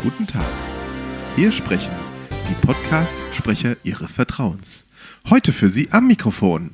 Guten 0.00 0.28
Tag. 0.28 0.46
Wir 1.34 1.50
sprechen 1.50 1.90
die 2.48 2.54
Podcast-Sprecher 2.64 3.76
Ihres 3.82 4.12
Vertrauens. 4.12 4.84
Heute 5.28 5.52
für 5.52 5.68
Sie 5.68 5.88
am 5.90 6.06
Mikrofon 6.06 6.70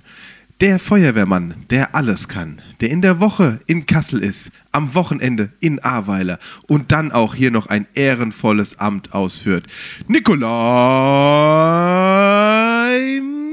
der 0.61 0.79
Feuerwehrmann, 0.79 1.55
der 1.71 1.95
alles 1.95 2.29
kann, 2.29 2.61
der 2.83 2.91
in 2.91 3.01
der 3.01 3.21
Woche 3.21 3.61
in 3.67 3.87
Kassel 3.87 4.23
ist, 4.23 4.51
am 4.73 4.95
Wochenende 4.95 5.49
in 5.59 5.79
Ahrweiler 5.79 6.39
und 6.69 6.93
dann 6.93 7.12
auch 7.12 7.34
hier 7.34 7.50
noch 7.50 7.66
ein 7.66 7.87
ehrenvolles 7.95 8.79
Amt 8.79 9.14
ausführt. 9.14 9.64
Nikolai 10.06 10.45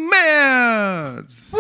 Merz! 0.09 1.51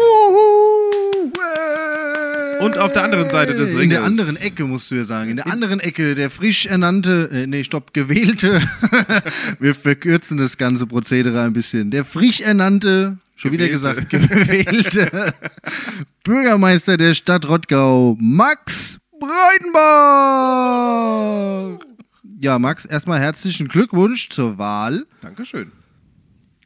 Und 2.61 2.77
auf 2.77 2.93
der 2.93 3.03
anderen 3.03 3.29
Seite 3.29 3.53
des 3.55 3.71
Ringes. 3.71 3.83
In 3.83 3.89
der 3.89 4.03
anderen 4.03 4.35
Ecke, 4.37 4.65
musst 4.65 4.91
du 4.91 4.95
ja 4.95 5.05
sagen. 5.05 5.31
In 5.31 5.37
der 5.37 5.47
anderen 5.47 5.79
Ecke, 5.79 6.15
der 6.15 6.29
frisch 6.29 6.65
ernannte, 6.65 7.29
äh, 7.31 7.47
nee, 7.47 7.63
stopp, 7.63 7.93
gewählte. 7.93 8.61
Wir 9.59 9.73
verkürzen 9.75 10.37
das 10.37 10.57
ganze 10.57 10.85
Prozedere 10.87 11.41
ein 11.41 11.53
bisschen. 11.53 11.91
Der 11.91 12.05
frisch 12.05 12.41
ernannte, 12.41 13.17
schon 13.35 13.51
wieder 13.51 13.67
Gewählte. 13.67 14.05
gesagt, 14.05 14.09
gewählte 14.09 15.33
Bürgermeister 16.23 16.97
der 16.97 17.13
Stadt 17.15 17.47
Rottgau, 17.47 18.15
Max 18.19 18.99
Breitenbach. 20.51 21.79
Ja, 22.39 22.57
Max, 22.59 22.85
erstmal 22.85 23.19
herzlichen 23.19 23.67
Glückwunsch 23.67 24.29
zur 24.29 24.57
Wahl. 24.57 25.05
Dankeschön. 25.21 25.71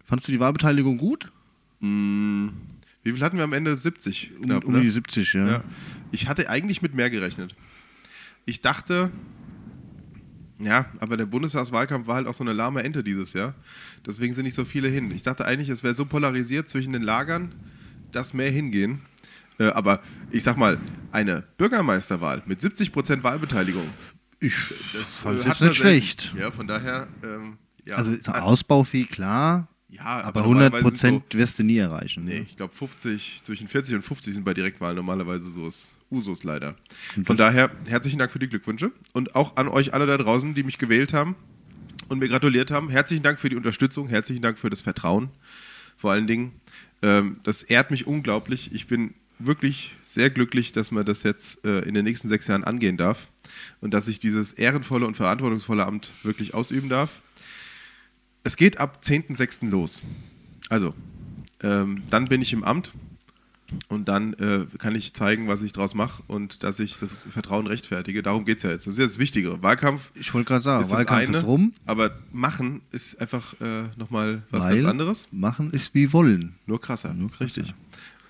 Fandest 0.05 0.27
du 0.27 0.31
die 0.31 0.39
Wahlbeteiligung 0.39 0.97
gut? 0.97 1.31
Hm, 1.81 2.53
Wie 3.05 3.11
viel 3.13 3.21
hatten 3.21 3.37
wir 3.37 3.43
am 3.45 3.53
Ende? 3.53 3.75
70 3.75 4.31
Um, 4.39 4.45
knapp, 4.47 4.65
um 4.65 4.73
ne? 4.73 4.81
die 4.81 4.89
70, 4.89 5.33
ja. 5.33 5.47
Ja. 5.47 5.63
Ich 6.11 6.27
hatte 6.27 6.49
eigentlich 6.49 6.81
mit 6.81 6.93
mehr 6.95 7.09
gerechnet. 7.09 7.55
Ich 8.45 8.61
dachte, 8.61 9.11
ja, 10.59 10.85
aber 10.99 11.15
der 11.17 11.25
Bundestagswahlkampf 11.25 12.07
war 12.07 12.15
halt 12.15 12.27
auch 12.27 12.33
so 12.33 12.43
eine 12.43 12.53
lahme 12.53 12.83
Ente 12.83 13.03
dieses 13.03 13.33
Jahr. 13.33 13.53
Deswegen 14.05 14.33
sind 14.33 14.45
nicht 14.45 14.53
so 14.55 14.65
viele 14.65 14.87
hin. 14.87 15.11
Ich 15.11 15.21
dachte 15.21 15.45
eigentlich, 15.45 15.69
es 15.69 15.83
wäre 15.83 15.93
so 15.93 16.05
polarisiert 16.05 16.67
zwischen 16.69 16.93
den 16.93 17.01
Lagern, 17.03 17.53
dass 18.11 18.33
mehr 18.33 18.49
hingehen. 18.51 19.01
Äh, 19.59 19.65
aber 19.67 20.01
ich 20.31 20.43
sag 20.43 20.57
mal, 20.57 20.79
eine 21.11 21.43
Bürgermeisterwahl 21.57 22.41
mit 22.45 22.59
70% 22.61 23.23
Wahlbeteiligung, 23.23 23.87
Ich 24.39 24.53
das 24.93 25.07
fand's 25.17 25.45
äh, 25.45 25.49
jetzt 25.49 25.61
nicht 25.61 25.75
schlecht. 25.75 26.33
Ja, 26.37 26.51
von 26.51 26.67
daher, 26.67 27.07
ähm, 27.23 27.57
ja. 27.85 27.95
Also 27.97 28.11
hat- 28.11 28.41
Ausbaufähig, 28.41 29.09
klar. 29.09 29.67
Ja, 29.95 30.21
Aber 30.23 30.41
normalerweise 30.41 30.77
100 30.85 30.97
sind 30.99 31.13
so- 31.13 31.19
Prozent 31.19 31.33
wirst 31.35 31.59
du 31.59 31.63
nie 31.63 31.77
erreichen. 31.77 32.25
Nee, 32.25 32.35
ne? 32.39 32.45
ich 32.47 32.55
glaube 32.57 32.73
50, 32.75 33.41
zwischen 33.43 33.67
40 33.67 33.95
und 33.95 34.01
50 34.01 34.33
sind 34.33 34.43
bei 34.43 34.53
Direktwahlen 34.53 34.95
normalerweise 34.95 35.49
so 35.49 35.67
ist 35.67 35.93
Usus 36.11 36.43
leider. 36.43 36.75
Von 37.25 37.35
daher 37.37 37.71
herzlichen 37.87 38.19
Dank 38.19 38.31
für 38.31 38.39
die 38.39 38.47
Glückwünsche 38.47 38.91
und 39.13 39.35
auch 39.35 39.57
an 39.57 39.67
euch 39.67 39.93
alle 39.93 40.05
da 40.05 40.17
draußen, 40.17 40.53
die 40.53 40.63
mich 40.63 40.77
gewählt 40.77 41.13
haben 41.13 41.35
und 42.09 42.19
mir 42.19 42.27
gratuliert 42.29 42.71
haben. 42.71 42.89
Herzlichen 42.89 43.23
Dank 43.23 43.39
für 43.39 43.49
die 43.49 43.55
Unterstützung, 43.55 44.07
herzlichen 44.07 44.41
Dank 44.41 44.59
für 44.59 44.69
das 44.69 44.81
Vertrauen. 44.81 45.29
Vor 45.97 46.11
allen 46.11 46.27
Dingen, 46.27 46.51
ähm, 47.01 47.37
das 47.43 47.63
ehrt 47.63 47.89
mich 47.91 48.05
unglaublich. 48.05 48.71
Ich 48.73 48.87
bin 48.87 49.13
wirklich 49.39 49.95
sehr 50.03 50.29
glücklich, 50.29 50.71
dass 50.71 50.91
man 50.91 51.05
das 51.05 51.23
jetzt 51.23 51.65
äh, 51.65 51.79
in 51.81 51.93
den 51.93 52.05
nächsten 52.05 52.27
sechs 52.29 52.47
Jahren 52.47 52.63
angehen 52.63 52.97
darf 52.97 53.27
und 53.81 53.93
dass 53.93 54.07
ich 54.07 54.19
dieses 54.19 54.53
ehrenvolle 54.53 55.05
und 55.07 55.17
verantwortungsvolle 55.17 55.85
Amt 55.85 56.11
wirklich 56.23 56.53
ausüben 56.53 56.87
darf. 56.89 57.21
Es 58.45 58.57
geht 58.57 58.79
ab 58.79 58.99
10.06. 59.03 59.69
los. 59.69 60.03
Also, 60.69 60.93
ähm, 61.63 62.03
dann 62.11 62.25
bin 62.25 62.43
ich 62.43 62.53
im 62.53 62.63
Amt 62.63 62.91
und 63.87 64.07
dann 64.07 64.33
äh, 64.33 64.67
kann 64.77 64.93
ich 64.93 65.13
zeigen, 65.13 65.47
was 65.47 65.63
ich 65.63 65.71
daraus 65.71 65.95
mache 65.95 66.21
und 66.27 66.61
dass 66.61 66.79
ich 66.79 66.99
das 66.99 67.25
Vertrauen 67.25 67.65
rechtfertige. 67.65 68.21
Darum 68.21 68.45
geht 68.45 68.57
es 68.57 68.63
ja 68.63 68.69
jetzt. 68.69 68.85
Das 68.85 68.93
ist 68.93 68.99
ja 68.99 69.05
das 69.05 69.17
Wichtige. 69.17 69.63
Wahlkampf 69.63 70.11
Ich 70.13 70.31
wollte 70.31 70.47
gerade 70.47 70.63
sagen, 70.63 70.83
ist 70.83 70.91
das 70.91 70.97
Wahlkampf 70.99 71.27
eine, 71.27 71.37
ist 71.37 71.43
rum. 71.43 71.73
aber 71.87 72.19
machen 72.31 72.81
ist 72.91 73.19
einfach 73.19 73.59
äh, 73.61 73.85
nochmal 73.97 74.43
was 74.51 74.63
weil 74.63 74.75
ganz 74.75 74.89
anderes. 74.89 75.27
Machen 75.31 75.71
ist 75.71 75.95
wie 75.95 76.13
wollen. 76.13 76.53
Nur 76.67 76.79
krasser. 76.79 77.15
Nur 77.15 77.31
krasser. 77.31 77.45
Richtig. 77.45 77.73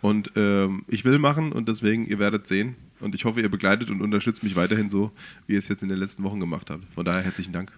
Und 0.01 0.31
ähm, 0.37 0.85
ich 0.87 1.03
will 1.03 1.19
machen 1.19 1.51
und 1.51 1.67
deswegen, 1.67 2.05
ihr 2.07 2.19
werdet 2.19 2.47
sehen. 2.47 2.75
Und 3.01 3.15
ich 3.15 3.25
hoffe, 3.25 3.41
ihr 3.41 3.49
begleitet 3.49 3.89
und 3.89 4.01
unterstützt 4.01 4.43
mich 4.43 4.55
weiterhin 4.55 4.87
so, 4.87 5.11
wie 5.45 5.53
ihr 5.53 5.59
es 5.59 5.67
jetzt 5.67 5.83
in 5.83 5.89
den 5.89 5.97
letzten 5.97 6.23
Wochen 6.23 6.39
gemacht 6.39 6.69
habt. 6.69 6.85
Von 6.93 7.03
daher 7.03 7.21
herzlichen 7.21 7.51
Dank. 7.51 7.73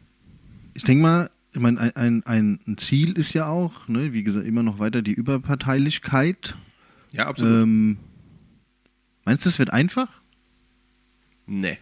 Ich 0.76 0.84
denke 0.84 1.02
mal, 1.02 1.32
ich 1.58 1.64
meine, 1.64 1.96
ein, 1.96 2.24
ein, 2.24 2.60
ein 2.68 2.78
Ziel 2.78 3.18
ist 3.18 3.34
ja 3.34 3.48
auch, 3.48 3.88
ne, 3.88 4.14
wie 4.14 4.22
gesagt, 4.22 4.46
immer 4.46 4.62
noch 4.62 4.78
weiter 4.78 5.02
die 5.02 5.14
Überparteilichkeit. 5.14 6.56
Ja, 7.14 7.26
absolut. 7.26 7.64
Ähm, 7.64 7.98
meinst 9.26 9.44
du, 9.44 9.50
es 9.50 9.58
wird 9.58 9.74
einfach? 9.74 10.08
nee. 11.48 11.80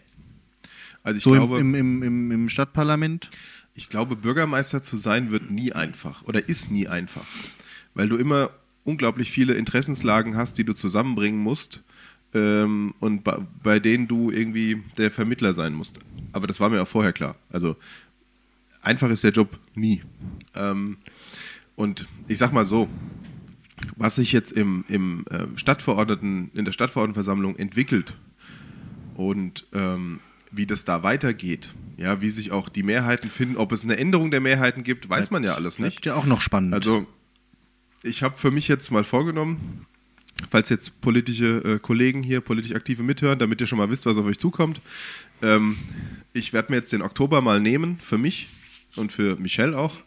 Also 1.04 1.18
ich 1.18 1.24
so 1.26 1.34
glaube, 1.34 1.60
im, 1.60 1.76
im, 1.76 2.04
im, 2.04 2.32
im 2.32 2.50
Stadtparlament? 2.50 3.30
Ich 3.74 3.90
glaube, 3.90 4.16
Bürgermeister 4.16 4.82
zu 4.82 4.96
sein 4.96 5.30
wird 5.30 5.52
nie 5.52 5.74
einfach 5.74 6.24
oder 6.24 6.48
ist 6.48 6.72
nie 6.72 6.88
einfach, 6.88 7.28
weil 7.94 8.08
du 8.08 8.16
immer 8.16 8.52
unglaublich 8.86 9.30
viele 9.30 9.56
Interessenslagen 9.56 10.38
hast, 10.38 10.58
die 10.58 10.64
du 10.64 10.74
zusammenbringen 10.74 11.40
musst 11.42 11.84
ähm, 12.34 12.94
und 13.02 13.26
bei, 13.26 13.40
bei 13.62 13.80
denen 13.80 14.08
du 14.08 14.32
irgendwie 14.32 14.82
der 14.98 15.12
Vermittler 15.12 15.54
sein 15.54 15.74
musst. 15.74 16.00
Aber 16.32 16.48
das 16.48 16.62
war 16.62 16.70
mir 16.70 16.82
auch 16.82 16.88
vorher 16.88 17.14
klar. 17.14 17.36
Also 17.50 17.76
einfach 18.86 19.10
ist 19.10 19.24
der 19.24 19.32
Job 19.32 19.60
nie. 19.74 20.02
Ähm, 20.54 20.98
und 21.76 22.08
ich 22.28 22.38
sag 22.38 22.54
mal 22.54 22.66
so, 22.66 22.88
was 23.96 24.16
sich 24.16 24.32
jetzt 24.32 24.52
im, 24.52 24.86
im 24.88 25.26
ähm, 25.32 25.58
Stadtverordneten, 25.58 26.52
in 26.54 26.66
der 26.66 26.72
Stadtverordnetenversammlung 26.72 27.56
entwickelt 27.58 28.16
und 29.16 29.66
ähm, 29.74 30.20
wie 30.52 30.66
das 30.66 30.84
da 30.86 31.04
weitergeht, 31.04 31.74
ja, 31.98 32.22
wie 32.22 32.30
sich 32.30 32.52
auch 32.52 32.70
die 32.70 32.84
Mehrheiten 32.84 33.30
finden, 33.30 33.58
ob 33.58 33.72
es 33.72 33.84
eine 33.84 33.98
Änderung 33.98 34.32
der 34.32 34.42
Mehrheiten 34.42 34.84
gibt, 34.84 35.10
weiß 35.10 35.32
man 35.32 35.44
ja 35.44 35.56
alles 35.56 35.80
nicht. 35.80 36.02
Bleibt 36.02 36.06
ja 36.06 36.16
auch 36.16 36.26
noch 36.26 36.42
spannend. 36.42 36.74
Also, 36.74 37.06
ich 38.04 38.24
habe 38.24 38.38
für 38.38 38.52
mich 38.52 38.68
jetzt 38.68 38.92
mal 38.92 39.04
vorgenommen, 39.04 39.86
falls 40.50 40.70
jetzt 40.70 41.02
politische 41.02 41.58
äh, 41.64 41.80
Kollegen 41.80 42.24
hier, 42.24 42.42
politisch 42.42 42.74
Aktive 42.74 43.04
mithören, 43.04 43.40
damit 43.40 43.62
ihr 43.62 43.68
schon 43.68 43.78
mal 43.78 43.90
wisst, 43.90 44.06
was 44.06 44.18
auf 44.18 44.26
euch 44.26 44.38
zukommt. 44.38 44.82
Ähm, 45.42 45.78
ich 46.34 46.54
werde 46.54 46.72
mir 46.72 46.78
jetzt 46.78 46.94
den 46.94 47.02
Oktober 47.02 47.42
mal 47.42 47.60
nehmen, 47.60 47.98
für 48.00 48.18
mich 48.18 48.50
und 48.98 49.12
für 49.12 49.36
Michelle 49.38 49.78
auch. 49.78 49.98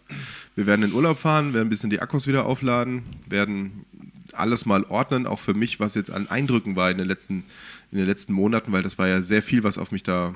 Wir 0.54 0.66
werden 0.66 0.82
in 0.82 0.92
Urlaub 0.92 1.18
fahren, 1.18 1.54
werden 1.54 1.66
ein 1.66 1.70
bisschen 1.70 1.90
die 1.90 2.00
Akkus 2.00 2.26
wieder 2.26 2.46
aufladen, 2.46 3.02
werden 3.28 3.84
alles 4.32 4.66
mal 4.66 4.84
ordnen, 4.84 5.26
auch 5.26 5.40
für 5.40 5.54
mich, 5.54 5.80
was 5.80 5.94
jetzt 5.94 6.10
an 6.10 6.28
Eindrücken 6.28 6.76
war 6.76 6.90
in 6.90 6.98
den 6.98 7.08
letzten, 7.08 7.44
in 7.90 7.98
den 7.98 8.06
letzten 8.06 8.32
Monaten, 8.32 8.72
weil 8.72 8.82
das 8.82 8.98
war 8.98 9.08
ja 9.08 9.22
sehr 9.22 9.42
viel, 9.42 9.64
was 9.64 9.78
auf 9.78 9.92
mich 9.92 10.02
da 10.02 10.34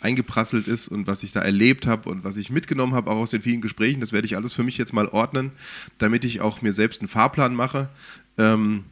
eingeprasselt 0.00 0.66
ist 0.66 0.88
und 0.88 1.06
was 1.06 1.22
ich 1.22 1.32
da 1.32 1.40
erlebt 1.40 1.86
habe 1.86 2.08
und 2.08 2.24
was 2.24 2.36
ich 2.36 2.50
mitgenommen 2.50 2.94
habe, 2.94 3.10
auch 3.10 3.16
aus 3.16 3.30
den 3.30 3.42
vielen 3.42 3.60
Gesprächen. 3.60 4.00
Das 4.00 4.12
werde 4.12 4.26
ich 4.26 4.36
alles 4.36 4.54
für 4.54 4.62
mich 4.62 4.78
jetzt 4.78 4.92
mal 4.92 5.08
ordnen, 5.08 5.52
damit 5.98 6.24
ich 6.24 6.40
auch 6.40 6.62
mir 6.62 6.72
selbst 6.72 7.00
einen 7.00 7.08
Fahrplan 7.08 7.54
mache. 7.54 7.88
Ähm, 8.38 8.84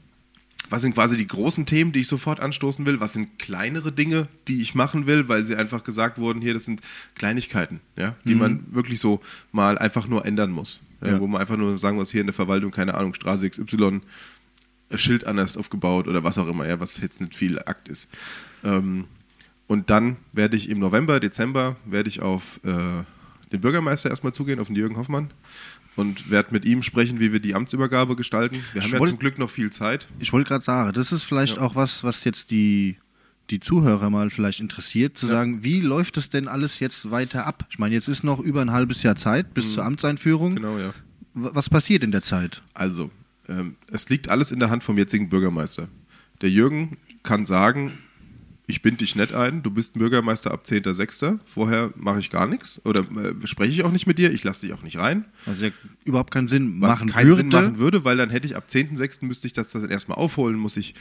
was 0.71 0.83
sind 0.83 0.95
quasi 0.95 1.17
die 1.17 1.27
großen 1.27 1.67
Themen, 1.67 1.93
die 1.93 2.01
ich 2.01 2.09
sofort 2.09 2.41
anstoßen 2.41 2.85
will? 2.85 3.01
Was 3.01 3.15
sind 3.15 3.39
kleinere 3.39 3.91
Dinge, 3.91 4.29
die 4.49 4.61
ich 4.61 4.75
machen 4.75 5.07
will, 5.07 5.29
weil 5.29 5.47
sie 5.47 5.57
einfach 5.57 5.83
gesagt 5.83 6.19
wurden, 6.19 6.43
hier, 6.43 6.53
das 6.53 6.65
sind 6.67 6.81
Kleinigkeiten, 7.15 7.81
ja, 7.97 8.17
die 8.25 8.35
man 8.35 8.65
wirklich 8.71 9.01
so 9.01 9.21
mal 9.51 9.79
einfach 9.79 10.07
nur 10.07 10.27
ändern 10.27 10.51
muss. 10.51 10.81
Ja, 11.01 11.13
Ja. 11.13 11.21
Wo 11.21 11.27
man 11.27 11.41
einfach 11.41 11.57
nur 11.57 11.79
sagen 11.79 11.97
muss, 11.97 12.11
hier 12.11 12.21
in 12.21 12.27
der 12.27 12.35
Verwaltung, 12.35 12.71
keine 12.71 12.95
Ahnung, 12.95 13.15
Straße 13.15 13.49
XY, 13.49 14.01
äh, 14.91 14.99
Schild 14.99 15.27
anders 15.27 15.57
aufgebaut 15.57 16.07
oder 16.09 16.25
was 16.25 16.39
auch 16.39 16.49
immer, 16.49 16.69
ja, 16.69 16.81
was 16.81 17.01
jetzt 17.01 17.21
nicht 17.21 17.35
viel 17.35 17.59
Akt 17.61 17.89
ist. 17.89 18.09
Ähm, 18.65 19.05
und 19.69 19.91
dann 19.91 20.17
werde 20.33 20.57
ich 20.57 20.69
im 20.69 20.79
November, 20.79 21.21
Dezember, 21.21 21.77
werde 21.85 22.09
ich 22.09 22.21
auf 22.21 22.61
äh, 22.65 23.05
den 23.53 23.61
Bürgermeister 23.61 24.11
erstmal 24.11 24.33
zugehen, 24.33 24.61
auf 24.61 24.67
den 24.67 24.77
Jürgen 24.77 24.97
Hoffmann 24.97 25.31
und 25.98 26.31
werde 26.31 26.53
mit 26.53 26.64
ihm 26.64 26.82
sprechen, 26.82 27.20
wie 27.20 27.32
wir 27.32 27.41
die 27.41 27.54
Amtsübergabe 27.54 28.16
gestalten. 28.16 28.56
Wir 28.72 28.81
Ich 28.81 28.84
haben 28.86 28.92
ja 28.94 28.98
wollt- 29.00 29.10
zum 29.10 29.19
Glück 29.19 29.38
noch 29.38 29.50
viel 29.50 29.70
Zeit. 29.70 30.09
ich 30.19 30.32
wollte 30.32 30.48
gerade 30.48 30.64
sagen, 30.64 30.92
das 30.92 31.12
ist 31.12 31.25
vielleicht 31.25 31.56
Ja. 31.56 31.62
auch 31.62 31.75
was, 31.75 32.04
was 32.04 32.25
jetzt 32.25 32.50
die, 32.50 32.97
die 33.50 33.60
Zuhörer 33.60 34.09
mal 34.10 34.31
vielleicht 34.31 34.60
interessiert, 34.60 35.19
zu 35.19 35.26
Ja. 35.26 35.32
sagen, 35.32 35.64
wie 35.64 35.81
läuft 35.81 36.16
es 36.16 36.28
denn 36.28 36.48
alles 36.48 36.78
jetzt 36.81 37.10
weiter 37.10 37.47
ab? 37.47 37.66
Ich 37.71 37.78
meine, 37.78 37.95
jetzt 37.95 38.09
ist 38.09 38.22
noch 38.24 38.41
über 38.41 38.60
ein 38.62 38.72
halbes 38.72 39.03
Jahr 39.03 39.16
Zeit 39.16 39.54
bis 39.54 39.74
zur 39.74 39.84
Amtseinführung. 39.84 40.54
Genau, 40.54 40.78
ja. 40.78 40.92
Was 41.34 41.68
passiert 41.71 42.03
in 42.04 42.10
der 42.10 42.22
Zeit? 42.22 42.62
Also, 42.74 43.10
ähm, 43.48 43.77
es 43.91 44.09
liegt 44.09 44.28
alles 44.28 44.51
in 44.53 44.59
der 44.59 44.71
Hand 44.71 44.84
vom 44.84 44.98
jetzigen 44.98 45.28
Bürgermeister. 45.28 45.89
Der 46.42 46.51
Jürgen 46.51 46.97
kann 47.22 47.44
sagen, 47.47 47.92
ich 48.70 48.82
bind 48.82 49.00
dich 49.00 49.16
nicht 49.16 49.32
ein, 49.32 49.62
du 49.62 49.70
bist 49.70 49.94
Bürgermeister 49.94 50.53
ab 50.53 50.65
10.06. 50.68 51.38
Vorher 51.47 51.91
mache 51.97 52.20
ich 52.20 52.28
gar 52.30 52.47
nichts 52.47 52.80
oder 52.84 53.00
äh, 53.00 53.47
spreche 53.47 53.72
ich 53.72 53.82
auch 53.82 53.91
nicht 53.91 54.06
mit 54.06 54.18
dir, 54.18 54.30
ich 54.30 54.44
lasse 54.44 54.66
dich 54.66 54.74
auch 54.74 54.82
nicht 54.82 54.98
rein. 54.98 55.24
Was 55.47 55.60
ja 55.60 55.70
überhaupt 56.04 56.30
keinen 56.30 56.48
Sinn 56.48 56.80
Was 56.80 56.98
machen 57.00 57.09
keinen 57.10 57.26
würde. 57.28 57.36
Sinn 57.41 57.48
machen 57.48 57.78
würde, 57.78 58.04
weil 58.04 58.18
dann 58.18 58.28
hätte 58.30 58.47
ich 58.47 58.56
ab 58.56 58.65
10.06. 58.70 59.24
müsste 59.24 59.47
ich 59.47 59.54
das, 59.54 59.70
das 59.70 59.82
erstmal 59.84 60.18
aufholen, 60.18 60.56
muss 60.56 60.76
ich 60.76 60.94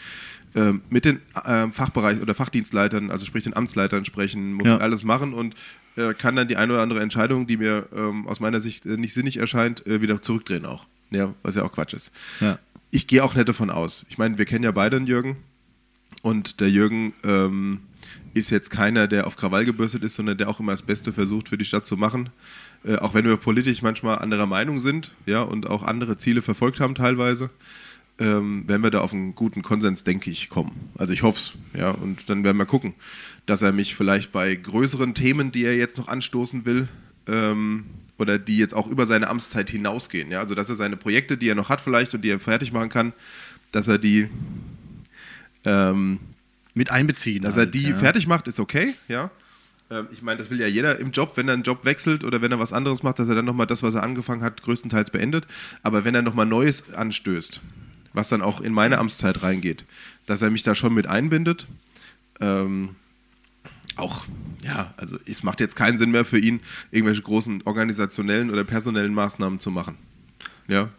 ähm, 0.56 0.82
mit 0.90 1.04
den 1.06 1.20
ähm, 1.46 1.74
Fachbereich 1.74 2.22
oder 2.22 2.34
Fachdienstleitern, 2.34 3.12
also 3.12 3.26
sprich 3.26 3.44
den 3.44 3.56
Amtsleitern 3.56 4.06
sprechen, 4.06 4.54
muss 4.54 4.66
Ja. 4.66 4.78
alles 4.78 5.04
machen 5.04 5.34
und 5.34 5.54
äh, 5.98 6.14
kann 6.14 6.38
dann 6.38 6.48
die 6.48 6.56
eine 6.56 6.72
oder 6.74 6.82
andere 6.82 7.02
Entscheidung, 7.02 7.48
die 7.48 7.58
mir 7.58 7.88
ähm, 7.94 8.28
aus 8.28 8.40
meiner 8.40 8.62
Sicht 8.62 8.86
äh, 8.86 8.96
nicht 8.96 9.14
sinnig 9.14 9.38
erscheint, 9.38 9.86
äh, 9.86 10.02
wieder 10.02 10.22
zurückdrehen 10.22 10.66
auch. 10.66 10.86
Ja, 11.12 11.34
was 11.44 11.56
ja 11.56 11.64
auch 11.64 11.72
Quatsch 11.74 11.94
ist. 11.94 12.12
Ja. 12.40 12.60
Ich 12.92 13.08
gehe 13.08 13.24
auch 13.26 13.36
nicht 13.36 13.50
davon 13.50 13.70
aus. 13.70 14.06
Ich 14.08 14.18
meine, 14.18 14.38
wir 14.38 14.46
kennen 14.46 14.64
ja 14.64 14.72
beide 14.72 14.98
den 14.98 15.08
Jürgen 15.08 15.36
und 16.22 16.60
der 16.60 16.70
Jürgen 16.70 17.14
ähm, 17.24 17.82
ist 18.34 18.50
jetzt 18.50 18.70
keiner, 18.70 19.08
der 19.08 19.28
auf 19.28 19.36
Krawall 19.36 19.66
gebürstet 19.66 20.04
ist, 20.04 20.16
sondern 20.16 20.38
der 20.38 20.50
auch 20.50 20.60
immer 20.60 20.72
das 20.72 20.82
Beste 20.82 21.14
versucht 21.14 21.50
für 21.50 21.58
die 21.58 21.66
Stadt 21.66 21.86
zu 21.86 21.98
machen. 21.98 22.30
Äh, 22.86 22.98
auch 22.98 23.14
wenn 23.14 23.26
wir 23.26 23.38
politisch 23.38 23.82
manchmal 23.82 24.20
anderer 24.20 24.46
Meinung 24.46 24.80
sind, 24.80 25.14
ja, 25.26 25.42
und 25.42 25.68
auch 25.68 25.84
andere 25.84 26.18
Ziele 26.18 26.42
verfolgt 26.42 26.80
haben 26.80 26.96
teilweise, 26.96 27.50
ähm, 28.20 28.68
werden 28.68 28.82
wir 28.82 28.92
da 28.92 29.02
auf 29.02 29.14
einen 29.14 29.36
guten 29.36 29.62
Konsens, 29.62 30.04
denke 30.04 30.30
ich, 30.30 30.50
kommen. 30.50 30.90
Also 30.98 31.14
ich 31.14 31.24
hoffe 31.24 31.40
es, 31.40 31.80
ja, 31.80 31.92
und 31.92 32.30
dann 32.30 32.44
werden 32.44 32.58
wir 32.58 32.66
gucken, 32.66 32.94
dass 33.46 33.62
er 33.62 33.72
mich 33.72 33.96
vielleicht 33.96 34.32
bei 34.32 34.56
größeren 34.56 35.14
Themen, 35.14 35.52
die 35.52 35.66
er 35.66 35.76
jetzt 35.76 35.98
noch 35.98 36.08
anstoßen 36.08 36.66
will, 36.66 36.88
ähm, 37.28 37.86
oder 38.18 38.40
die 38.40 38.58
jetzt 38.58 38.74
auch 38.74 38.88
über 38.88 39.06
seine 39.06 39.28
Amtszeit 39.28 39.70
hinausgehen, 39.70 40.32
ja, 40.32 40.40
also 40.40 40.56
dass 40.56 40.70
er 40.70 40.76
seine 40.76 40.98
Projekte, 40.98 41.38
die 41.38 41.50
er 41.50 41.56
noch 41.56 41.70
hat 41.70 41.82
vielleicht 41.82 42.16
und 42.16 42.22
die 42.24 42.30
er 42.30 42.40
fertig 42.40 42.72
machen 42.74 42.90
kann, 42.90 43.14
dass 43.72 43.88
er 43.88 44.00
die 44.00 44.30
ähm, 45.66 46.20
mit 46.74 46.92
einbeziehen. 46.92 47.42
Dass 47.42 47.58
halt, 47.58 47.70
er 47.70 47.72
die 47.72 47.90
ja. 47.90 47.98
fertig 47.98 48.28
macht, 48.28 48.48
ist 48.48 48.60
okay, 48.60 48.96
ja. 49.08 49.32
Ähm, 49.90 50.08
ich 50.12 50.22
meine, 50.22 50.38
das 50.40 50.50
will 50.50 50.60
ja 50.60 50.68
jeder 50.68 51.00
im 51.00 51.12
Job, 51.12 51.34
wenn 51.36 51.48
er 51.48 51.54
einen 51.54 51.64
Job 51.64 51.86
wechselt 51.86 52.24
oder 52.24 52.42
wenn 52.42 52.52
er 52.52 52.60
was 52.60 52.74
anderes 52.74 53.04
macht, 53.04 53.20
dass 53.20 53.30
er 53.30 53.36
dann 53.36 53.46
nochmal 53.46 53.68
das, 53.68 53.84
was 53.84 53.94
er 53.94 54.04
angefangen 54.04 54.44
hat, 54.44 54.62
größtenteils 54.62 55.12
beendet. 55.12 55.48
Aber 55.84 56.06
wenn 56.06 56.16
er 56.16 56.22
nochmal 56.22 56.46
Neues 56.46 56.94
anstößt, 56.94 57.62
was 58.14 58.30
dann 58.30 58.42
auch 58.42 58.62
in 58.62 58.74
meine 58.74 58.98
Amtszeit 58.98 59.44
reingeht, 59.44 59.86
dass 60.26 60.42
er 60.42 60.50
mich 60.50 60.64
da 60.64 60.76
schon 60.76 60.94
mit 60.94 61.08
einbindet. 61.08 61.68
Ähm, 62.40 62.96
auch, 63.96 64.26
ja, 64.64 64.94
also 64.98 65.18
es 65.26 65.44
macht 65.44 65.60
jetzt 65.60 65.76
keinen 65.76 65.98
Sinn 65.98 66.12
mehr 66.12 66.26
für 66.26 66.38
ihn, 66.38 66.60
irgendwelche 66.92 67.22
großen 67.22 67.64
organisationellen 67.64 68.52
oder 68.52 68.64
personellen 68.64 69.14
Maßnahmen 69.14 69.60
zu 69.60 69.72
machen. 69.72 69.98
Ja, 70.68 70.90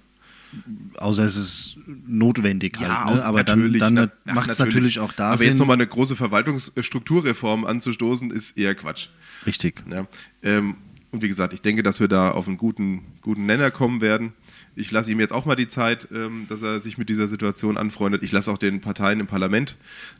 außer 0.96 1.24
es 1.24 1.36
ist 1.36 1.78
notwendig 2.06 2.78
halt. 2.78 2.88
Ja, 2.88 3.14
ne? 3.14 3.24
Aber 3.24 3.44
dann, 3.44 3.72
dann 3.74 3.94
na, 4.24 4.34
macht 4.34 4.50
es 4.50 4.58
natürlich 4.58 4.98
auch 4.98 5.12
da 5.12 5.32
Aber 5.32 5.44
jetzt 5.44 5.58
nochmal 5.58 5.74
eine 5.74 5.86
große 5.86 6.16
Verwaltungsstrukturreform 6.16 7.66
anzustoßen, 7.66 8.30
ist 8.30 8.56
eher 8.56 8.74
Quatsch. 8.74 9.08
Richtig. 9.46 9.82
Ja, 9.90 10.06
ähm, 10.42 10.76
und 11.10 11.22
wie 11.22 11.28
gesagt, 11.28 11.54
ich 11.54 11.62
denke, 11.62 11.82
dass 11.82 12.00
wir 12.00 12.08
da 12.08 12.30
auf 12.30 12.48
einen 12.48 12.58
guten, 12.58 13.02
guten 13.22 13.46
Nenner 13.46 13.70
kommen 13.70 14.00
werden. 14.00 14.32
Ich 14.76 14.90
lasse 14.90 15.10
ihm 15.10 15.20
jetzt 15.20 15.32
auch 15.32 15.46
mal 15.46 15.56
die 15.56 15.68
Zeit, 15.68 16.08
ähm, 16.12 16.46
dass 16.48 16.62
er 16.62 16.80
sich 16.80 16.98
mit 16.98 17.08
dieser 17.08 17.28
Situation 17.28 17.78
anfreundet. 17.78 18.22
Ich 18.22 18.32
lasse 18.32 18.50
auch 18.50 18.58
den 18.58 18.80
Parteien 18.80 19.20
im 19.20 19.26
Parlament 19.26 19.76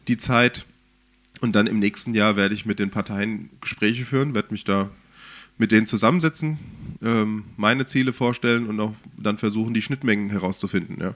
die 0.08 0.16
Zeit. 0.16 0.64
Und 1.40 1.54
dann 1.54 1.66
im 1.66 1.78
nächsten 1.78 2.14
Jahr 2.14 2.36
werde 2.36 2.54
ich 2.54 2.66
mit 2.66 2.78
den 2.78 2.90
Parteien 2.90 3.50
Gespräche 3.60 4.04
führen, 4.04 4.34
werde 4.34 4.48
mich 4.50 4.64
da 4.64 4.90
mit 5.58 5.72
denen 5.72 5.86
zusammensetzen, 5.86 6.58
ähm, 7.02 7.44
meine 7.56 7.86
Ziele 7.86 8.12
vorstellen 8.12 8.66
und 8.66 8.80
auch 8.80 8.94
dann 9.16 9.38
versuchen, 9.38 9.74
die 9.74 9.82
Schnittmengen 9.82 10.30
herauszufinden. 10.30 10.98
Ja. 11.00 11.14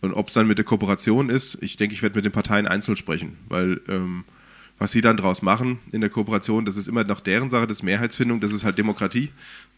Und 0.00 0.14
ob 0.14 0.28
es 0.28 0.34
dann 0.34 0.46
mit 0.46 0.58
der 0.58 0.64
Kooperation 0.64 1.28
ist, 1.28 1.58
ich 1.60 1.76
denke, 1.76 1.94
ich 1.94 2.02
werde 2.02 2.16
mit 2.16 2.24
den 2.24 2.32
Parteien 2.32 2.66
einzeln 2.66 2.96
sprechen, 2.96 3.36
weil 3.48 3.80
ähm, 3.88 4.24
was 4.78 4.92
sie 4.92 5.00
dann 5.00 5.16
daraus 5.16 5.42
machen 5.42 5.78
in 5.92 6.00
der 6.00 6.10
Kooperation, 6.10 6.64
das 6.64 6.76
ist 6.76 6.88
immer 6.88 7.04
noch 7.04 7.20
deren 7.20 7.50
Sache, 7.50 7.66
das 7.66 7.78
ist 7.78 7.82
Mehrheitsfindung, 7.82 8.40
das 8.40 8.52
ist 8.52 8.64
halt 8.64 8.78
Demokratie. 8.78 9.30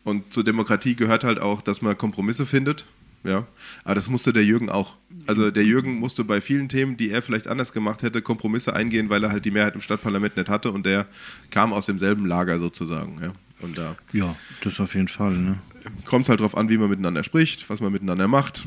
Und 0.03 0.33
zur 0.33 0.45
Demokratie 0.45 0.97
gehört 0.97 1.25
halt 1.25 1.41
auch, 1.41 1.61
dass 1.61 1.83
man 1.83 1.97
Kompromisse 1.99 2.47
findet. 2.47 2.87
Ja, 3.23 3.47
aber 3.85 3.95
das 3.95 4.11
musste 4.11 4.35
der 4.35 4.45
Jürgen 4.45 4.69
auch. 4.69 4.97
Also 5.27 5.51
der 5.51 5.65
Jürgen 5.65 5.95
musste 5.95 6.25
bei 6.25 6.43
vielen 6.43 6.69
Themen, 6.69 6.99
die 6.99 7.09
er 7.09 7.23
vielleicht 7.23 7.49
anders 7.49 7.73
gemacht 7.73 8.03
hätte, 8.03 8.21
Kompromisse 8.21 8.75
eingehen, 8.75 9.09
weil 9.09 9.25
er 9.25 9.33
halt 9.33 9.47
die 9.47 9.51
Mehrheit 9.51 9.75
im 9.75 9.81
Stadtparlament 9.81 10.37
nicht 10.37 10.51
hatte 10.51 10.71
und 10.73 10.85
der 10.85 11.06
kam 11.51 11.73
aus 11.73 11.87
demselben 11.87 12.27
Lager 12.27 12.59
sozusagen. 12.59 13.19
Ja. 13.23 13.33
Und 13.65 13.79
da 13.79 13.97
ja, 14.13 14.37
das 14.63 14.79
auf 14.79 14.95
jeden 14.95 15.09
Fall. 15.09 15.33
Ne? 15.33 15.59
Kommt 16.05 16.27
es 16.27 16.29
halt 16.29 16.41
darauf 16.41 16.57
an, 16.57 16.69
wie 16.69 16.77
man 16.77 16.91
miteinander 16.91 17.25
spricht, 17.25 17.69
was 17.71 17.81
man 17.81 17.93
miteinander 17.93 18.29
macht. 18.29 18.67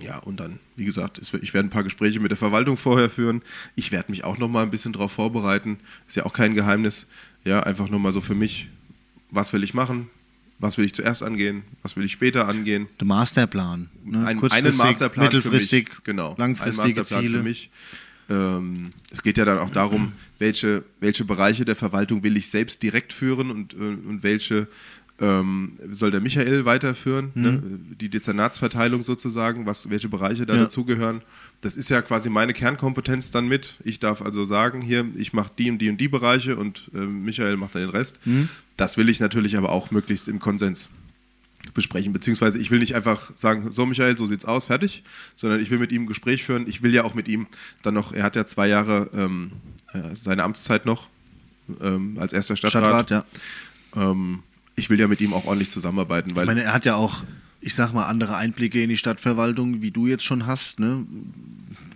Ja, 0.00 0.18
und 0.18 0.38
dann, 0.38 0.60
wie 0.76 0.84
gesagt, 0.84 1.18
ich 1.18 1.52
werde 1.52 1.68
ein 1.68 1.70
paar 1.70 1.82
Gespräche 1.84 2.20
mit 2.20 2.30
der 2.30 2.38
Verwaltung 2.38 2.76
vorher 2.76 3.10
führen. 3.10 3.42
Ich 3.74 3.92
werde 3.92 4.10
mich 4.10 4.24
auch 4.24 4.38
noch 4.38 4.48
mal 4.48 4.62
ein 4.62 4.70
bisschen 4.70 4.92
darauf 4.92 5.12
vorbereiten. 5.12 5.78
Ist 6.06 6.16
ja 6.16 6.24
auch 6.24 6.32
kein 6.32 6.54
Geheimnis. 6.54 7.06
Ja, 7.44 7.60
einfach 7.60 7.90
nur 7.90 8.00
mal 8.00 8.12
so 8.12 8.20
für 8.20 8.34
mich, 8.34 8.68
was 9.30 9.52
will 9.52 9.62
ich 9.64 9.74
machen? 9.74 10.08
Was 10.58 10.78
will 10.78 10.86
ich 10.86 10.94
zuerst 10.94 11.22
angehen? 11.22 11.64
Was 11.82 11.96
will 11.96 12.04
ich 12.04 12.12
später 12.12 12.46
angehen? 12.46 12.86
Der 12.98 13.06
Masterplan. 13.06 13.88
Ne? 14.04 14.26
Ein, 14.26 14.42
einen 14.50 14.76
Masterplan 14.76 15.24
mittelfristig, 15.24 15.88
für 15.88 15.94
mich, 15.96 16.04
genau. 16.04 16.34
langfristige 16.38 17.04
Ziele. 17.04 17.38
für 17.38 17.42
mich. 17.42 17.70
Ähm, 18.30 18.92
es 19.10 19.22
geht 19.22 19.36
ja 19.38 19.44
dann 19.44 19.58
auch 19.58 19.70
darum, 19.70 20.12
welche, 20.38 20.84
welche 21.00 21.24
Bereiche 21.24 21.64
der 21.64 21.76
Verwaltung 21.76 22.22
will 22.22 22.36
ich 22.36 22.48
selbst 22.48 22.82
direkt 22.82 23.12
führen 23.12 23.50
und, 23.50 23.74
äh, 23.74 23.76
und 23.76 24.22
welche 24.22 24.68
ähm, 25.20 25.72
soll 25.90 26.10
der 26.10 26.20
Michael 26.20 26.64
weiterführen, 26.64 27.32
mhm. 27.34 27.42
ne? 27.42 27.62
die 28.00 28.08
Dezernatsverteilung 28.08 29.02
sozusagen, 29.02 29.66
was, 29.66 29.90
welche 29.90 30.08
Bereiche 30.08 30.46
da 30.46 30.54
ja. 30.54 30.62
dazugehören. 30.62 31.22
Das 31.60 31.76
ist 31.76 31.90
ja 31.90 32.00
quasi 32.00 32.30
meine 32.30 32.54
Kernkompetenz 32.54 33.30
dann 33.30 33.46
mit. 33.46 33.76
Ich 33.84 33.98
darf 33.98 34.22
also 34.22 34.44
sagen, 34.46 34.80
hier, 34.80 35.06
ich 35.16 35.32
mache 35.32 35.50
die 35.58 35.70
und 35.70 35.78
die 35.78 35.90
und 35.90 35.98
die 35.98 36.08
Bereiche 36.08 36.56
und 36.56 36.90
äh, 36.94 37.00
Michael 37.00 37.56
macht 37.56 37.74
dann 37.74 37.82
den 37.82 37.90
Rest. 37.90 38.18
Mhm. 38.24 38.48
Das 38.76 38.96
will 38.96 39.10
ich 39.10 39.20
natürlich 39.20 39.58
aber 39.58 39.70
auch 39.70 39.90
möglichst 39.90 40.28
im 40.28 40.38
Konsens 40.38 40.88
besprechen. 41.74 42.12
Beziehungsweise 42.12 42.58
ich 42.58 42.70
will 42.70 42.78
nicht 42.78 42.94
einfach 42.94 43.30
sagen, 43.36 43.70
so 43.70 43.86
Michael, 43.86 44.16
so 44.16 44.26
sieht's 44.26 44.44
aus, 44.44 44.66
fertig, 44.66 45.02
sondern 45.36 45.60
ich 45.60 45.70
will 45.70 45.78
mit 45.78 45.92
ihm 45.92 46.04
ein 46.04 46.06
Gespräch 46.06 46.44
führen. 46.44 46.66
Ich 46.68 46.82
will 46.82 46.92
ja 46.92 47.04
auch 47.04 47.14
mit 47.14 47.28
ihm 47.28 47.46
dann 47.82 47.94
noch, 47.94 48.12
er 48.12 48.24
hat 48.24 48.36
ja 48.36 48.46
zwei 48.46 48.68
Jahre 48.68 49.10
ähm, 49.14 49.52
äh, 49.92 50.14
seine 50.14 50.42
Amtszeit 50.42 50.86
noch 50.86 51.08
ähm, 51.80 52.16
als 52.18 52.32
erster 52.32 52.56
Stadtrat. 52.56 53.06
Stadtrat 53.06 53.26
ja. 53.94 54.10
Ähm, 54.10 54.42
ich 54.76 54.90
will 54.90 54.98
ja 54.98 55.08
mit 55.08 55.20
ihm 55.20 55.34
auch 55.34 55.44
ordentlich 55.44 55.70
zusammenarbeiten. 55.70 56.34
Weil 56.34 56.44
ich 56.44 56.48
meine, 56.48 56.62
er 56.62 56.72
hat 56.72 56.84
ja 56.84 56.96
auch, 56.96 57.24
ich 57.60 57.74
sag 57.74 57.92
mal, 57.92 58.06
andere 58.06 58.36
Einblicke 58.36 58.82
in 58.82 58.88
die 58.88 58.96
Stadtverwaltung, 58.96 59.82
wie 59.82 59.90
du 59.90 60.06
jetzt 60.06 60.24
schon 60.24 60.46
hast, 60.46 60.80
ne? 60.80 61.04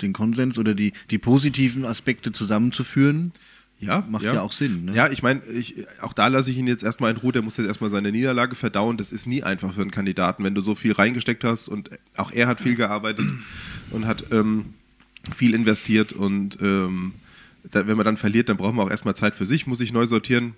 den 0.02 0.12
Konsens 0.12 0.58
oder 0.58 0.74
die, 0.74 0.92
die 1.10 1.18
positiven 1.18 1.84
Aspekte 1.84 2.32
zusammenzuführen. 2.32 3.32
Ja, 3.84 4.04
macht 4.08 4.24
ja, 4.24 4.34
ja 4.34 4.42
auch 4.42 4.52
Sinn. 4.52 4.86
Ne? 4.86 4.94
Ja, 4.94 5.10
ich 5.10 5.22
meine, 5.22 5.42
auch 6.00 6.12
da 6.12 6.28
lasse 6.28 6.50
ich 6.50 6.58
ihn 6.58 6.66
jetzt 6.66 6.82
erstmal 6.82 7.10
in 7.10 7.16
Ruhe. 7.16 7.32
Der 7.32 7.42
muss 7.42 7.56
jetzt 7.56 7.66
erstmal 7.66 7.90
seine 7.90 8.12
Niederlage 8.12 8.54
verdauen. 8.54 8.96
Das 8.96 9.12
ist 9.12 9.26
nie 9.26 9.42
einfach 9.42 9.74
für 9.74 9.82
einen 9.82 9.90
Kandidaten, 9.90 10.44
wenn 10.44 10.54
du 10.54 10.60
so 10.60 10.74
viel 10.74 10.92
reingesteckt 10.92 11.44
hast. 11.44 11.68
Und 11.68 11.90
auch 12.16 12.32
er 12.32 12.46
hat 12.46 12.60
viel 12.60 12.76
gearbeitet 12.76 13.26
und 13.90 14.06
hat 14.06 14.32
ähm, 14.32 14.74
viel 15.34 15.54
investiert. 15.54 16.12
Und 16.12 16.58
ähm, 16.60 17.14
da, 17.70 17.86
wenn 17.86 17.96
man 17.96 18.04
dann 18.04 18.16
verliert, 18.16 18.48
dann 18.48 18.56
braucht 18.56 18.74
man 18.74 18.86
auch 18.86 18.90
erstmal 18.90 19.16
Zeit 19.16 19.34
für 19.34 19.46
sich, 19.46 19.66
muss 19.66 19.78
sich 19.78 19.92
neu 19.92 20.06
sortieren. 20.06 20.54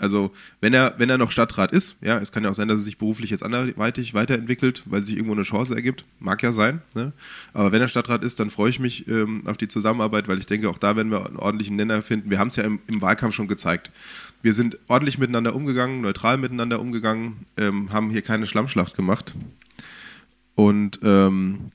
Also 0.00 0.32
wenn 0.60 0.74
er, 0.74 0.94
wenn 0.98 1.10
er 1.10 1.18
noch 1.18 1.30
Stadtrat 1.30 1.72
ist, 1.72 1.96
ja, 2.00 2.18
es 2.18 2.32
kann 2.32 2.44
ja 2.44 2.50
auch 2.50 2.54
sein, 2.54 2.68
dass 2.68 2.78
er 2.78 2.82
sich 2.82 2.98
beruflich 2.98 3.30
jetzt 3.30 3.42
anderweitig 3.42 4.14
weiterentwickelt, 4.14 4.82
weil 4.86 5.04
sich 5.04 5.16
irgendwo 5.16 5.34
eine 5.34 5.42
Chance 5.42 5.74
ergibt, 5.74 6.04
mag 6.20 6.42
ja 6.42 6.52
sein. 6.52 6.82
Ne? 6.94 7.12
Aber 7.52 7.72
wenn 7.72 7.80
er 7.80 7.88
Stadtrat 7.88 8.24
ist, 8.24 8.40
dann 8.40 8.50
freue 8.50 8.70
ich 8.70 8.80
mich 8.80 9.08
ähm, 9.08 9.46
auf 9.46 9.56
die 9.56 9.68
Zusammenarbeit, 9.68 10.28
weil 10.28 10.38
ich 10.38 10.46
denke, 10.46 10.68
auch 10.68 10.78
da 10.78 10.96
werden 10.96 11.10
wir 11.10 11.26
einen 11.26 11.36
ordentlichen 11.36 11.76
Nenner 11.76 12.02
finden. 12.02 12.30
Wir 12.30 12.38
haben 12.38 12.48
es 12.48 12.56
ja 12.56 12.64
im, 12.64 12.80
im, 12.86 13.00
Wahlkampf 13.00 13.34
schon 13.34 13.48
gezeigt. 13.48 13.90
Wir 14.42 14.54
sind 14.54 14.78
ordentlich 14.88 15.18
miteinander 15.18 15.54
umgegangen, 15.54 16.00
neutral 16.00 16.38
miteinander 16.38 16.80
umgegangen, 16.80 17.46
ähm, 17.56 17.92
haben 17.92 18.10
hier 18.10 18.22
keine 18.22 18.46
Schlammschlacht 18.46 18.96
gemacht. 18.96 19.34
Und 20.54 21.00
ähm, 21.02 21.72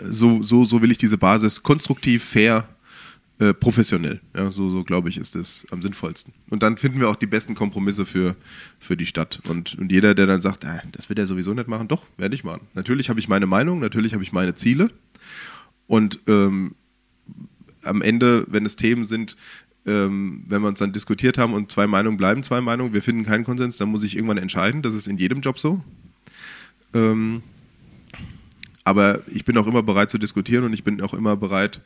so, 0.00 0.42
so, 0.42 0.64
so 0.64 0.82
will 0.82 0.90
ich 0.90 0.98
diese 0.98 1.18
Basis 1.18 1.62
konstruktiv, 1.62 2.24
fair 2.24 2.68
äh, 3.38 3.52
professionell. 3.52 4.20
Ja, 4.34 4.50
so, 4.50 4.70
so 4.70 4.82
glaube 4.82 5.08
ich, 5.08 5.18
ist 5.18 5.36
es 5.36 5.66
am 5.70 5.82
sinnvollsten. 5.82 6.32
Und 6.48 6.62
dann 6.62 6.78
finden 6.78 7.00
wir 7.00 7.10
auch 7.10 7.16
die 7.16 7.26
besten 7.26 7.54
Kompromisse 7.54 8.06
für, 8.06 8.34
für 8.78 8.96
die 8.96 9.06
Stadt. 9.06 9.40
Und, 9.48 9.74
und 9.78 9.92
jeder, 9.92 10.14
der 10.14 10.26
dann 10.26 10.40
sagt, 10.40 10.64
ah, 10.64 10.82
das 10.92 11.08
wird 11.08 11.18
er 11.18 11.26
sowieso 11.26 11.52
nicht 11.52 11.68
machen, 11.68 11.88
doch, 11.88 12.04
werde 12.16 12.34
ich 12.34 12.44
machen. 12.44 12.62
Natürlich 12.74 13.10
habe 13.10 13.20
ich 13.20 13.28
meine 13.28 13.46
Meinung, 13.46 13.80
natürlich 13.80 14.14
habe 14.14 14.22
ich 14.22 14.32
meine 14.32 14.54
Ziele. 14.54 14.90
Und 15.86 16.20
ähm, 16.26 16.74
am 17.82 18.02
Ende, 18.02 18.46
wenn 18.48 18.64
es 18.64 18.76
Themen 18.76 19.04
sind, 19.04 19.36
ähm, 19.84 20.44
wenn 20.48 20.62
wir 20.62 20.68
uns 20.68 20.78
dann 20.78 20.92
diskutiert 20.92 21.38
haben 21.38 21.54
und 21.54 21.70
zwei 21.70 21.86
Meinungen 21.86 22.16
bleiben 22.16 22.42
zwei 22.42 22.60
Meinungen, 22.60 22.92
wir 22.92 23.02
finden 23.02 23.24
keinen 23.24 23.44
Konsens, 23.44 23.76
dann 23.76 23.90
muss 23.90 24.02
ich 24.02 24.16
irgendwann 24.16 24.38
entscheiden. 24.38 24.82
Das 24.82 24.94
ist 24.94 25.06
in 25.06 25.18
jedem 25.18 25.40
Job 25.40 25.58
so. 25.58 25.84
Ähm, 26.94 27.42
aber 28.82 29.22
ich 29.28 29.44
bin 29.44 29.58
auch 29.58 29.66
immer 29.66 29.82
bereit 29.82 30.10
zu 30.10 30.18
diskutieren 30.18 30.64
und 30.64 30.72
ich 30.72 30.84
bin 30.84 31.00
auch 31.02 31.12
immer 31.12 31.36
bereit, 31.36 31.80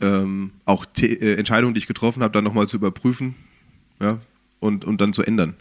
ähm, 0.00 0.52
auch 0.64 0.86
äh, 1.00 1.34
Entscheidungen, 1.34 1.74
die 1.74 1.78
ich 1.78 1.86
getroffen 1.86 2.22
habe, 2.22 2.32
dann 2.32 2.44
nochmal 2.44 2.68
zu 2.68 2.76
überprüfen 2.76 3.34
ja, 4.00 4.18
und, 4.60 4.84
und 4.84 5.00
dann 5.00 5.12
zu 5.12 5.22
ändern. 5.22 5.54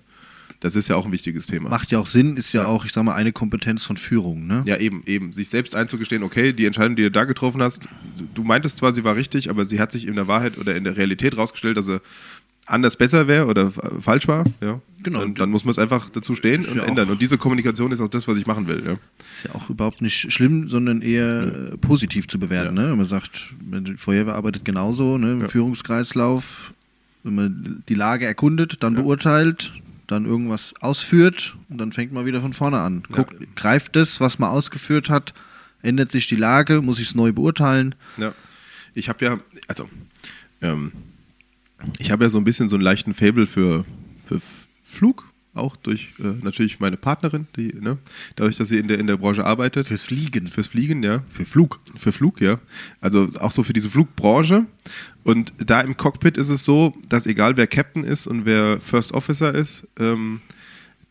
Das 0.62 0.76
ist 0.76 0.90
ja 0.90 0.98
auch 0.98 1.06
ein 1.06 1.12
wichtiges 1.14 1.48
Thema. 1.48 1.70
Macht 1.70 1.92
ja 1.92 2.00
auch 2.00 2.08
Sinn, 2.08 2.36
ist 2.36 2.52
ja, 2.52 2.64
ja. 2.64 2.68
auch, 2.68 2.84
ich 2.84 2.92
sag 2.92 3.04
mal, 3.04 3.16
eine 3.16 3.32
Kompetenz 3.32 3.86
von 3.86 3.96
Führung, 3.96 4.46
ne? 4.46 4.62
Ja, 4.66 4.76
eben, 4.76 5.04
eben. 5.06 5.32
Sich 5.32 5.48
selbst 5.48 5.74
einzugestehen, 5.74 6.22
okay, 6.22 6.52
die 6.52 6.66
Entscheidung, 6.66 6.98
die 6.98 7.04
du 7.04 7.12
da 7.12 7.24
getroffen 7.24 7.64
hast, 7.64 7.88
du 8.34 8.44
meintest 8.44 8.80
zwar, 8.80 8.94
sie 8.94 9.06
war 9.06 9.16
richtig, 9.16 9.50
aber 9.50 9.66
sie 9.66 9.80
hat 9.80 9.94
sich 9.94 10.06
in 10.06 10.16
der 10.16 10.28
Wahrheit 10.28 10.58
oder 10.58 10.76
in 10.76 10.84
der 10.84 10.98
Realität 10.98 11.38
rausgestellt, 11.38 11.78
dass 11.78 11.86
sie 11.86 12.02
anders 12.70 12.96
besser 12.96 13.28
wäre 13.28 13.48
oder 13.48 13.72
falsch 13.72 14.28
war, 14.28 14.46
ja. 14.62 14.80
Genau. 15.02 15.22
Und 15.22 15.40
dann 15.40 15.50
muss 15.50 15.64
man 15.64 15.72
es 15.72 15.80
einfach 15.80 16.10
dazu 16.10 16.36
stehen 16.36 16.66
und 16.66 16.76
ja 16.76 16.84
ändern. 16.84 17.10
Und 17.10 17.22
diese 17.22 17.38
Kommunikation 17.38 17.92
ist 17.94 18.02
auch 18.02 18.10
das, 18.10 18.28
was 18.28 18.38
ich 18.38 18.46
machen 18.46 18.68
will. 18.68 18.84
Ja. 18.86 18.94
Ist 19.32 19.46
ja 19.46 19.56
auch 19.56 19.70
überhaupt 19.70 20.02
nicht 20.02 20.32
schlimm, 20.34 20.68
sondern 20.68 21.02
eher 21.02 21.70
ja. 21.70 21.78
positiv 21.78 22.28
zu 22.28 22.38
bewerten. 22.38 22.76
Ne? 22.76 22.92
Wenn 22.92 22.98
man 22.98 23.06
sagt, 23.06 23.54
die 23.62 23.96
Feuerwehr 23.96 24.36
arbeitet 24.36 24.66
genauso, 24.66 25.18
ne? 25.18 25.32
im 25.32 25.50
Führungskreislauf, 25.50 26.74
wenn 27.24 27.36
man 27.36 27.84
die 27.88 27.96
Lage 27.96 28.26
erkundet, 28.26 28.84
dann 28.84 28.96
beurteilt, 28.96 29.72
dann 30.08 30.26
irgendwas 30.26 30.74
ausführt 30.82 31.56
und 31.70 31.78
dann 31.78 31.94
fängt 31.94 32.12
man 32.12 32.26
wieder 32.26 32.42
von 32.42 32.54
vorne 32.54 32.80
an. 32.80 33.04
Guckt, 33.10 33.36
greift 33.56 33.96
das, 33.96 34.20
was 34.20 34.38
man 34.38 34.50
ausgeführt 34.50 35.10
hat, 35.10 35.34
ändert 35.82 36.10
sich 36.10 36.28
die 36.28 36.36
Lage, 36.36 36.82
muss 36.82 37.00
ich 37.00 37.10
es 37.10 37.16
neu 37.16 37.32
beurteilen. 37.32 37.96
Ja. 38.18 38.34
Ich 38.96 39.08
habe 39.08 39.24
ja, 39.24 39.40
also 39.68 39.88
ähm, 40.62 40.92
ich 41.98 42.12
habe 42.12 42.24
ja 42.24 42.30
so 42.30 42.38
ein 42.38 42.44
bisschen 42.44 42.70
so 42.70 42.76
einen 42.76 42.84
leichten 42.84 43.14
Fable 43.14 43.48
für, 43.48 43.86
für 44.28 44.42
Flug, 44.84 45.32
auch 45.54 45.76
durch 45.76 46.14
äh, 46.20 46.44
natürlich 46.44 46.80
meine 46.80 46.98
Partnerin, 46.98 47.48
die, 47.56 47.74
ne, 47.80 47.98
dadurch, 48.36 48.58
dass 48.58 48.70
sie 48.70 48.78
in 48.78 48.88
der, 48.88 49.00
in 49.00 49.08
der 49.08 49.18
Branche 49.18 49.46
arbeitet. 49.46 49.88
Fürs 49.88 50.04
Fliegen. 50.04 50.48
Fürs 50.48 50.68
Fliegen, 50.68 51.04
ja. 51.04 51.24
Für 51.30 51.46
Flug. 51.46 51.80
Für 51.98 52.12
Flug, 52.12 52.42
ja. 52.42 52.60
Also 53.02 53.30
auch 53.40 53.52
so 53.52 53.64
für 53.64 53.74
diese 53.74 53.90
Flugbranche. 53.90 54.66
Und 55.24 55.54
da 55.58 55.82
im 55.82 55.98
Cockpit 55.98 56.38
ist 56.38 56.50
es 56.50 56.66
so, 56.66 56.96
dass 57.08 57.26
egal 57.26 57.58
wer 57.58 57.68
Captain 57.68 58.04
ist 58.04 58.28
und 58.28 58.46
wer 58.46 58.80
First 58.80 59.14
Officer 59.14 59.54
ist, 59.54 59.88
ähm, 60.00 60.42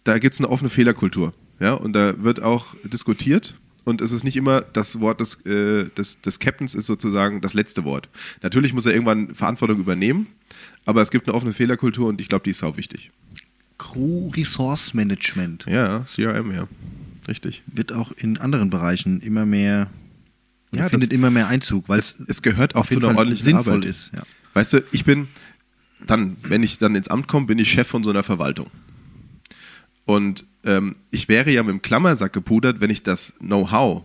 da 0.04 0.18
gibt 0.18 0.34
es 0.34 0.40
eine 0.40 0.48
offene 0.48 0.70
Fehlerkultur. 0.70 1.34
Ja, 1.60 1.74
und 1.74 1.92
da 1.92 2.22
wird 2.22 2.40
auch 2.40 2.74
diskutiert 2.84 3.58
und 3.88 4.00
es 4.00 4.12
ist 4.12 4.22
nicht 4.24 4.36
immer 4.36 4.60
das 4.60 5.00
Wort 5.00 5.20
des, 5.20 5.34
äh, 5.46 5.88
des, 5.96 6.20
des 6.20 6.38
Captains 6.38 6.74
ist 6.74 6.86
sozusagen 6.86 7.40
das 7.40 7.54
letzte 7.54 7.84
Wort. 7.84 8.08
Natürlich 8.42 8.74
muss 8.74 8.86
er 8.86 8.92
irgendwann 8.92 9.34
Verantwortung 9.34 9.78
übernehmen, 9.80 10.26
aber 10.84 11.00
es 11.02 11.10
gibt 11.10 11.26
eine 11.26 11.34
offene 11.34 11.52
Fehlerkultur 11.52 12.06
und 12.08 12.20
ich 12.20 12.28
glaube, 12.28 12.44
die 12.44 12.50
ist 12.50 12.62
auch 12.62 12.76
wichtig. 12.76 13.10
Crew 13.78 14.28
Resource 14.30 14.92
Management. 14.94 15.64
Ja, 15.68 16.00
CRM, 16.00 16.52
ja. 16.52 16.68
Richtig. 17.26 17.62
Wird 17.66 17.92
auch 17.92 18.12
in 18.12 18.38
anderen 18.38 18.70
Bereichen 18.70 19.20
immer 19.20 19.46
mehr, 19.46 19.88
Ja, 20.72 20.88
findet 20.88 21.12
immer 21.12 21.30
mehr 21.30 21.48
Einzug, 21.48 21.88
weil 21.88 21.98
Es, 21.98 22.16
es 22.26 22.42
gehört 22.42 22.74
auch 22.74 22.80
auf 22.80 22.88
zu 22.88 22.96
einer 22.96 23.08
Fall 23.08 23.16
ordentlichen 23.16 23.44
sinnvoll 23.44 23.74
Arbeit. 23.74 23.84
ist. 23.90 24.12
Ja. 24.14 24.22
Weißt 24.54 24.72
du, 24.74 24.84
ich 24.92 25.04
bin 25.04 25.28
dann, 26.06 26.36
wenn 26.42 26.62
ich 26.62 26.78
dann 26.78 26.94
ins 26.94 27.08
Amt 27.08 27.28
komme, 27.28 27.46
bin 27.46 27.58
ich 27.58 27.70
Chef 27.70 27.86
von 27.88 28.02
so 28.02 28.10
einer 28.10 28.22
Verwaltung. 28.22 28.68
Und 30.04 30.44
ähm, 30.68 30.96
ich 31.10 31.28
wäre 31.28 31.50
ja 31.50 31.62
mit 31.62 31.72
dem 31.72 31.82
Klammersack 31.82 32.32
gepudert, 32.32 32.80
wenn 32.80 32.90
ich 32.90 33.02
das 33.02 33.32
Know-how 33.38 34.04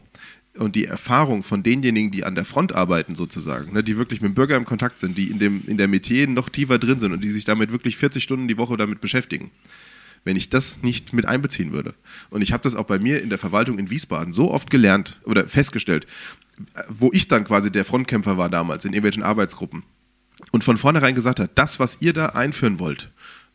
und 0.57 0.75
die 0.75 0.85
Erfahrung 0.85 1.43
von 1.43 1.61
denjenigen, 1.61 2.11
die 2.11 2.23
an 2.23 2.35
der 2.35 2.45
Front 2.45 2.73
arbeiten, 2.73 3.15
sozusagen, 3.15 3.73
ne, 3.73 3.83
die 3.83 3.97
wirklich 3.97 4.21
mit 4.21 4.29
dem 4.29 4.35
Bürger 4.35 4.55
im 4.55 4.65
Kontakt 4.65 4.99
sind, 4.99 5.17
die 5.17 5.29
in, 5.29 5.39
dem, 5.39 5.63
in 5.63 5.77
der 5.77 5.87
Metier 5.87 6.27
noch 6.27 6.49
tiefer 6.49 6.79
drin 6.79 6.99
sind 6.99 7.11
und 7.11 7.23
die 7.23 7.29
sich 7.29 7.43
damit 7.43 7.71
wirklich 7.71 7.97
40 7.97 8.23
Stunden 8.23 8.47
die 8.47 8.57
Woche 8.57 8.77
damit 8.77 9.01
beschäftigen, 9.01 9.51
wenn 10.23 10.37
ich 10.37 10.49
das 10.49 10.81
nicht 10.83 11.11
mit 11.11 11.25
einbeziehen 11.25 11.73
würde. 11.73 11.95
Und 12.29 12.41
ich 12.41 12.53
habe 12.53 12.63
das 12.63 12.75
auch 12.75 12.85
bei 12.85 12.99
mir 12.99 13.21
in 13.21 13.29
der 13.29 13.39
Verwaltung 13.39 13.77
in 13.77 13.89
Wiesbaden 13.89 14.31
so 14.31 14.51
oft 14.51 14.69
gelernt 14.69 15.19
oder 15.25 15.47
festgestellt, 15.47 16.07
wo 16.87 17.09
ich 17.11 17.27
dann 17.27 17.43
quasi 17.43 17.71
der 17.71 17.83
Frontkämpfer 17.83 18.37
war 18.37 18.49
damals 18.49 18.85
in 18.85 18.93
irgendwelchen 18.93 19.23
Arbeitsgruppen 19.23 19.83
und 20.51 20.63
von 20.63 20.77
vornherein 20.77 21.15
gesagt 21.15 21.39
hat, 21.39 21.51
das, 21.55 21.79
was 21.79 21.97
ihr 21.99 22.13
da 22.13 22.27
einführen 22.27 22.79
wollt, 22.79 23.11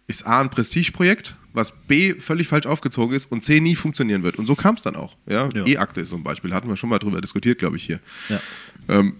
ist 0.09 0.27
A 0.27 0.41
ein 0.41 0.50
Prestigeprojekt, 0.50 1.37
was 1.53 1.71
B 1.71 2.15
völlig 2.15 2.49
falsch 2.49 2.67
aufgezogen 2.67 3.15
ist 3.15 3.31
und 3.31 3.45
C 3.45 3.61
nie 3.61 3.77
funktionieren 3.77 4.23
wird. 4.23 4.37
Und 4.37 4.47
so 4.47 4.57
kam 4.57 4.75
es 4.75 4.83
dann 4.83 4.97
auch. 4.97 5.17
Ja? 5.27 5.49
Ja. 5.55 5.67
E-Akte 5.67 6.00
ist 6.00 6.09
so 6.09 6.17
ein 6.17 6.25
Beispiel, 6.25 6.53
hatten 6.53 6.69
wir 6.69 6.77
schon 6.77 6.91
mal 6.91 6.99
drüber 6.99 7.21
diskutiert, 7.21 7.59
glaube 7.59 7.77
ich, 7.77 7.85
hier. 7.85 8.00
Ja. 8.29 8.41
Ähm, 8.88 9.15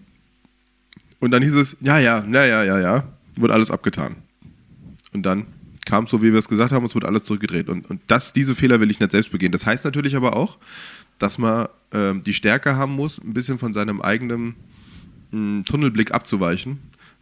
und 1.21 1.30
dann 1.30 1.42
hieß 1.42 1.54
es, 1.54 1.76
ja, 1.80 1.99
ja, 1.99 2.25
ja, 2.25 2.45
ja, 2.45 2.64
ja, 2.64 2.80
ja, 2.80 3.04
wurde 3.37 3.52
alles 3.52 3.71
abgetan. 3.71 4.16
Und 5.12 5.25
dann 5.25 5.47
kam 5.85 6.04
es 6.04 6.11
so, 6.11 6.23
wie 6.23 6.33
wir 6.33 6.38
es 6.38 6.49
gesagt 6.49 6.73
haben, 6.73 6.85
es 6.87 6.95
wurde 6.95 7.07
alles 7.07 7.25
zurückgedreht. 7.25 7.68
Und, 7.68 7.88
und 7.90 8.00
das, 8.07 8.33
diese 8.33 8.54
Fehler 8.54 8.80
will 8.80 8.90
ich 8.90 9.00
nicht 9.00 9.12
selbst 9.12 9.30
begehen. 9.30 9.52
Das 9.52 9.66
heißt 9.66 9.85
natürlich 9.85 10.16
aber 10.16 10.37
auch, 10.37 10.59
dass 11.18 11.37
man 11.37 11.68
ähm, 11.92 12.23
die 12.23 12.35
Stärke 12.35 12.76
haben 12.76 12.92
muss, 12.92 13.18
ein 13.18 13.35
bisschen 13.35 13.59
von 13.59 13.75
seinem 13.75 14.00
eigenen 14.00 14.54
mh, 15.33 15.64
Tunnelblick 15.64 16.12
abzuweichen 16.12 16.78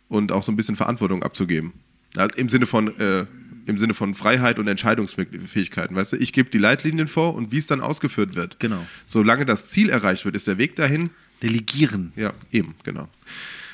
und 0.09 0.31
auch 0.31 0.43
so 0.43 0.53
ein 0.53 0.57
bisschen 0.57 0.77
Verantwortung 0.77 1.23
abzugeben. 1.23 1.73
Ja, 2.17 2.27
Im 2.37 2.49
Sinne 2.49 2.67
von 2.67 2.89
äh, 2.99 3.27
im 3.67 3.79
Sinne 3.79 3.95
von 3.95 4.15
Freiheit 4.15 4.59
und 4.59 4.69
Entscheidungsfähigkeiten. 4.69 5.97
Weißt 5.97 6.13
du, 6.13 6.17
ich 6.17 6.33
gebe 6.33 6.51
die 6.51 6.59
Leitlinien 6.59 7.09
vor 7.09 7.35
und 7.35 7.53
wie 7.53 7.59
es 7.59 7.67
dann 7.67 7.81
ausgeführt 7.81 8.35
wird. 8.35 8.59
Genau. 8.61 8.87
Solange 9.07 9.45
das 9.45 9.69
Ziel 9.69 9.91
erreicht 9.91 10.25
wird, 10.25 10.37
ist 10.37 10.47
der 10.47 10.59
Weg 10.59 10.77
dahin 10.77 11.11
Delegieren. 11.43 12.13
ja, 12.17 12.33
eben, 12.51 12.75
genau. 12.83 13.09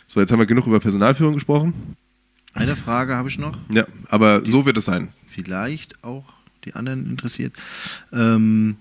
So, 0.09 0.21
jetzt 0.21 0.33
haben 0.33 0.41
wir 0.41 0.47
genug 0.47 0.67
über 0.67 0.81
Personalführung 0.81 1.35
gesprochen. 1.35 1.97
Eine 2.55 2.77
Frage 2.77 3.15
habe 3.17 3.29
ich 3.29 3.39
noch. 3.39 3.57
Ja, 3.71 3.87
aber 4.09 4.45
so 4.45 4.67
wird 4.67 4.77
es 4.77 4.85
sein. 4.85 5.09
vielleicht 5.31 6.03
auch 6.05 6.25
die 6.65 6.75
anderen 6.75 7.07
interessiert. 7.09 7.55
Ähm, 8.13 8.77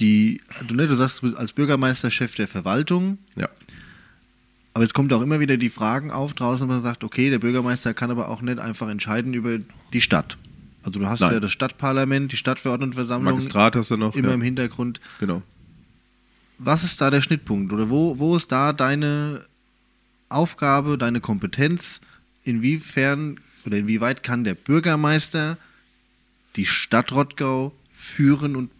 die, 0.00 0.40
du, 0.68 0.74
ne, 0.74 0.86
du 0.86 0.94
sagst, 0.94 1.18
du 1.22 1.26
bist 1.26 1.36
als 1.38 1.52
Bürgermeister 1.52 2.10
Chef 2.10 2.34
der 2.34 2.48
Verwaltung, 2.48 3.18
Ja. 3.34 3.48
Aber 4.76 4.84
jetzt 4.84 4.92
kommt 4.92 5.10
auch 5.14 5.22
immer 5.22 5.40
wieder 5.40 5.56
die 5.56 5.70
Fragen 5.70 6.10
auf 6.10 6.34
draußen, 6.34 6.68
man 6.68 6.82
sagt, 6.82 7.02
okay, 7.02 7.30
der 7.30 7.38
Bürgermeister 7.38 7.94
kann 7.94 8.10
aber 8.10 8.28
auch 8.28 8.42
nicht 8.42 8.58
einfach 8.58 8.90
entscheiden 8.90 9.32
über 9.32 9.56
die 9.94 10.02
Stadt. 10.02 10.36
Also 10.82 11.00
du 11.00 11.06
hast 11.06 11.20
Nein. 11.20 11.32
ja 11.32 11.40
das 11.40 11.50
Stadtparlament, 11.50 12.30
die 12.30 12.36
Stadtverordnetenversammlung 12.36 13.32
Magistrat 13.32 13.74
hast 13.74 13.90
du 13.90 13.96
noch. 13.96 14.14
immer 14.14 14.28
ja. 14.28 14.34
im 14.34 14.42
Hintergrund. 14.42 15.00
Genau. 15.18 15.40
Was 16.58 16.84
ist 16.84 17.00
da 17.00 17.08
der 17.10 17.22
Schnittpunkt? 17.22 17.72
Oder 17.72 17.88
wo, 17.88 18.18
wo 18.18 18.36
ist 18.36 18.52
da 18.52 18.74
deine 18.74 19.46
Aufgabe, 20.28 20.98
deine 20.98 21.22
Kompetenz? 21.22 22.02
Inwiefern 22.44 23.40
oder 23.64 23.78
inwieweit 23.78 24.22
kann 24.22 24.44
der 24.44 24.54
Bürgermeister 24.54 25.56
die 26.56 26.66
Stadt 26.66 27.12
Rottgau 27.12 27.72
führen 27.94 28.56
und 28.56 28.70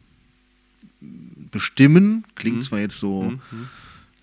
bestimmen? 1.51 2.25
Klingt 2.35 2.59
Mhm. 2.59 2.63
zwar 2.63 2.81
jetzt 2.81 2.99
so 2.99 3.33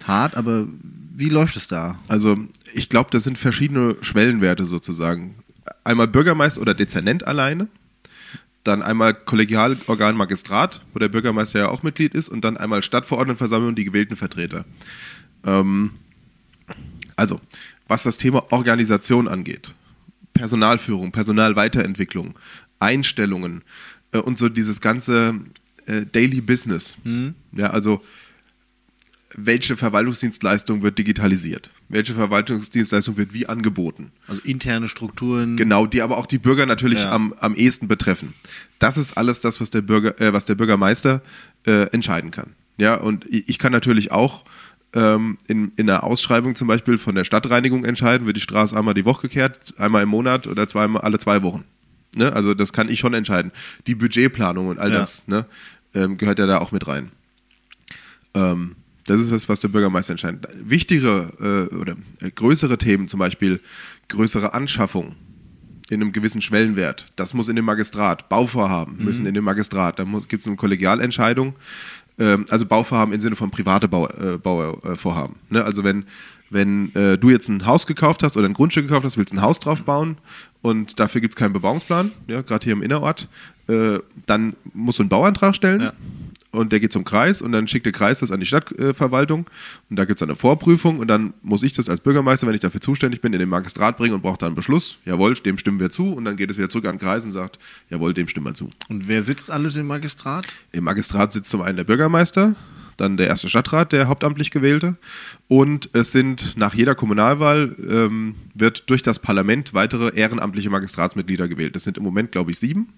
hart, 0.07 0.35
aber 0.35 0.67
wie 1.15 1.29
läuft 1.29 1.55
es 1.55 1.67
da? 1.67 1.97
Also 2.07 2.37
ich 2.73 2.89
glaube, 2.89 3.09
das 3.11 3.23
sind 3.23 3.37
verschiedene 3.37 3.95
Schwellenwerte 4.01 4.65
sozusagen. 4.65 5.35
Einmal 5.83 6.07
Bürgermeister 6.07 6.61
oder 6.61 6.73
Dezernent 6.73 7.25
alleine, 7.25 7.67
dann 8.63 8.81
einmal 8.81 9.13
Kollegialorgan 9.13 10.15
Magistrat, 10.15 10.81
wo 10.93 10.99
der 10.99 11.09
Bürgermeister 11.09 11.59
ja 11.59 11.69
auch 11.69 11.83
Mitglied 11.83 12.15
ist, 12.15 12.29
und 12.29 12.43
dann 12.43 12.57
einmal 12.57 12.81
Stadtverordnetenversammlung, 12.81 13.75
die 13.75 13.85
gewählten 13.85 14.15
Vertreter. 14.15 14.65
Ähm, 15.45 15.91
also, 17.15 17.39
was 17.87 18.03
das 18.03 18.17
Thema 18.17 18.51
Organisation 18.51 19.27
angeht, 19.27 19.73
Personalführung, 20.33 21.11
Personalweiterentwicklung, 21.11 22.39
Einstellungen 22.79 23.63
äh, 24.13 24.17
und 24.17 24.37
so 24.37 24.49
dieses 24.49 24.81
ganze 24.81 25.35
äh, 25.85 26.05
Daily 26.05 26.41
Business. 26.41 26.95
Ja, 27.51 27.69
also 27.69 28.01
welche 29.35 29.75
Verwaltungsdienstleistung 29.77 30.83
wird 30.83 30.97
digitalisiert? 30.97 31.71
Welche 31.89 32.13
Verwaltungsdienstleistung 32.13 33.17
wird 33.17 33.33
wie 33.33 33.47
angeboten? 33.47 34.11
Also 34.27 34.41
interne 34.43 34.87
Strukturen. 34.87 35.57
Genau, 35.57 35.85
die 35.85 36.01
aber 36.01 36.17
auch 36.17 36.25
die 36.25 36.37
Bürger 36.37 36.65
natürlich 36.65 37.01
Ja. 37.03 37.11
am, 37.11 37.33
am 37.39 37.55
ehesten 37.55 37.87
betreffen. 37.87 38.33
Das 38.79 38.97
ist 38.97 39.17
alles 39.17 39.41
das, 39.41 39.59
was 39.61 39.69
der 39.69 39.81
Bürger, 39.81 40.19
äh, 40.21 40.33
was 40.33 40.45
der 40.45 40.55
Bürgermeister 40.55 41.21
äh, 41.65 41.87
entscheiden 41.91 42.31
kann. 42.31 42.51
Ja, 42.77 42.95
und 42.95 43.25
ich, 43.29 43.59
kann 43.59 43.71
natürlich 43.71 44.11
auch 44.11 44.43
ähm, 44.93 45.37
in, 45.47 45.71
in 45.75 45.89
einer 45.89 46.03
Ausschreibung 46.03 46.55
zum 46.55 46.67
Beispiel 46.67 46.97
von 46.97 47.15
der 47.15 47.23
Stadtreinigung 47.23 47.85
entscheiden, 47.85 48.25
wird 48.27 48.37
die 48.37 48.41
Straße 48.41 48.75
einmal 48.77 48.93
die 48.93 49.05
Woche 49.05 49.27
gekehrt, 49.27 49.73
einmal 49.77 50.03
im 50.03 50.09
Monat 50.09 50.47
oder 50.47 50.67
zweimal 50.67 51.01
alle 51.03 51.19
zwei 51.19 51.43
Wochen. 51.43 51.63
Ne? 52.15 52.33
Also 52.33 52.53
das 52.53 52.73
kann 52.73 52.89
ich 52.89 52.99
schon 52.99 53.13
entscheiden. 53.13 53.51
Die 53.87 53.95
Budgetplanung 53.95 54.67
und 54.67 54.79
all 54.79 54.91
Ja. 54.91 54.99
das 54.99 55.27
ne? 55.27 55.45
ähm, 55.93 56.17
gehört 56.17 56.39
ja 56.39 56.45
da 56.47 56.59
auch 56.59 56.71
mit 56.71 56.87
rein. 56.87 57.11
Ähm, 58.33 58.75
das 59.05 59.19
ist 59.19 59.31
was, 59.31 59.49
was 59.49 59.59
der 59.59 59.67
Bürgermeister 59.67 60.11
entscheidet. 60.11 60.47
Wichtigere 60.55 61.69
äh, 61.71 61.75
oder 61.75 61.95
äh, 62.21 62.31
größere 62.31 62.77
Themen, 62.77 63.07
zum 63.07 63.19
Beispiel 63.19 63.59
größere 64.07 64.53
Anschaffung 64.53 65.15
in 65.89 66.01
einem 66.01 66.11
gewissen 66.11 66.41
Schwellenwert, 66.41 67.11
das 67.15 67.33
muss 67.33 67.49
in 67.49 67.55
den 67.55 67.65
Magistrat. 67.65 68.29
Bauvorhaben 68.29 69.03
müssen 69.03 69.25
in 69.25 69.33
den 69.33 69.43
Magistrat. 69.43 69.99
Da 69.99 70.03
gibt 70.03 70.41
es 70.41 70.47
eine 70.47 70.55
Kollegialentscheidung. 70.55 71.55
Ähm, 72.19 72.45
also 72.49 72.65
Bauvorhaben 72.65 73.13
im 73.13 73.21
Sinne 73.21 73.35
von 73.35 73.51
private 73.51 73.87
Bau, 73.87 74.07
äh, 74.07 74.37
Bauvorhaben. 74.37 75.35
Ne? 75.49 75.63
Also 75.63 75.83
wenn, 75.83 76.05
wenn 76.49 76.93
äh, 76.95 77.17
du 77.17 77.29
jetzt 77.29 77.49
ein 77.49 77.65
Haus 77.65 77.87
gekauft 77.87 78.23
hast 78.23 78.37
oder 78.37 78.47
ein 78.47 78.53
Grundstück 78.53 78.87
gekauft 78.87 79.05
hast, 79.05 79.17
willst 79.17 79.33
ein 79.33 79.41
Haus 79.41 79.59
drauf 79.59 79.83
bauen 79.83 80.17
und 80.61 80.99
dafür 80.99 81.21
gibt 81.21 81.33
es 81.33 81.35
keinen 81.35 81.53
Bebauungsplan, 81.53 82.11
ja, 82.27 82.41
gerade 82.41 82.63
hier 82.63 82.73
im 82.73 82.83
Innerort, 82.83 83.27
äh, 83.67 83.97
dann 84.27 84.55
musst 84.73 84.99
du 84.99 85.03
einen 85.03 85.09
Bauantrag 85.09 85.55
stellen 85.55 85.81
Ja. 85.81 85.93
Und 86.53 86.71
der 86.71 86.79
geht 86.79 86.93
zum 86.93 87.03
Kreis 87.03 87.41
und 87.41 87.51
dann 87.51 87.67
schickt 87.67 87.85
der 87.85 87.93
Kreis 87.93 88.19
das 88.19 88.31
an 88.31 88.39
die 88.39 88.45
Stadtverwaltung 88.45 89.49
und 89.89 89.97
da 89.97 90.05
gibt 90.05 90.19
es 90.19 90.23
eine 90.23 90.35
Vorprüfung 90.35 90.99
und 90.99 91.07
dann 91.07 91.33
muss 91.41 91.63
ich 91.63 91.73
das 91.73 91.89
als 91.89 91.99
Bürgermeister, 91.99 92.47
wenn 92.47 92.53
ich 92.53 92.61
dafür 92.61 92.79
zuständig 92.79 93.21
bin, 93.21 93.33
in 93.33 93.39
den 93.39 93.49
Magistrat 93.49 93.97
bringen 93.97 94.13
und 94.13 94.21
brauche 94.21 94.37
da 94.37 94.45
einen 94.45 94.55
Beschluss. 94.55 94.97
Jawohl, 95.05 95.33
dem 95.33 95.57
stimmen 95.57 95.79
wir 95.79 95.89
zu 95.89 96.13
und 96.13 96.25
dann 96.25 96.35
geht 96.35 96.51
es 96.51 96.57
wieder 96.57 96.69
zurück 96.69 96.85
an 96.85 96.95
den 96.95 97.01
Kreis 97.01 97.25
und 97.25 97.31
sagt, 97.31 97.59
jawohl, 97.89 98.13
dem 98.13 98.27
stimmen 98.27 98.45
wir 98.45 98.53
zu. 98.53 98.69
Und 98.87 99.07
wer 99.07 99.23
sitzt 99.23 99.49
alles 99.49 99.75
im 99.75 99.87
Magistrat? 99.87 100.45
Im 100.71 100.83
Magistrat 100.83 101.33
sitzt 101.33 101.49
zum 101.49 101.61
einen 101.61 101.77
der 101.77 101.83
Bürgermeister, 101.83 102.55
dann 102.97 103.17
der 103.17 103.27
erste 103.27 103.49
Stadtrat, 103.49 103.91
der 103.91 104.07
hauptamtlich 104.07 104.51
gewählte. 104.51 104.95
Und 105.47 105.89
es 105.93 106.11
sind 106.11 106.55
nach 106.55 106.75
jeder 106.75 106.93
Kommunalwahl 106.93 107.75
ähm, 107.89 108.35
wird 108.53 108.89
durch 108.91 109.01
das 109.01 109.17
Parlament 109.17 109.73
weitere 109.73 110.15
ehrenamtliche 110.15 110.69
Magistratsmitglieder 110.69 111.47
gewählt. 111.47 111.75
Das 111.75 111.83
sind 111.83 111.97
im 111.97 112.03
Moment, 112.03 112.31
glaube 112.31 112.51
ich, 112.51 112.59
sieben. 112.59 112.89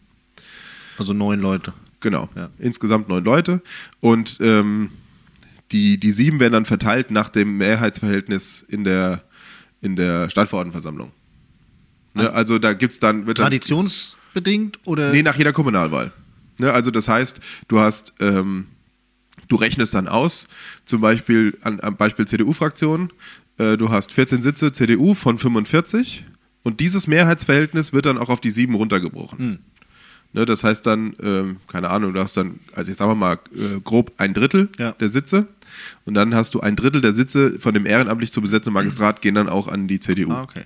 Also 0.97 1.13
neun 1.13 1.39
Leute. 1.39 1.73
Genau. 1.99 2.29
Ja. 2.35 2.49
Insgesamt 2.59 3.09
neun 3.09 3.23
Leute. 3.23 3.61
Und 3.99 4.37
ähm, 4.41 4.91
die, 5.71 5.97
die 5.97 6.11
sieben 6.11 6.39
werden 6.39 6.53
dann 6.53 6.65
verteilt 6.65 7.11
nach 7.11 7.29
dem 7.29 7.57
Mehrheitsverhältnis 7.57 8.65
in 8.67 8.83
der, 8.83 9.23
in 9.81 9.95
der 9.95 10.29
Stadtverordnetenversammlung. 10.29 11.11
Ne, 12.15 12.31
also 12.31 12.59
da 12.59 12.73
gibt 12.73 12.93
es 12.93 12.99
dann. 12.99 13.27
Wird 13.27 13.39
dann 13.39 13.45
Traditionsbedingt 13.45 14.79
oder? 14.85 15.11
Nee, 15.11 15.21
nach 15.21 15.37
jeder 15.37 15.53
Kommunalwahl. 15.53 16.13
Ne, 16.57 16.71
also 16.71 16.91
das 16.91 17.07
heißt, 17.07 17.41
du 17.67 17.79
hast, 17.79 18.13
ähm, 18.19 18.67
du 19.47 19.57
rechnest 19.57 19.93
dann 19.93 20.07
aus, 20.07 20.47
zum 20.85 21.01
Beispiel 21.01 21.57
an, 21.61 21.79
am 21.81 21.97
Beispiel 21.97 22.25
CDU-Fraktion, 22.25 23.11
äh, 23.57 23.75
du 23.75 23.89
hast 23.89 24.13
14 24.13 24.41
Sitze 24.41 24.71
CDU 24.71 25.13
von 25.13 25.37
45 25.37 26.25
und 26.63 26.79
dieses 26.79 27.07
Mehrheitsverhältnis 27.07 27.91
wird 27.91 28.05
dann 28.05 28.17
auch 28.17 28.29
auf 28.29 28.39
die 28.39 28.51
sieben 28.51 28.75
runtergebrochen. 28.75 29.39
Hm. 29.39 29.59
Ne, 30.35 30.45
das 30.45 30.65
heißt 30.65 30.85
dann, 30.85 31.15
ähm, 31.23 31.57
keine 31.67 31.89
Ahnung, 31.89 32.13
du 32.13 32.19
hast 32.19 32.35
dann, 32.35 32.59
also 32.73 32.91
ich 32.91 32.97
sage 32.97 33.15
mal 33.15 33.35
äh, 33.55 33.79
grob 33.83 34.11
ein 34.17 34.33
Drittel 34.33 34.67
Ja. 34.77 34.91
der 34.91 35.07
Sitze 35.07 35.47
und 36.03 36.13
dann 36.13 36.35
hast 36.35 36.53
du 36.53 36.59
ein 36.59 36.75
Drittel 36.75 36.99
der 36.99 37.13
Sitze 37.13 37.57
von 37.59 37.73
dem 37.73 37.85
ehrenamtlich 37.85 38.33
zu 38.33 38.41
besetzenden 38.41 38.73
Magistrat 38.73 39.21
gehen 39.21 39.35
dann 39.35 39.47
auch 39.47 39.69
an 39.69 39.87
die 39.87 39.99
CDU. 40.01 40.31
Ah, 40.31 40.43
okay. 40.43 40.63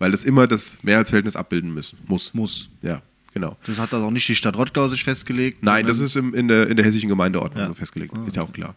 Weil 0.00 0.10
das 0.10 0.24
immer 0.24 0.48
das 0.48 0.76
Mehrheitsverhältnis 0.82 1.36
abbilden 1.36 1.72
müssen, 1.72 1.98
muss. 2.08 2.34
Muss. 2.34 2.68
Ja, 2.82 3.00
genau. 3.32 3.56
Das 3.64 3.78
hat 3.78 3.94
also 3.94 4.06
auch 4.06 4.10
nicht 4.10 4.26
die 4.28 4.34
Stadt 4.34 4.56
Rottgau 4.56 4.88
sich 4.88 5.04
festgelegt. 5.04 5.62
Nein, 5.62 5.86
das 5.86 6.00
ist 6.00 6.16
im, 6.16 6.34
in, 6.34 6.48
der, 6.48 6.68
in 6.68 6.74
der 6.76 6.84
hessischen 6.84 7.08
Gemeindeordnung 7.08 7.62
Ja. 7.62 7.68
so 7.68 7.74
festgelegt. 7.74 8.12
Ist 8.26 8.34
ja 8.34 8.42
auch 8.42 8.52
klar. 8.52 8.74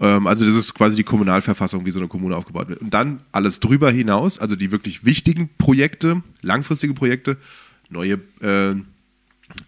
Ähm, 0.00 0.26
also 0.26 0.44
das 0.44 0.56
ist 0.56 0.74
quasi 0.74 0.96
die 0.96 1.04
Kommunalverfassung, 1.04 1.86
wie 1.86 1.92
so 1.92 2.00
eine 2.00 2.08
Kommune 2.08 2.34
aufgebaut 2.36 2.68
wird. 2.68 2.80
Und 2.80 2.92
dann 2.92 3.20
alles 3.30 3.60
drüber 3.60 3.90
hinaus, 3.92 4.40
also 4.40 4.56
die 4.56 4.72
wirklich 4.72 5.04
wichtigen 5.04 5.48
Projekte, 5.58 6.22
langfristige 6.42 6.92
Projekte, 6.94 7.36
neue, 7.88 8.14
äh, 8.40 8.74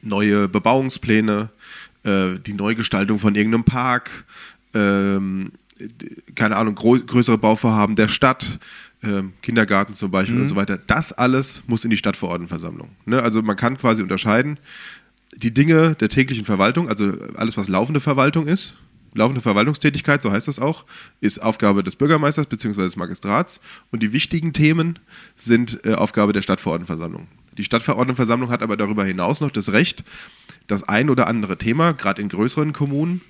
neue 0.03 0.49
Bebauungspläne, 0.49 1.51
äh, 2.05 2.39
die 2.45 2.55
Neugestaltung 2.55 3.19
von 3.19 3.35
irgendeinem 3.35 3.65
Park, 3.65 4.25
ähm, 4.75 5.53
keine 6.35 6.57
Ahnung, 6.57 6.75
größere 6.75 7.39
Bauvorhaben 7.39 7.95
der 7.95 8.09
Stadt, 8.09 8.59
ähm, 9.03 9.33
Kindergarten 9.43 9.95
zum 9.95 10.11
Beispiel 10.11 10.41
und 10.41 10.49
so 10.49 10.57
weiter. 10.57 10.77
Das 10.77 11.13
alles 11.13 11.63
muss 11.67 11.85
in 11.85 11.91
die 11.91 11.97
Stadtverordnetenversammlung. 11.97 12.91
Ne? 13.07 13.23
Also 13.23 13.43
man 13.43 13.57
kann 13.57 13.79
quasi 13.79 14.03
unterscheiden, 14.03 14.59
die 15.37 15.55
Dinge 15.55 15.95
der 15.95 16.09
täglichen 16.09 16.45
Verwaltung, 16.45 16.89
also 16.89 17.13
alles, 17.37 17.57
was 17.57 17.69
laufende 17.69 18.01
Verwaltung 18.01 18.49
ist, 18.49 18.75
laufende 19.15 19.41
Verwaltungstätigkeit, 19.41 20.21
so 20.23 20.33
heißt 20.33 20.49
das 20.49 20.59
auch, 20.59 20.85
ist 21.21 21.41
Aufgabe 21.41 21.83
des 21.85 21.97
Bürgermeisters 21.97 22.47
bzw. 22.47 22.83
des 22.83 22.97
Magistrats 22.97 23.61
und 23.91 24.03
die 24.03 24.13
wichtigen 24.13 24.53
Themen 24.53 24.99
sind 25.37 25.85
äh, 25.85 25.95
Aufgabe 25.95 26.33
der 26.33 26.43
Stadtverordnetenversammlung. 26.43 27.29
Die 27.59 27.65
Stadtverordnetenversammlung 27.65 28.51
hat 28.51 28.63
aber 28.63 28.77
darüber 28.77 29.05
hinaus 29.05 29.41
noch 29.41 29.51
das 29.51 29.73
Recht, 29.73 30.05
das 30.69 30.85
ein 30.85 31.11
oder 31.11 31.27
andere 31.27 31.59
Thema, 31.59 31.93
gerade 31.93 32.23
in 32.23 32.29
größeren 32.29 32.73
Kommunen, 32.73 33.21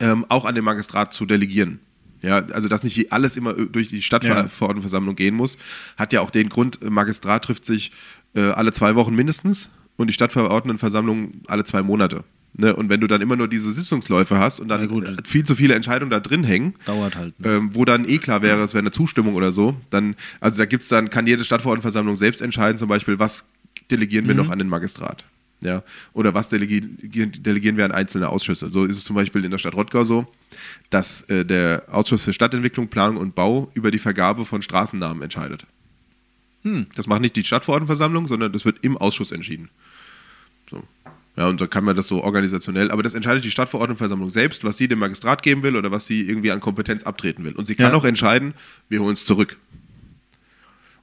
ähm, 0.00 0.24
auch 0.28 0.44
an 0.44 0.54
den 0.54 0.64
Magistrat 0.64 1.12
zu 1.12 1.26
delegieren. 1.26 1.80
Ja, 2.22 2.38
also 2.38 2.68
dass 2.68 2.82
nicht 2.82 3.12
alles 3.12 3.36
immer 3.36 3.52
durch 3.52 3.88
die 3.88 4.02
Stadtverordnetenversammlung 4.02 5.14
gehen 5.14 5.34
muss, 5.34 5.56
hat 5.96 6.12
ja 6.12 6.20
auch 6.20 6.30
den 6.30 6.48
Grund, 6.48 6.82
äh, 6.82 6.90
Magistrat 6.90 7.44
trifft 7.44 7.64
sich 7.64 7.92
äh, 8.34 8.40
alle 8.40 8.72
zwei 8.72 8.94
Wochen 8.96 9.14
mindestens 9.14 9.70
und 9.96 10.08
die 10.08 10.14
Stadtverordnetenversammlung 10.14 11.42
alle 11.46 11.64
zwei 11.64 11.82
Monate. 11.82 12.24
Ne? 12.54 12.74
Und 12.74 12.88
wenn 12.88 13.00
du 13.00 13.06
dann 13.06 13.20
immer 13.20 13.36
nur 13.36 13.48
diese 13.48 13.70
Sitzungsläufe 13.72 14.38
hast 14.38 14.60
und 14.60 14.68
dann 14.68 15.20
viel 15.24 15.44
zu 15.44 15.54
viele 15.54 15.74
Entscheidungen 15.74 16.10
da 16.10 16.20
drin 16.20 16.44
hängen, 16.44 16.74
Dauert 16.84 17.16
halt. 17.16 17.38
Ne? 17.40 17.48
ähm, 17.48 17.74
wo 17.74 17.84
dann 17.84 18.08
eh 18.08 18.18
klar 18.18 18.42
wäre, 18.42 18.62
es 18.62 18.74
wäre 18.74 18.82
eine 18.82 18.90
Zustimmung 18.90 19.34
oder 19.34 19.52
so, 19.52 19.76
dann, 19.90 20.16
also 20.40 20.58
da 20.58 20.66
gibt's 20.66 20.88
dann, 20.88 21.10
kann 21.10 21.26
jede 21.26 21.44
Stadtverordnetenversammlung 21.44 22.16
selbst 22.16 22.40
entscheiden, 22.40 22.78
zum 22.78 22.88
Beispiel, 22.88 23.18
was 23.18 23.48
delegieren 23.90 24.26
wir 24.26 24.34
noch 24.34 24.50
an 24.50 24.58
den 24.58 24.68
Magistrat. 24.68 25.24
Ja, 25.60 25.82
oder 26.12 26.34
was 26.34 26.46
delegieren, 26.46 26.98
delegieren 27.02 27.76
wir 27.76 27.84
an 27.84 27.90
einzelne 27.90 28.28
Ausschüsse? 28.28 28.68
So 28.68 28.84
ist 28.84 28.96
es 28.96 29.04
zum 29.04 29.16
Beispiel 29.16 29.44
in 29.44 29.50
der 29.50 29.58
Stadt 29.58 29.74
Rottgau 29.74 30.04
so, 30.04 30.24
dass 30.88 31.22
äh, 31.22 31.44
der 31.44 31.82
Ausschuss 31.90 32.22
für 32.22 32.32
Stadtentwicklung, 32.32 32.86
Planung 32.86 33.16
und 33.16 33.34
Bau 33.34 33.68
über 33.74 33.90
die 33.90 33.98
Vergabe 33.98 34.44
von 34.44 34.62
Straßennamen 34.62 35.20
entscheidet. 35.20 35.66
Das 36.94 37.06
macht 37.06 37.22
nicht 37.22 37.36
die 37.36 37.44
Stadtverordnetenversammlung, 37.44 38.26
sondern 38.26 38.52
das 38.52 38.64
wird 38.64 38.78
im 38.82 38.96
Ausschuss 38.96 39.32
entschieden. 39.32 39.70
So. 40.70 40.82
Ja, 41.38 41.46
und 41.46 41.60
da 41.60 41.68
kann 41.68 41.84
man 41.84 41.94
das 41.94 42.08
so 42.08 42.24
organisationell, 42.24 42.90
aber 42.90 43.04
das 43.04 43.14
entscheidet 43.14 43.44
die 43.44 43.50
Stadtverordnetenversammlung 43.52 44.28
selbst, 44.28 44.64
was 44.64 44.76
sie 44.76 44.88
dem 44.88 44.98
Magistrat 44.98 45.42
geben 45.44 45.62
will 45.62 45.76
oder 45.76 45.92
was 45.92 46.04
sie 46.04 46.22
irgendwie 46.22 46.50
an 46.50 46.58
Kompetenz 46.58 47.04
abtreten 47.04 47.44
will. 47.44 47.52
Und 47.52 47.66
sie 47.68 47.76
kann 47.76 47.92
Ja. 47.92 47.96
auch 47.96 48.04
entscheiden, 48.04 48.54
wir 48.88 49.00
holen 49.00 49.12
es 49.12 49.24
zurück. 49.24 49.56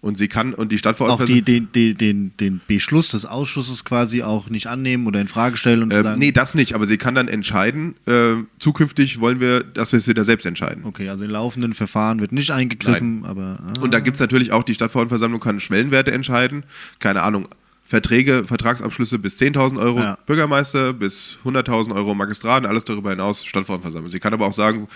Und 0.01 0.17
sie 0.19 0.27
kann, 0.27 0.53
und 0.53 0.71
die 0.71 0.75
Auch 0.75 0.79
Stadtverordnetenversammlung. 0.79 1.45
die, 1.71 1.71
den, 1.73 1.97
den, 1.97 1.97
den, 1.97 2.37
den 2.37 2.61
Beschluss 2.67 3.07
des 3.09 3.25
Ausschusses 3.25 3.85
quasi 3.85 4.21
auch 4.23 4.49
nicht 4.49 4.67
annehmen 4.67 5.07
oder 5.07 5.19
in 5.21 5.27
Frage 5.27 5.57
stellen 5.57 5.81
und 5.81 5.91
Ähm, 5.93 6.03
sagen, 6.03 6.19
nee, 6.19 6.31
das 6.31 6.53
nicht, 6.53 6.73
aber 6.75 6.85
sie 6.85 6.97
kann 6.97 7.15
dann 7.15 7.27
entscheiden, 7.27 7.95
äh, 8.05 8.33
zukünftig 8.59 9.19
wollen 9.21 9.39
wir, 9.39 9.63
dass 9.63 9.93
wir 9.93 9.97
es 9.97 10.07
wieder 10.07 10.23
selbst 10.25 10.45
entscheiden. 10.45 10.83
okay, 10.83 11.09
also 11.09 11.23
in 11.23 11.31
laufenden 11.31 11.73
Verfahren 11.73 12.19
wird 12.19 12.33
nicht 12.33 12.51
eingegriffen, 12.51 13.25
aber 13.25 13.57
ah, 13.65 13.79
Und 13.81 13.93
da 13.95 13.99
gibt 14.01 14.15
es 14.15 14.21
natürlich 14.21 14.51
auch, 14.51 14.61
die 14.63 14.75
Stadtverordnetenversammlung 14.75 15.39
kann 15.39 15.59
Schwellenwerte 15.59 16.11
entscheiden. 16.11 16.65
Keine 16.99 17.23
Ahnung, 17.23 17.47
Verträge, 17.87 18.43
Vertragsabschlüsse 18.45 19.19
bis 19.19 19.39
10.000 19.39 19.79
Euro 19.79 19.99
Ja. 19.99 20.17
Bürgermeister, 20.25 20.91
bis 20.93 21.37
100.000 21.45 21.93
Euro 21.95 22.15
Magistraten, 22.15 22.65
alles 22.65 22.83
darüber 22.83 23.11
hinaus 23.11 23.45
Stadtverordnetenversammlung. 23.45 24.09
Sie 24.11 24.19
kann 24.19 24.33
aber 24.33 24.47
auch 24.47 24.53
sagen, 24.53 24.87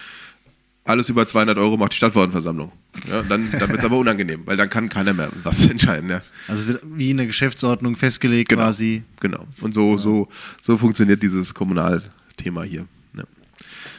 alles 0.85 1.07
über 1.07 1.27
200 1.27 1.57
Euro 1.59 1.77
macht 1.77 1.91
die 1.91 1.97
Stadtverordnetenversammlung. 1.97 2.71
Ja, 3.07 3.21
dann 3.21 3.51
dann 3.51 3.69
wird 3.69 3.77
es 3.77 3.85
aber 3.85 3.97
unangenehm, 3.97 4.41
weil 4.45 4.57
dann 4.57 4.69
kann 4.69 4.89
keiner 4.89 5.13
mehr 5.13 5.29
was 5.43 5.65
entscheiden. 5.69 6.09
Ja. 6.09 6.21
also 6.47 6.61
es 6.61 6.67
wird 6.67 6.81
wie 6.95 7.11
in 7.11 7.17
der 7.17 7.27
Geschäftsordnung 7.27 7.95
festgelegt 7.95 8.49
Genau. 8.49 8.63
quasi. 8.63 9.03
Genau. 9.19 9.45
Und 9.61 9.75
so, 9.75 9.97
so, 9.97 10.27
so 10.59 10.75
funktioniert 10.77 11.21
dieses 11.21 11.53
Kommunalthema 11.53 12.63
hier. 12.63 12.87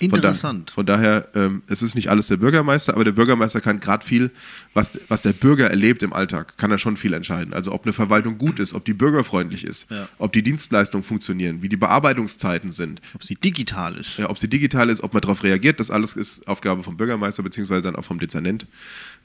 Ja. 0.02 0.08
Von, 0.08 0.18
Interessant. 0.18 0.70
da, 0.70 0.74
von 0.74 0.86
daher, 0.86 1.28
ähm, 1.34 1.62
es 1.66 1.82
ist 1.82 1.94
nicht 1.94 2.08
alles 2.08 2.28
der 2.28 2.36
Bürgermeister, 2.38 2.94
aber 2.94 3.04
der 3.04 3.12
Bürgermeister 3.12 3.60
kann 3.60 3.80
gerade 3.80 4.04
viel, 4.06 4.30
was, 4.72 4.98
was 5.08 5.22
der 5.22 5.32
Bürger 5.32 5.68
erlebt 5.68 6.02
im 6.02 6.12
Alltag, 6.12 6.56
kann 6.56 6.70
er 6.70 6.78
schon 6.78 6.96
viel 6.96 7.12
entscheiden. 7.12 7.52
Also 7.52 7.72
ob 7.72 7.84
eine 7.84 7.92
Verwaltung 7.92 8.38
gut 8.38 8.58
ist, 8.60 8.72
ob 8.72 8.84
die 8.84 8.94
bürgerfreundlich 8.94 9.64
ist, 9.64 9.86
Ja. 9.90 10.08
ob 10.18 10.32
die 10.32 10.42
Dienstleistungen 10.42 11.02
funktionieren, 11.02 11.60
wie 11.62 11.68
die 11.68 11.76
Bearbeitungszeiten 11.76 12.72
sind, 12.72 13.00
Ob 13.14 13.22
sie 13.24 13.34
digital 13.34 13.96
ist. 13.96 14.16
ja, 14.18 14.30
ob 14.30 14.38
sie 14.38 14.48
digital 14.48 14.88
ist, 14.88 15.02
ob 15.02 15.12
man 15.12 15.20
darauf 15.20 15.42
reagiert, 15.44 15.80
das 15.80 15.90
alles 15.90 16.14
ist 16.14 16.46
Aufgabe 16.48 16.82
vom 16.82 16.96
Bürgermeister 16.96 17.42
beziehungsweise 17.42 17.82
dann 17.82 17.96
auch 17.96 18.04
vom 18.04 18.18
Dezernent 18.18 18.66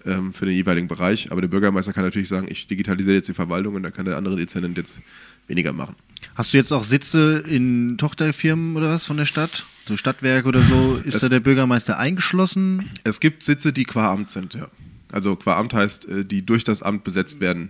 ähm, 0.06 0.34
für 0.34 0.46
den 0.46 0.56
jeweiligen 0.56 0.88
Bereich. 0.88 1.32
Aber 1.32 1.42
der 1.42 1.48
Bürgermeister 1.48 1.94
kann 1.94 2.04
natürlich 2.04 2.28
sagen, 2.28 2.48
ich 2.50 2.68
digitalisiere 2.68 3.16
jetzt 3.16 3.30
die 3.30 3.34
Verwaltung 3.34 3.76
und 3.76 3.84
dann 3.84 3.94
kann 3.94 4.06
der 4.06 4.18
andere 4.18 4.36
Dezernent 4.36 4.78
jetzt 4.78 5.00
weniger 5.48 5.74
machen. 5.74 5.96
Hast 6.36 6.54
du 6.54 6.58
jetzt 6.58 6.72
auch 6.74 6.84
Sitze 6.84 7.44
in 7.48 7.98
Tochterfirmen 7.98 8.76
oder 8.76 8.90
was 8.90 9.06
von 9.06 9.18
der 9.18 9.26
Stadt? 9.26 9.66
So 9.88 9.98
Stadtwerk 9.98 10.46
oder 10.46 10.62
so? 10.62 10.96
Ist 11.04 11.14
Das- 11.16 11.22
da 11.24 11.30
der 11.30 11.40
Bürgermeister 11.40 11.98
eingeschlossen? 12.00 12.90
Es 13.04 13.20
gibt 13.20 13.44
Sitze, 13.44 13.72
die 13.74 13.84
qua 13.84 14.12
Amt 14.12 14.32
sind, 14.32 14.54
ja. 14.56 14.68
Also 15.12 15.36
qua 15.36 15.58
Amt 15.58 15.74
heißt, 15.74 16.08
äh, 16.10 16.26
die 16.26 16.46
durch 16.46 16.64
das 16.64 16.82
Amt 16.82 17.04
besetzt 17.04 17.40
werden. 17.40 17.70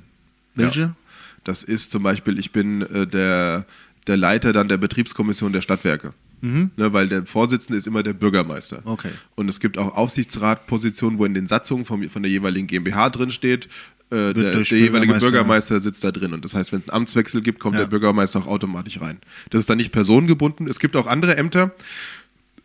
Welche? 0.55 0.79
Ja. 0.79 0.95
Das 1.43 1.61
ist 1.63 1.91
zum 1.91 2.03
Beispiel, 2.03 2.39
ich 2.39 2.51
bin 2.51 2.81
äh, 2.83 3.05
der, 3.05 3.65
der 4.07 4.17
Leiter 4.17 4.53
dann 4.53 4.67
der 4.69 4.77
Betriebskommission 4.77 5.51
der 5.53 5.61
Stadtwerke. 5.61 6.13
Ne, 6.41 6.69
weil 6.75 7.07
der 7.07 7.25
Vorsitzende 7.25 7.75
ist 7.77 7.87
immer 7.87 8.03
der 8.03 8.13
Bürgermeister. 8.13 8.77
Mhm. 8.81 8.87
Okay. 8.91 9.09
Und 9.33 9.49
es 9.49 9.59
gibt 9.59 9.79
auch 9.79 9.95
Aufsichtsratpositionen, 9.97 11.17
wo 11.17 11.25
in 11.25 11.33
den 11.33 11.47
Satzungen 11.47 11.85
vom, 11.85 12.07
von 12.07 12.21
der 12.21 12.31
jeweiligen 12.31 12.67
GmbH 12.67 13.09
drin 13.09 13.31
steht, 13.31 13.67
äh, 14.15 14.33
der, 14.33 14.51
der 14.53 14.61
jeweilige 14.63 15.13
Bürgermeister- 15.13 15.19
Bürgermeister 15.19 15.79
sitzt 15.79 16.03
da 16.03 16.11
drin. 16.11 16.33
Und 16.33 16.45
das 16.45 16.53
heißt, 16.55 16.71
wenn 16.71 16.79
es 16.79 16.89
einen 16.89 16.95
Amtswechsel 17.01 17.41
gibt, 17.41 17.59
kommt 17.59 17.75
Ja. 17.75 17.81
der 17.81 17.87
Bürgermeister 17.89 18.39
auch 18.39 18.47
automatisch 18.47 18.99
rein. 19.01 19.17
Das 19.49 19.59
ist 19.59 19.69
dann 19.69 19.77
nicht 19.77 19.91
personengebunden. 19.91 20.67
Es 20.67 20.79
gibt 20.79 20.95
auch 20.95 21.07
andere 21.07 21.37
Ämter, 21.37 21.73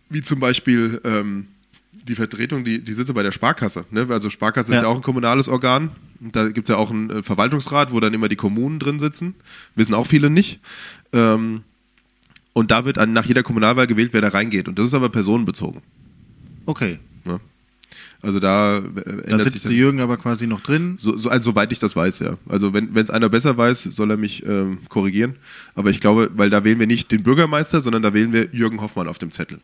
wie 0.08 0.22
zum 0.22 0.40
Beispiel 0.40 1.00
ähm, 1.04 1.46
die 1.92 2.14
Vertretung, 2.14 2.64
die, 2.64 2.82
die 2.82 2.92
sitze 2.92 3.12
bei 3.14 3.22
der 3.22 3.32
Sparkasse. 3.32 3.84
Ne? 3.90 4.06
Also 4.10 4.30
Sparkasse 4.30 4.72
ist 4.72 4.76
Ja. 4.76 4.82
ja 4.84 4.88
auch 4.88 4.96
ein 4.96 5.02
kommunales 5.02 5.48
Organ. 5.48 5.90
Und 6.20 6.36
da 6.36 6.48
gibt 6.48 6.68
es 6.68 6.72
ja 6.72 6.76
auch 6.76 6.90
einen 6.90 7.10
äh, 7.10 7.22
Verwaltungsrat, 7.22 7.92
wo 7.92 8.00
dann 8.00 8.14
immer 8.14 8.28
die 8.28 8.36
Kommunen 8.36 8.78
drin 8.78 8.98
sitzen. 8.98 9.34
Wissen 9.74 9.94
auch 9.94 10.06
viele 10.06 10.30
nicht. 10.30 10.60
Ähm, 11.12 11.62
und 12.52 12.70
da 12.70 12.84
wird 12.84 12.98
an, 12.98 13.12
nach 13.12 13.24
jeder 13.26 13.42
Kommunalwahl 13.42 13.86
gewählt, 13.86 14.10
wer 14.12 14.20
da 14.20 14.28
reingeht. 14.28 14.68
Und 14.68 14.78
das 14.78 14.86
ist 14.86 14.94
aber 14.94 15.08
personenbezogen. 15.08 15.82
Okay. 16.66 16.98
Ne? 18.22 18.26
Also 18.26 18.40
da 18.40 18.78
äh, 18.78 18.80
Da 18.80 19.00
ändert 19.10 19.24
sich 19.26 19.44
sitzt 19.44 19.64
das. 19.64 19.70
der 19.70 19.72
Jürgen 19.72 20.00
aber 20.00 20.16
quasi 20.16 20.46
noch 20.46 20.60
drin. 20.60 20.96
So, 20.98 21.16
so, 21.16 21.28
also 21.30 21.50
soweit 21.50 21.72
ich 21.72 21.78
das 21.78 21.96
weiß, 21.96 22.20
ja. 22.20 22.36
Also 22.48 22.72
wenn 22.72 22.94
es 22.96 23.10
einer 23.10 23.28
besser 23.28 23.56
weiß, 23.56 23.84
soll 23.84 24.10
er 24.10 24.16
mich 24.16 24.44
ähm, 24.46 24.78
korrigieren. 24.88 25.36
Aber 25.74 25.90
ich 25.90 26.00
glaube, 26.00 26.30
weil 26.34 26.50
da 26.50 26.64
wählen 26.64 26.78
wir 26.78 26.86
nicht 26.86 27.10
den 27.10 27.22
Bürgermeister, 27.22 27.80
sondern 27.80 28.02
da 28.02 28.14
wählen 28.14 28.32
wir 28.32 28.48
Jürgen 28.52 28.80
Hoffmann 28.80 29.08
auf 29.08 29.18
dem 29.18 29.30
Zettel. 29.32 29.60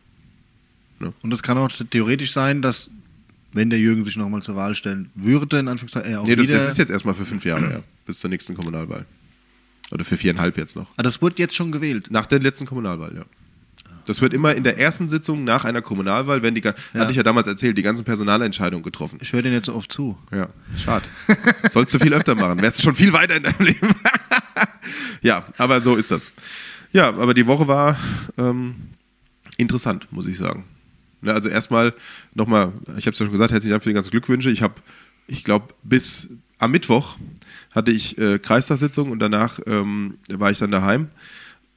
Und 1.21 1.31
es 1.31 1.43
kann 1.43 1.57
auch 1.59 1.69
theoretisch 1.91 2.31
sein, 2.31 2.61
dass, 2.63 2.89
wenn 3.53 3.69
der 3.69 3.79
Jürgen 3.79 4.03
sich 4.03 4.17
nochmal 4.17 4.41
zur 4.41 4.55
Wahl 4.55 4.73
stellen 4.73 5.11
würde, 5.13 5.59
in 5.59 5.67
Anführungszeichen, 5.67 6.11
er 6.11 6.21
auch 6.21 6.25
Nee, 6.25 6.35
das, 6.35 6.43
wieder... 6.47 6.57
das 6.57 6.67
ist 6.69 6.77
jetzt 6.79 6.89
erstmal 6.89 7.13
für 7.13 7.25
fünf 7.25 7.45
Jahre, 7.45 7.71
ja. 7.71 7.79
Bis 8.07 8.19
zur 8.19 8.29
nächsten 8.31 8.55
Kommunalwahl. 8.55 9.05
Oder 9.91 10.03
für 10.03 10.17
viereinhalb 10.17 10.57
jetzt 10.57 10.75
noch. 10.75 10.91
ah, 10.97 11.03
das 11.03 11.21
wurde 11.21 11.35
jetzt 11.37 11.55
schon 11.55 11.71
gewählt. 11.71 12.07
Nach 12.09 12.25
der 12.25 12.39
letzten 12.39 12.65
Kommunalwahl, 12.65 13.13
ja. 13.15 13.25
Das 14.07 14.21
wird 14.21 14.33
immer 14.33 14.55
in 14.55 14.63
der 14.63 14.77
ersten 14.79 15.09
Sitzung 15.09 15.43
nach 15.43 15.65
einer 15.65 15.81
Kommunalwahl, 15.81 16.41
wenn 16.43 16.55
die, 16.55 16.61
Ja. 16.61 16.73
hatte 16.93 17.11
ich 17.11 17.17
ja 17.17 17.23
damals 17.23 17.47
erzählt, 17.47 17.77
die 17.77 17.83
ganzen 17.83 18.05
Personalentscheidungen 18.05 18.83
getroffen. 18.83 19.19
Ich 19.21 19.33
höre 19.33 19.41
den 19.41 19.53
jetzt 19.53 19.65
so 19.67 19.75
oft 19.75 19.91
zu. 19.91 20.17
Ja, 20.31 20.47
schade. 20.75 21.05
Sollst 21.71 21.93
du 21.93 21.99
viel 21.99 22.13
öfter 22.13 22.35
machen. 22.35 22.61
Wärst 22.61 22.79
du 22.79 22.83
schon 22.83 22.95
viel 22.95 23.13
weiter 23.13 23.35
in 23.35 23.43
deinem 23.43 23.65
Leben. 23.65 23.89
ja, 25.21 25.45
aber 25.57 25.81
so 25.81 25.95
ist 25.95 26.11
das. 26.11 26.31
Ja, 26.91 27.09
aber 27.09 27.33
die 27.33 27.45
Woche 27.47 27.67
war 27.67 27.97
ähm, 28.37 28.75
interessant, 29.57 30.07
muss 30.11 30.27
ich 30.27 30.37
sagen. 30.37 30.63
Ne, 31.21 31.33
also 31.33 31.49
erstmal 31.49 31.93
nochmal, 32.33 32.71
ich 32.97 33.05
habe 33.05 33.13
es 33.13 33.19
ja 33.19 33.25
schon 33.25 33.31
gesagt, 33.31 33.51
herzlichen 33.51 33.71
Dank 33.71 33.83
für 33.83 33.89
die 33.89 33.95
ganzen 33.95 34.11
Glückwünsche. 34.11 34.49
Ich 34.51 34.61
habe, 34.61 34.75
ich 35.27 35.43
glaube, 35.43 35.73
bis 35.83 36.29
am 36.59 36.71
Mittwoch 36.71 37.17
hatte 37.73 37.91
ich 37.91 38.17
äh, 38.17 38.39
Kreistagssitzung 38.39 39.11
und 39.11 39.19
danach 39.19 39.59
ähm, 39.67 40.15
war 40.29 40.51
ich 40.51 40.59
dann 40.59 40.71
daheim. 40.71 41.09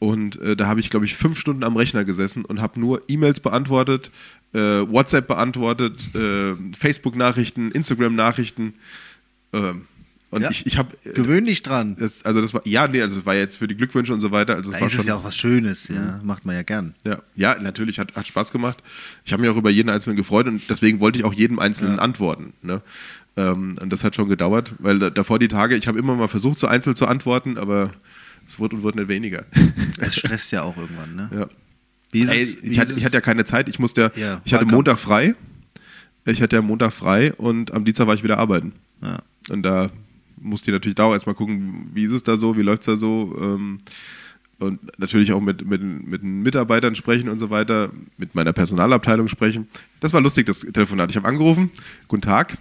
Und 0.00 0.40
äh, 0.40 0.56
da 0.56 0.66
habe 0.66 0.80
ich, 0.80 0.88
glaube 0.90 1.04
ich, 1.04 1.14
fünf 1.14 1.38
Stunden 1.38 1.62
am 1.62 1.76
Rechner 1.76 2.04
gesessen 2.04 2.44
und 2.44 2.60
habe 2.60 2.80
nur 2.80 3.02
E-Mails 3.06 3.38
beantwortet, 3.40 4.10
äh, 4.54 4.58
WhatsApp 4.58 5.28
beantwortet, 5.28 6.08
äh, 6.16 6.54
Facebook-Nachrichten, 6.76 7.70
Instagram-Nachrichten. 7.70 8.74
Ähm, 9.52 9.82
und 10.30 10.42
Ja. 10.42 10.50
ich, 10.50 10.64
ich 10.64 10.78
habe. 10.78 10.96
Gewöhn 11.14 11.44
dich 11.44 11.62
dran. 11.62 11.96
Das, 11.98 12.24
also 12.24 12.40
das 12.40 12.54
war, 12.54 12.62
ja, 12.66 12.88
nee, 12.88 13.02
also 13.02 13.16
das 13.16 13.26
war 13.26 13.34
jetzt 13.34 13.56
für 13.58 13.68
die 13.68 13.76
Glückwünsche 13.76 14.14
und 14.14 14.20
so 14.20 14.30
weiter. 14.30 14.54
Also 14.56 14.70
das 14.70 14.78
Da 14.78 14.80
war 14.80 14.86
ist 14.86 14.92
schon, 14.92 15.00
es 15.00 15.06
ja 15.06 15.16
auch 15.16 15.24
was 15.24 15.36
Schönes, 15.36 15.88
ja. 15.88 16.18
Macht 16.24 16.46
man 16.46 16.54
ja 16.54 16.62
gern. 16.62 16.94
ja, 17.06 17.18
ja, 17.36 17.60
natürlich, 17.60 17.98
hat, 17.98 18.14
hat 18.16 18.26
Spaß 18.26 18.52
gemacht. 18.52 18.82
Ich 19.24 19.32
habe 19.32 19.42
mich 19.42 19.50
auch 19.50 19.56
über 19.56 19.70
jeden 19.70 19.90
Einzelnen 19.90 20.16
gefreut 20.16 20.46
und 20.46 20.62
deswegen 20.70 21.00
wollte 21.00 21.18
ich 21.18 21.24
auch 21.24 21.34
jedem 21.34 21.58
Einzelnen 21.58 21.98
antworten. 21.98 22.52
Ne? 22.62 22.80
Ähm, 23.36 23.76
und 23.80 23.92
das 23.92 24.02
hat 24.04 24.14
schon 24.16 24.28
gedauert, 24.28 24.72
weil 24.78 24.98
da, 24.98 25.10
davor 25.10 25.38
die 25.38 25.48
Tage, 25.48 25.76
ich 25.76 25.88
habe 25.88 25.98
immer 25.98 26.14
mal 26.16 26.28
versucht, 26.28 26.58
so 26.58 26.66
einzeln 26.68 26.96
zu 26.96 27.06
antworten, 27.06 27.58
aber 27.58 27.90
es 28.46 28.58
wurde 28.58 28.76
und 28.76 28.82
wurde 28.82 28.98
nicht 28.98 29.08
weniger. 29.08 29.44
Es 29.98 30.16
stresst 30.16 30.50
ja 30.52 30.62
auch 30.62 30.76
irgendwann, 30.76 31.14
ne? 31.14 31.30
ja. 31.32 31.48
Wie 32.12 32.20
ist 32.20 32.30
Ey, 32.30 32.42
ich, 32.70 32.78
hatte, 32.78 32.92
ist 32.92 32.98
ich 32.98 33.04
hatte 33.04 33.14
ja 33.14 33.20
keine 33.20 33.44
Zeit, 33.44 33.68
ich 33.68 33.78
musste, 33.78 34.12
ja, 34.16 34.20
Ja, 34.20 34.40
ich 34.44 34.54
hatte. 34.54 34.64
Montag 34.66 34.98
frei. 34.98 35.34
Ich 36.24 36.42
hatte 36.42 36.56
ja 36.56 36.62
Montag 36.62 36.92
frei 36.92 37.32
und 37.34 37.72
am 37.72 37.84
Dienstag 37.84 38.06
war 38.06 38.14
ich 38.14 38.22
wieder 38.22 38.38
arbeiten. 38.38 38.72
ja. 39.02 39.22
Und 39.48 39.62
da 39.62 39.90
musste 40.40 40.70
ich 40.70 40.72
natürlich 40.72 40.94
da 40.94 41.04
auch 41.04 41.12
erstmal 41.12 41.34
gucken, 41.34 41.90
wie 41.92 42.04
ist 42.04 42.12
es 42.12 42.22
da 42.22 42.36
so, 42.36 42.56
wie 42.56 42.62
läuft 42.62 42.82
es 42.82 42.86
da 42.86 42.96
so. 42.96 43.36
Ähm, 43.40 43.78
und 44.58 44.98
natürlich 44.98 45.32
auch 45.32 45.40
mit, 45.40 45.66
mit, 45.66 45.82
mit 45.82 46.22
den 46.22 46.42
Mitarbeitern 46.42 46.94
sprechen 46.94 47.28
und 47.30 47.38
so 47.38 47.50
weiter, 47.50 47.90
mit 48.18 48.34
meiner 48.34 48.52
Personalabteilung 48.52 49.28
sprechen. 49.28 49.68
Das 50.00 50.12
war 50.12 50.20
lustig, 50.20 50.46
das 50.46 50.60
Telefonat. 50.60 51.10
Ich 51.10 51.16
habe 51.16 51.26
angerufen, 51.26 51.70
guten 52.08 52.22
Tag. 52.22 52.58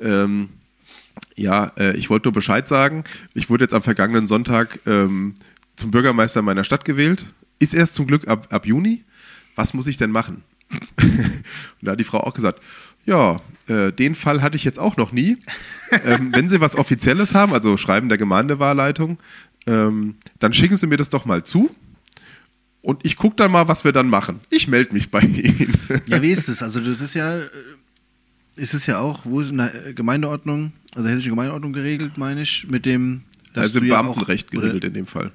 Ähm, 0.00 0.50
ja, 1.36 1.72
äh, 1.78 1.96
ich 1.96 2.10
wollte 2.10 2.28
nur 2.28 2.32
Bescheid 2.32 2.68
sagen. 2.68 3.04
Ich 3.34 3.48
wurde 3.50 3.64
jetzt 3.64 3.74
am 3.74 3.82
vergangenen 3.82 4.26
Sonntag 4.26 4.80
ähm, 4.86 5.34
zum 5.76 5.90
Bürgermeister 5.90 6.42
meiner 6.42 6.64
Stadt 6.64 6.84
gewählt. 6.84 7.32
Ist 7.58 7.74
erst 7.74 7.94
zum 7.94 8.06
Glück 8.06 8.28
ab, 8.28 8.48
ab 8.50 8.66
Juni. 8.66 9.04
Was 9.54 9.74
muss 9.74 9.86
ich 9.86 9.96
denn 9.96 10.10
machen? 10.10 10.42
und 10.70 11.42
da 11.82 11.92
hat 11.92 12.00
die 12.00 12.04
Frau 12.04 12.20
auch 12.20 12.34
gesagt, 12.34 12.60
ja, 13.06 13.40
äh, 13.68 13.92
den 13.92 14.14
Fall 14.14 14.42
hatte 14.42 14.56
ich 14.56 14.64
jetzt 14.64 14.78
auch 14.78 14.96
noch 14.96 15.12
nie. 15.12 15.38
ähm, 16.04 16.32
wenn 16.32 16.48
Sie 16.48 16.60
was 16.60 16.76
Offizielles 16.76 17.34
haben, 17.34 17.52
also 17.52 17.76
Schreiben 17.76 18.08
der 18.08 18.18
Gemeindewahlleitung, 18.18 19.18
ähm, 19.66 20.16
dann 20.38 20.52
schicken 20.52 20.76
Sie 20.76 20.86
mir 20.86 20.96
das 20.96 21.08
doch 21.08 21.24
mal 21.24 21.42
zu. 21.42 21.74
Und 22.80 23.04
ich 23.04 23.16
gucke 23.16 23.36
dann 23.36 23.50
mal, 23.50 23.68
was 23.68 23.84
wir 23.84 23.92
dann 23.92 24.08
machen. 24.08 24.40
Ich 24.50 24.68
melde 24.68 24.92
mich 24.92 25.10
bei 25.10 25.20
Ihnen. 25.20 25.72
ja, 26.06 26.22
wie 26.22 26.30
ist 26.30 26.48
es? 26.48 26.62
Also, 26.62 26.80
das 26.80 27.00
ist 27.00 27.14
ja, 27.14 27.38
äh, 27.38 27.48
ist 28.58 28.74
es 28.74 28.86
ja 28.86 28.98
auch, 29.00 29.20
wo 29.24 29.40
ist 29.40 29.50
in 29.50 29.58
der 29.58 29.86
äh, 29.88 29.94
Gemeindeordnung, 29.94 30.72
also 30.94 31.08
hessische 31.08 31.30
Gemeindeordnung 31.30 31.72
geregelt, 31.72 32.18
meine 32.18 32.42
ich, 32.42 32.66
mit 32.68 32.84
dem, 32.86 33.22
dass 33.54 33.62
also 33.64 33.80
du 33.80 33.86
im 33.86 33.90
ja 33.90 34.00
auch- 34.00 34.04
Beamtenrecht 34.04 34.50
geregelt 34.50 34.84
in 34.84 34.94
dem 34.94 35.06
Fall. 35.06 35.30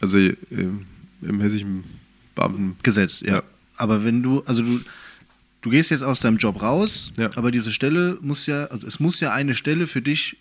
Also 0.00 0.18
äh, 0.18 0.34
im 1.22 1.40
hessischen 1.40 1.84
Beamten. 2.34 2.76
Gesetz, 2.82 3.20
ja. 3.20 3.36
Ja. 3.36 3.42
Aber 3.76 4.04
wenn 4.04 4.22
du, 4.22 4.42
also 4.44 4.62
du, 4.62 4.80
du 5.62 5.70
gehst 5.70 5.90
jetzt 5.90 6.02
aus 6.02 6.20
deinem 6.20 6.36
Job 6.36 6.60
raus, 6.62 7.12
Ja. 7.16 7.30
aber 7.36 7.50
diese 7.50 7.72
Stelle 7.72 8.18
muss 8.20 8.46
ja, 8.46 8.64
also 8.66 8.86
es 8.86 9.00
muss 9.00 9.20
ja 9.20 9.32
eine 9.32 9.54
Stelle 9.54 9.86
für 9.86 10.02
dich, 10.02 10.36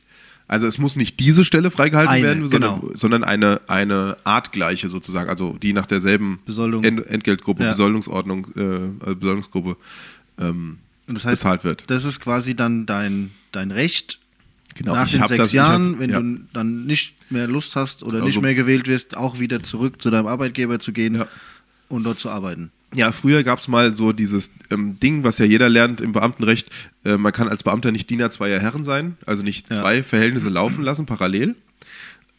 Also 0.48 0.68
es 0.68 0.78
muss 0.78 0.96
nicht 0.96 1.20
diese 1.20 1.44
Stelle 1.44 1.72
freigehalten 1.72 2.14
Eine, 2.14 2.24
werden, 2.28 2.48
sondern, 2.48 2.80
genau. 2.82 2.94
sondern 2.96 3.24
eine, 3.24 3.62
eine 3.68 4.18
artgleiche 4.26 4.90
sozusagen, 4.90 5.30
also 5.30 5.58
die 5.62 5.74
nach 5.74 5.86
derselben 5.88 6.40
Besoldung. 6.46 6.84
Ent 6.84 7.06
Entgeltgruppe, 7.08 7.64
Ja. 7.64 7.72
Besoldungsordnung, 7.72 8.48
äh, 8.56 9.06
also 9.06 9.16
Besoldungsgruppe 9.16 9.78
ähm, 10.40 10.78
und 11.08 11.16
das 11.16 11.26
heißt, 11.26 11.42
bezahlt 11.44 11.64
wird. 11.64 11.84
das 11.88 12.04
ist 12.06 12.20
quasi 12.20 12.56
dann 12.56 12.86
dein, 12.86 13.32
dein 13.52 13.72
Recht. 13.72 14.20
Genau, 14.78 14.94
Nach 14.94 15.10
den 15.10 15.20
sechs 15.28 15.38
das- 15.38 15.52
Jahren, 15.54 15.94
hab- 15.94 16.00
wenn 16.00 16.10
ja. 16.10 16.20
du 16.22 16.40
dann 16.52 16.86
nicht 16.86 17.32
mehr 17.32 17.48
Lust 17.48 17.76
hast 17.76 18.04
oder 18.04 18.16
Also- 18.18 18.28
nicht 18.28 18.42
mehr 18.42 18.56
gewählt 18.56 18.88
wirst, 18.88 19.16
auch 19.16 19.40
wieder 19.40 19.64
zurück 19.64 20.02
zu 20.02 20.10
deinem 20.10 20.28
Arbeitgeber 20.28 20.80
zu 20.80 20.92
gehen 20.92 21.16
Ja. 21.16 21.28
und 21.88 22.04
dort 22.04 22.20
zu 22.20 22.30
arbeiten. 22.30 22.72
Ja, 22.94 23.12
früher 23.12 23.44
gab 23.44 23.60
es 23.60 23.68
mal 23.68 23.96
so 23.96 24.12
dieses 24.14 24.52
ähm, 24.70 25.00
Ding, 25.00 25.24
was 25.24 25.38
ja 25.38 25.46
jeder 25.46 25.70
lernt 25.70 26.02
im 26.02 26.12
Beamtenrecht, 26.12 26.70
äh, 27.04 27.18
man 27.18 27.32
kann 27.34 27.48
als 27.50 27.64
Beamter 27.64 27.92
nicht 27.92 28.10
Diener 28.10 28.30
zweier 28.32 28.60
Herren 28.60 28.84
sein, 28.84 29.18
also 29.26 29.44
nicht 29.44 29.70
Ja. 29.70 29.78
zwei 29.78 30.04
Verhältnisse 30.04 30.50
laufen 30.50 30.84
lassen, 30.84 31.06
parallel. 31.06 31.56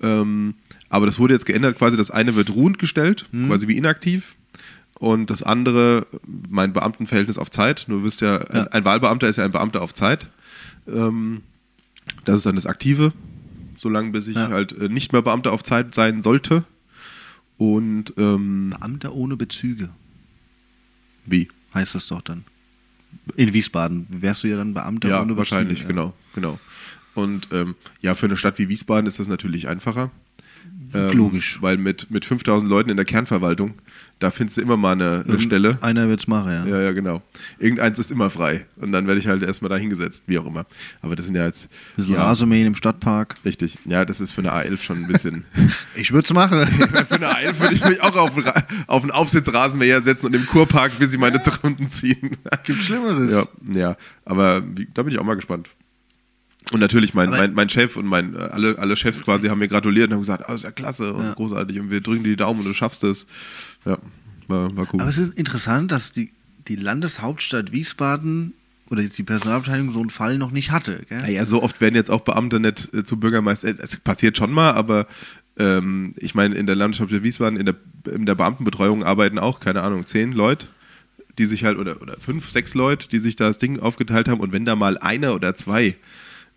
Ähm, 0.02 0.54
aber 0.88 1.06
das 1.06 1.18
wurde 1.18 1.34
jetzt 1.34 1.46
geändert, 1.46 1.78
quasi 1.78 1.96
das 1.96 2.10
eine 2.10 2.34
wird 2.36 2.50
ruhend 2.50 2.78
gestellt, 2.78 3.26
Mhm. 3.32 3.48
quasi 3.48 3.66
wie 3.68 3.76
inaktiv. 3.76 4.34
Und 4.98 5.28
das 5.30 5.42
andere, 5.42 6.06
mein 6.48 6.72
Beamtenverhältnis 6.72 7.36
auf 7.38 7.50
Zeit. 7.50 7.86
Du 7.88 8.02
wirst 8.02 8.20
ja, 8.22 8.34
Ja. 8.34 8.44
Ein, 8.48 8.68
ein 8.68 8.84
Wahlbeamter 8.84 9.28
ist 9.28 9.36
ja 9.36 9.44
ein 9.44 9.50
Beamter 9.52 9.82
auf 9.82 9.92
Zeit. 9.92 10.28
Ähm, 10.88 11.42
das 12.24 12.36
ist 12.38 12.46
dann 12.46 12.54
das 12.54 12.66
Aktive, 12.66 13.12
solange 13.76 14.10
bis 14.10 14.26
ich 14.28 14.36
Ja. 14.36 14.48
halt 14.48 14.72
äh, 14.78 14.88
nicht 14.88 15.12
mehr 15.12 15.22
Beamter 15.22 15.52
auf 15.52 15.62
Zeit 15.62 15.94
sein 15.94 16.22
sollte. 16.22 16.64
Und 17.58 18.12
ähm, 18.16 18.70
Beamter 18.70 19.14
ohne 19.14 19.36
Bezüge 19.36 19.90
wie? 21.28 21.48
heißt 21.74 21.94
das 21.94 22.06
doch 22.06 22.20
dann. 22.22 22.44
In 23.34 23.52
Wiesbaden 23.52 24.06
wärst 24.10 24.44
du 24.44 24.48
ja 24.48 24.56
dann 24.56 24.74
Beamter 24.74 25.08
Ja, 25.08 25.22
ohne 25.22 25.36
wahrscheinlich, 25.36 25.80
Bezüge. 25.80 25.94
genau, 25.94 26.14
genau. 26.34 26.58
Und 27.14 27.48
ähm, 27.50 27.74
ja, 28.00 28.14
für 28.14 28.26
eine 28.26 28.36
Stadt 28.36 28.58
wie 28.58 28.68
Wiesbaden 28.68 29.06
ist 29.06 29.18
das 29.18 29.26
natürlich 29.28 29.66
einfacher. 29.68 30.10
Ähm, 30.94 31.16
Logisch. 31.16 31.58
Weil 31.60 31.76
mit, 31.76 32.10
mit 32.10 32.24
5000 32.24 32.70
Leuten 32.70 32.90
in 32.90 32.96
der 32.96 33.04
Kernverwaltung, 33.04 33.74
da 34.18 34.30
findest 34.30 34.56
du 34.56 34.62
immer 34.62 34.76
mal 34.76 34.92
eine, 34.92 35.24
eine 35.26 35.38
Stelle. 35.38 35.78
Einer 35.82 36.08
wird's 36.08 36.26
machen, 36.26 36.50
ja. 36.50 36.66
Ja, 36.66 36.80
ja, 36.80 36.92
genau. 36.92 37.22
Irgendeins 37.58 37.98
ist 37.98 38.10
immer 38.10 38.30
frei. 38.30 38.64
Und 38.76 38.92
dann 38.92 39.06
werde 39.06 39.20
ich 39.20 39.26
halt 39.26 39.42
erstmal 39.42 39.68
da 39.68 39.76
hingesetzt, 39.76 40.24
wie 40.26 40.38
auch 40.38 40.46
immer. 40.46 40.64
Aber 41.02 41.16
das 41.16 41.26
sind 41.26 41.34
ja 41.34 41.44
jetzt. 41.44 41.68
Bisschen 41.96 42.14
Ja, 42.14 42.24
Rasenmähen 42.24 42.68
im 42.68 42.74
Stadtpark. 42.74 43.36
richtig. 43.44 43.78
Ja, 43.84 44.04
das 44.04 44.20
ist 44.20 44.30
für 44.30 44.40
eine 44.40 44.52
A11 44.52 44.80
schon 44.80 44.98
ein 44.98 45.06
bisschen. 45.06 45.44
Ich 45.94 46.12
würde 46.12 46.24
es 46.26 46.32
machen. 46.32 46.66
für 46.66 47.14
eine 47.14 47.28
A11 47.28 47.60
würde 47.60 47.74
ich 47.74 47.84
mich 47.84 48.00
auch 48.02 48.14
auf, 48.16 48.32
auf 48.86 49.02
einen 49.02 49.10
Aufsitzrasenmäher 49.10 50.02
setzen 50.02 50.26
und 50.26 50.34
im 50.34 50.46
Kurpark, 50.46 50.98
bis 50.98 51.10
sie 51.10 51.18
meine 51.18 51.40
Runden 51.62 51.88
ziehen. 51.88 52.36
Gibt 52.64 52.82
Schlimmeres. 52.82 53.32
Ja, 53.32 53.46
ja. 53.72 53.96
aber 54.24 54.62
wie, 54.76 54.88
da 54.92 55.02
bin 55.02 55.12
ich 55.12 55.18
auch 55.18 55.24
mal 55.24 55.34
gespannt. 55.36 55.68
Und 56.72 56.80
natürlich, 56.80 57.14
mein, 57.14 57.30
mein, 57.30 57.54
mein 57.54 57.68
Chef 57.68 57.96
und 57.96 58.06
mein, 58.06 58.34
äh, 58.34 58.38
alle, 58.38 58.78
alle 58.78 58.96
Chefs 58.96 59.22
quasi 59.22 59.48
haben 59.48 59.60
mir 59.60 59.68
gratuliert 59.68 60.08
und 60.08 60.14
haben 60.14 60.20
gesagt, 60.20 60.48
ah, 60.48 60.54
ist 60.54 60.64
ja 60.64 60.72
klasse 60.72 61.12
und 61.12 61.24
Ja. 61.24 61.34
großartig 61.34 61.78
und 61.78 61.90
wir 61.90 62.00
drücken 62.00 62.24
dir 62.24 62.30
die 62.30 62.36
Daumen 62.36 62.60
und 62.60 62.66
du 62.66 62.74
schaffst 62.74 63.04
es. 63.04 63.26
Ja, 63.84 63.98
war, 64.48 64.76
war 64.76 64.86
cool. 64.92 65.00
Aber 65.00 65.10
es 65.10 65.18
ist 65.18 65.34
interessant, 65.34 65.92
dass 65.92 66.12
die, 66.12 66.32
die 66.66 66.76
Landeshauptstadt 66.76 67.70
Wiesbaden 67.70 68.52
oder 68.90 69.02
jetzt 69.02 69.16
die 69.18 69.22
Personalabteilung 69.22 69.90
so 69.92 70.00
einen 70.00 70.10
Fall 70.10 70.38
noch 70.38 70.50
nicht 70.50 70.70
hatte. 70.72 71.02
Gell? 71.08 71.18
Naja, 71.18 71.44
so 71.44 71.62
oft 71.62 71.80
werden 71.80 71.94
jetzt 71.94 72.10
auch 72.10 72.20
Beamte 72.20 72.58
nicht 72.58 72.92
äh, 72.92 73.04
zu 73.04 73.18
Bürgermeister. 73.18 73.68
Es 73.68 73.96
passiert 73.96 74.36
schon 74.36 74.52
mal, 74.52 74.72
aber 74.72 75.06
ähm, 75.58 76.14
ich 76.16 76.34
meine, 76.34 76.56
in 76.56 76.66
der 76.66 76.76
Landeshauptstadt 76.76 77.22
Wiesbaden, 77.22 77.58
in 77.58 77.66
der, 77.66 77.76
in 78.12 78.26
der 78.26 78.34
Beamtenbetreuung 78.34 79.04
arbeiten 79.04 79.38
auch, 79.38 79.60
keine 79.60 79.82
Ahnung, 79.82 80.04
zehn 80.06 80.32
Leute, 80.32 80.66
die 81.38 81.46
sich 81.46 81.64
halt, 81.64 81.78
oder, 81.78 82.02
oder 82.02 82.16
fünf, 82.18 82.50
sechs 82.50 82.74
Leute, 82.74 83.08
die 83.08 83.18
sich 83.18 83.36
da 83.36 83.46
das 83.46 83.58
Ding 83.58 83.78
aufgeteilt 83.78 84.28
haben. 84.28 84.40
Und 84.40 84.52
wenn 84.52 84.64
da 84.64 84.74
mal 84.76 84.98
einer 84.98 85.34
oder 85.34 85.54
zwei 85.54 85.96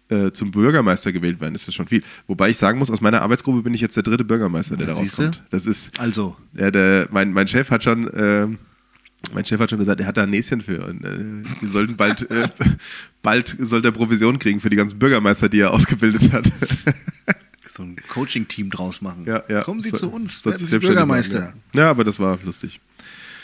äh, 0.10 0.32
zum 0.32 0.52
Bürgermeister 0.52 1.12
gewählt 1.12 1.40
werden, 1.40 1.56
ist 1.56 1.68
das 1.68 1.76
schon 1.76 1.88
viel. 1.88 2.04
Wobei 2.28 2.50
ich 2.50 2.58
sagen 2.58 2.80
muss, 2.80 2.90
aus 2.92 3.00
meiner 3.02 3.22
Arbeitsgruppe 3.22 3.62
bin 3.62 3.74
ich 3.74 3.82
jetzt 3.82 3.96
der 3.96 4.04
dritte 4.04 4.24
Bürgermeister, 4.26 4.76
der 4.78 4.88
da 4.88 4.94
rauskommt. 4.94 5.44
Das 5.52 5.66
ist, 5.66 5.98
Also, 6.00 6.36
ja, 6.54 6.72
der, 6.72 7.08
mein, 7.12 7.32
mein 7.32 7.48
Chef 7.48 7.70
hat 7.72 7.84
schon, 7.84 8.10
ähm, 8.16 8.58
mein 9.34 9.46
Chef 9.46 9.60
hat 9.60 9.70
schon 9.70 9.80
gesagt, 9.80 10.00
er 10.02 10.08
hat 10.08 10.18
da 10.18 10.24
ein 10.24 10.30
Näschen 10.32 10.62
für 10.62 10.86
und 10.86 11.04
äh, 11.06 11.18
die 11.62 11.68
sollten 11.68 11.96
bald, 11.96 12.30
äh, 12.32 12.48
bald 13.22 13.56
soll 13.60 13.82
der 13.82 13.92
Provision 13.92 14.40
kriegen 14.40 14.60
für 14.60 14.70
die 14.70 14.78
ganzen 14.78 14.98
Bürgermeister, 14.98 15.48
die 15.50 15.60
er 15.60 15.72
ausgebildet 15.72 16.32
hat. 16.32 16.50
so 17.70 17.84
ein 17.84 17.96
Coaching-Team 18.10 18.70
draus 18.72 19.02
machen. 19.02 19.26
ja, 19.26 19.44
ja. 19.48 19.62
Kommen 19.62 19.82
Sie 19.82 19.90
So- 19.90 19.98
zu 19.98 20.12
uns, 20.12 20.44
werden 20.46 20.58
Sie 20.58 20.80
Bürgermeister. 20.80 21.40
machen, 21.42 21.62
Ja. 21.76 21.82
ja, 21.84 21.90
aber 21.92 22.04
das 22.04 22.20
war 22.20 22.40
lustig. 22.44 22.80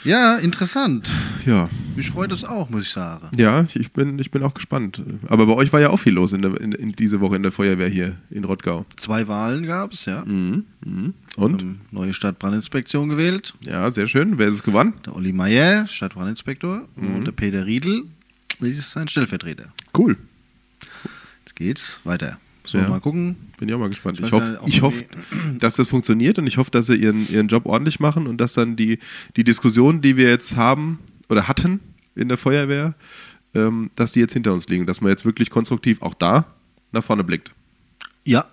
Ja, 0.05 0.37
interessant. 0.37 1.09
Ja, 1.45 1.69
Mich 1.95 2.11
freut 2.11 2.31
es 2.31 2.43
auch, 2.43 2.69
muss 2.69 2.83
ich 2.83 2.89
sagen. 2.89 3.29
ja, 3.37 3.63
ich- 3.63 3.75
ich 3.75 3.91
bin, 3.91 4.19
ich 4.19 4.29
bin 4.31 4.43
auch 4.43 4.53
gespannt. 4.53 5.01
Aber 5.27 5.45
bei 5.47 5.53
euch 5.53 5.73
war 5.73 5.79
ja 5.81 5.89
auch 5.89 5.97
viel 5.97 6.13
los 6.13 6.31
in, 6.33 6.41
der, 6.43 6.59
in, 6.61 6.71
in 6.73 6.89
diese 6.89 7.21
Woche 7.21 7.35
in 7.37 7.43
der 7.43 7.51
Feuerwehr 7.51 7.87
hier 7.89 8.15
in 8.29 8.43
Rottgau. 8.43 8.85
Zwei 8.97 9.27
Wahlen 9.27 9.65
gab 9.65 9.93
es, 9.93 10.05
ja. 10.05 10.23
Mhm. 10.25 10.65
Mhm. 10.85 11.13
Und? 11.37 11.61
Ähm, 11.63 11.79
Neue 11.91 12.13
Stadtbrandinspektion 12.13 13.09
gewählt. 13.09 13.53
Ja, 13.65 13.89
sehr 13.91 14.07
schön. 14.07 14.37
Wer 14.37 14.47
ist 14.47 14.53
es 14.55 14.63
gewonnen? 14.63 14.93
Der 15.05 15.15
Olli 15.15 15.33
Meyer, 15.33 15.87
Stadtbrandinspektor. 15.87 16.87
Mhm. 16.95 17.15
Und 17.15 17.25
der 17.25 17.31
Peter 17.31 17.65
Riedl 17.65 18.03
ist 18.59 18.91
sein 18.91 19.07
Stellvertreter. 19.07 19.71
Cool. 19.97 20.17
Jetzt 21.43 21.55
geht's 21.55 21.99
weiter. 22.03 22.37
So, 22.65 22.77
Ja. 22.77 22.89
mal 22.89 22.99
gucken. 22.99 23.35
Bin 23.57 23.69
ich 23.69 23.75
auch 23.75 23.79
mal 23.79 23.89
gespannt. 23.89 24.19
Ich 24.19 24.25
Ich 24.25 24.31
hoffe, 24.31 24.59
ich 24.65 24.81
hoffe 24.81 25.05
dass 25.59 25.75
das 25.75 25.87
funktioniert 25.87 26.37
und 26.39 26.47
ich 26.47 26.57
hoffe, 26.57 26.71
dass 26.71 26.87
sie 26.87 26.95
ihren, 26.95 27.29
ihren 27.31 27.47
Job 27.47 27.65
ordentlich 27.65 27.99
machen 27.99 28.27
und 28.27 28.37
dass 28.39 28.53
dann 28.53 28.75
die, 28.75 28.99
die 29.35 29.43
Diskussion, 29.43 30.01
die 30.01 30.17
wir 30.17 30.29
jetzt 30.29 30.55
haben 30.55 30.99
oder 31.29 31.47
hatten 31.47 31.79
in 32.15 32.27
der 32.29 32.37
Feuerwehr, 32.37 32.95
ähm, 33.53 33.91
dass 33.95 34.11
die 34.11 34.19
jetzt 34.19 34.33
hinter 34.33 34.53
uns 34.53 34.67
liegen, 34.67 34.85
dass 34.85 35.01
man 35.01 35.09
jetzt 35.11 35.25
wirklich 35.25 35.49
konstruktiv 35.49 36.01
auch 36.01 36.13
da 36.13 36.45
nach 36.91 37.03
vorne 37.03 37.23
blickt. 37.23 37.51
Ja. 38.25 38.45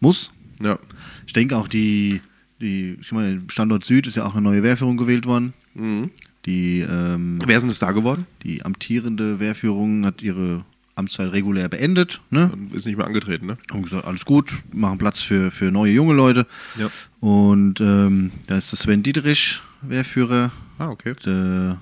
Muss. 0.00 0.30
Ja. 0.62 0.78
Ich 1.26 1.32
denke 1.32 1.56
auch 1.56 1.68
die, 1.68 2.20
die 2.60 2.96
ich 3.00 3.12
meine, 3.12 3.42
Standort 3.48 3.84
Süd 3.84 4.06
ist 4.06 4.16
ja 4.16 4.24
auch 4.24 4.32
eine 4.34 4.42
neue 4.42 4.62
Wehrführung 4.62 4.96
gewählt 4.96 5.26
worden. 5.26 5.52
Mhm. 5.74 6.10
Die, 6.46 6.80
ähm, 6.80 7.38
Wer 7.44 7.56
ist 7.56 7.62
denn 7.62 7.68
das 7.70 7.78
da 7.78 7.92
geworden? 7.92 8.26
die 8.42 8.64
amtierende 8.64 9.38
Wehrführung 9.38 10.04
hat 10.04 10.22
ihre 10.22 10.64
Amtszeit 10.94 11.32
regulär 11.32 11.68
beendet. 11.68 12.20
Ne? 12.30 12.50
Und 12.52 12.74
ist 12.74 12.86
nicht 12.86 12.96
mehr 12.96 13.06
angetreten, 13.06 13.46
ne? 13.46 13.58
Haben 13.70 13.82
gesagt, 13.82 14.06
alles 14.06 14.24
gut, 14.24 14.52
machen 14.72 14.98
Platz 14.98 15.22
für, 15.22 15.50
für 15.50 15.70
neue 15.70 15.92
junge 15.92 16.12
Leute. 16.14 16.46
Ja. 16.78 16.88
Und 17.20 17.80
ähm, 17.80 18.30
da 18.46 18.58
ist 18.58 18.70
der 18.72 18.78
Sven 18.78 19.02
Dietrich, 19.02 19.60
Wehrführer, 19.82 20.50
Ah, 20.78 20.88
okay. 20.88 21.14
der 21.24 21.78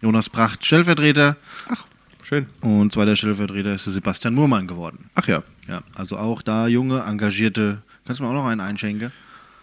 Jonas 0.00 0.28
Bracht, 0.30 0.64
Stellvertreter 0.64 1.36
Ach, 1.68 1.86
schön. 2.22 2.46
und 2.60 2.92
zweiter 2.92 3.16
Stellvertreter 3.16 3.74
ist 3.74 3.86
der 3.86 3.92
Sebastian 3.92 4.34
Murmann 4.34 4.66
geworden. 4.66 5.10
Ach 5.14 5.26
ja. 5.26 5.42
Ja, 5.66 5.82
also 5.94 6.16
auch 6.16 6.40
da 6.40 6.66
junge, 6.66 7.00
engagierte. 7.00 7.82
Kannst 8.06 8.20
du 8.20 8.24
mir 8.24 8.30
auch 8.30 8.34
noch 8.34 8.46
einen 8.46 8.60
einschenken? 8.62 9.12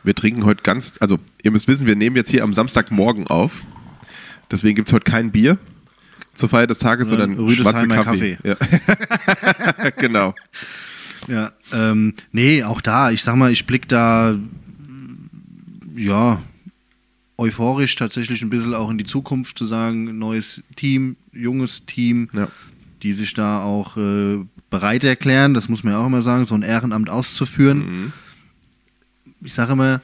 Wir 0.03 0.13
trinken 0.13 0.45
heute 0.45 0.61
ganz, 0.61 0.97
also 0.99 1.17
ihr 1.41 1.49
müsst 1.49 1.67
wissen, 1.67 1.87
wir 1.87 1.95
nehmen 1.95 2.15
jetzt 2.15 2.29
hier 2.29 2.43
am 2.43 2.53
Samstagmorgen 2.53 3.25
auf. 3.25 3.63
Deswegen 4.51 4.75
gibt 4.75 4.89
es 4.89 4.93
heute 4.93 5.09
kein 5.09 5.31
Bier 5.31 5.57
zur 6.35 6.49
Feier 6.49 6.67
des 6.67 6.77
Tages, 6.77 7.07
Sondern 7.07 7.35
sondern 7.35 7.55
schwarze 7.55 7.81
Rüdesheimer 7.83 8.03
Kaffee. 8.03 8.37
Ja. 8.43 8.55
genau. 9.97 10.35
Ja, 11.27 11.51
ähm, 11.73 12.13
nee, 12.31 12.63
auch 12.63 12.81
da, 12.81 13.09
ich 13.11 13.23
sag 13.23 13.35
mal, 13.35 13.51
ich 13.51 13.65
blick 13.65 13.87
da, 13.87 14.37
ja, 15.95 16.41
euphorisch 17.37 17.95
tatsächlich 17.95 18.41
ein 18.41 18.49
bisschen 18.49 18.73
auch 18.73 18.89
in 18.89 18.97
die 18.97 19.05
Zukunft 19.05 19.57
zu 19.57 19.65
sagen, 19.65 20.17
neues 20.19 20.63
Team, 20.75 21.15
junges 21.33 21.85
Team, 21.85 22.29
Ja. 22.33 22.47
die 23.01 23.13
sich 23.13 23.33
da 23.33 23.63
auch 23.63 23.97
äh, 23.97 24.37
bereit 24.69 25.03
erklären, 25.03 25.53
das 25.53 25.67
muss 25.67 25.83
man 25.83 25.93
ja 25.93 25.99
auch 25.99 26.05
immer 26.07 26.21
sagen, 26.21 26.45
so 26.45 26.55
ein 26.55 26.61
Ehrenamt 26.61 27.09
auszuführen. 27.09 27.77
Mhm. 27.79 28.13
Ich 29.41 29.53
sage 29.53 29.73
immer, 29.73 30.01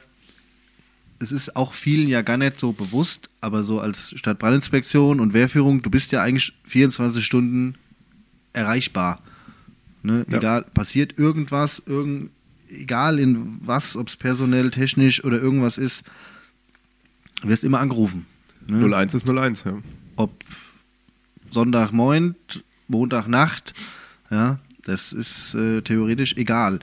es 1.22 1.32
ist 1.32 1.56
auch 1.56 1.72
vielen 1.72 2.08
ja 2.08 2.22
gar 2.22 2.36
nicht 2.36 2.60
so 2.60 2.72
bewusst, 2.72 3.30
aber 3.40 3.62
so 3.62 3.80
als 3.80 4.12
Stadtbrandinspektion 4.16 5.20
und 5.20 5.32
Wehrführung, 5.32 5.80
du 5.80 5.90
bist 5.90 6.12
ja 6.12 6.22
eigentlich 6.22 6.52
24 6.64 7.24
Stunden 7.24 7.76
erreichbar. 8.52 9.22
Ne? 10.02 10.26
Ja. 10.28 10.38
Egal, 10.38 10.62
passiert 10.74 11.18
irgendwas, 11.18 11.80
irgend, 11.86 12.30
egal 12.68 13.18
in 13.18 13.58
was, 13.62 13.96
ob 13.96 14.08
es 14.08 14.16
personell, 14.16 14.70
technisch 14.70 15.24
oder 15.24 15.40
irgendwas 15.40 15.78
ist, 15.78 16.02
du 17.40 17.48
wirst 17.48 17.64
immer 17.64 17.80
angerufen. 17.80 18.26
Ne? 18.68 18.84
01 18.94 19.14
ist 19.14 19.28
01, 19.28 19.64
ja. 19.64 19.78
Ob 20.16 20.44
Sonntagmorgen, 21.50 22.34
Montagnacht, 22.88 23.74
ja, 24.30 24.58
das 24.84 25.12
ist 25.12 25.54
äh, 25.54 25.80
theoretisch 25.82 26.36
egal. 26.36 26.80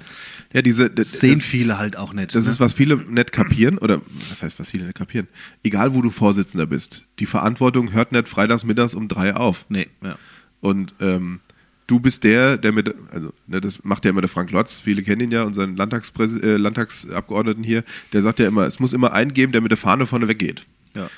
Ja, 0.53 0.61
diese, 0.61 0.89
Das 0.89 1.11
sehen 1.11 1.35
das, 1.35 1.43
viele 1.43 1.77
halt 1.77 1.97
auch 1.97 2.13
nicht. 2.13 2.33
das 2.33 2.45
ne? 2.45 2.51
ist, 2.51 2.59
was 2.59 2.73
viele 2.73 2.95
nicht 2.97 3.31
kapieren, 3.31 3.77
oder 3.77 4.01
was 4.29 4.41
heißt, 4.41 4.59
was 4.59 4.71
viele 4.71 4.85
nicht 4.85 4.97
kapieren? 4.97 5.27
Egal, 5.63 5.93
wo 5.93 6.01
du 6.01 6.09
Vorsitzender 6.09 6.65
bist, 6.65 7.07
die 7.19 7.25
Verantwortung 7.25 7.91
hört 7.93 8.11
nicht 8.11 8.27
freitags 8.27 8.63
mittags 8.63 8.93
um 8.93 9.07
drei 9.07 9.35
auf. 9.35 9.65
Nee, 9.69 9.87
ja. 10.01 10.17
Und 10.61 10.93
ähm, 10.99 11.39
du 11.87 11.99
bist 11.99 12.23
der, 12.23 12.57
der 12.57 12.71
mit, 12.71 12.93
also 13.11 13.33
ne, 13.47 13.59
das 13.59 13.83
macht 13.83 14.05
ja 14.05 14.11
immer 14.11 14.21
der 14.21 14.29
Frank 14.29 14.51
Lotz, 14.51 14.77
viele 14.77 15.03
kennen 15.03 15.21
ihn 15.21 15.31
ja, 15.31 15.43
unseren 15.43 15.75
Landtagspräs 15.75 16.37
äh, 16.37 16.57
Landtagsabgeordneten 16.57 17.63
hier, 17.63 17.83
der 18.13 18.21
sagt 18.21 18.39
ja 18.39 18.47
immer, 18.47 18.65
es 18.65 18.79
muss 18.79 18.93
immer 18.93 19.13
einen 19.13 19.33
geben, 19.33 19.51
der 19.51 19.61
mit 19.61 19.71
der 19.71 19.77
Fahne 19.77 20.07
vorne 20.07 20.27
weggeht. 20.27 20.65
ja. 20.95 21.09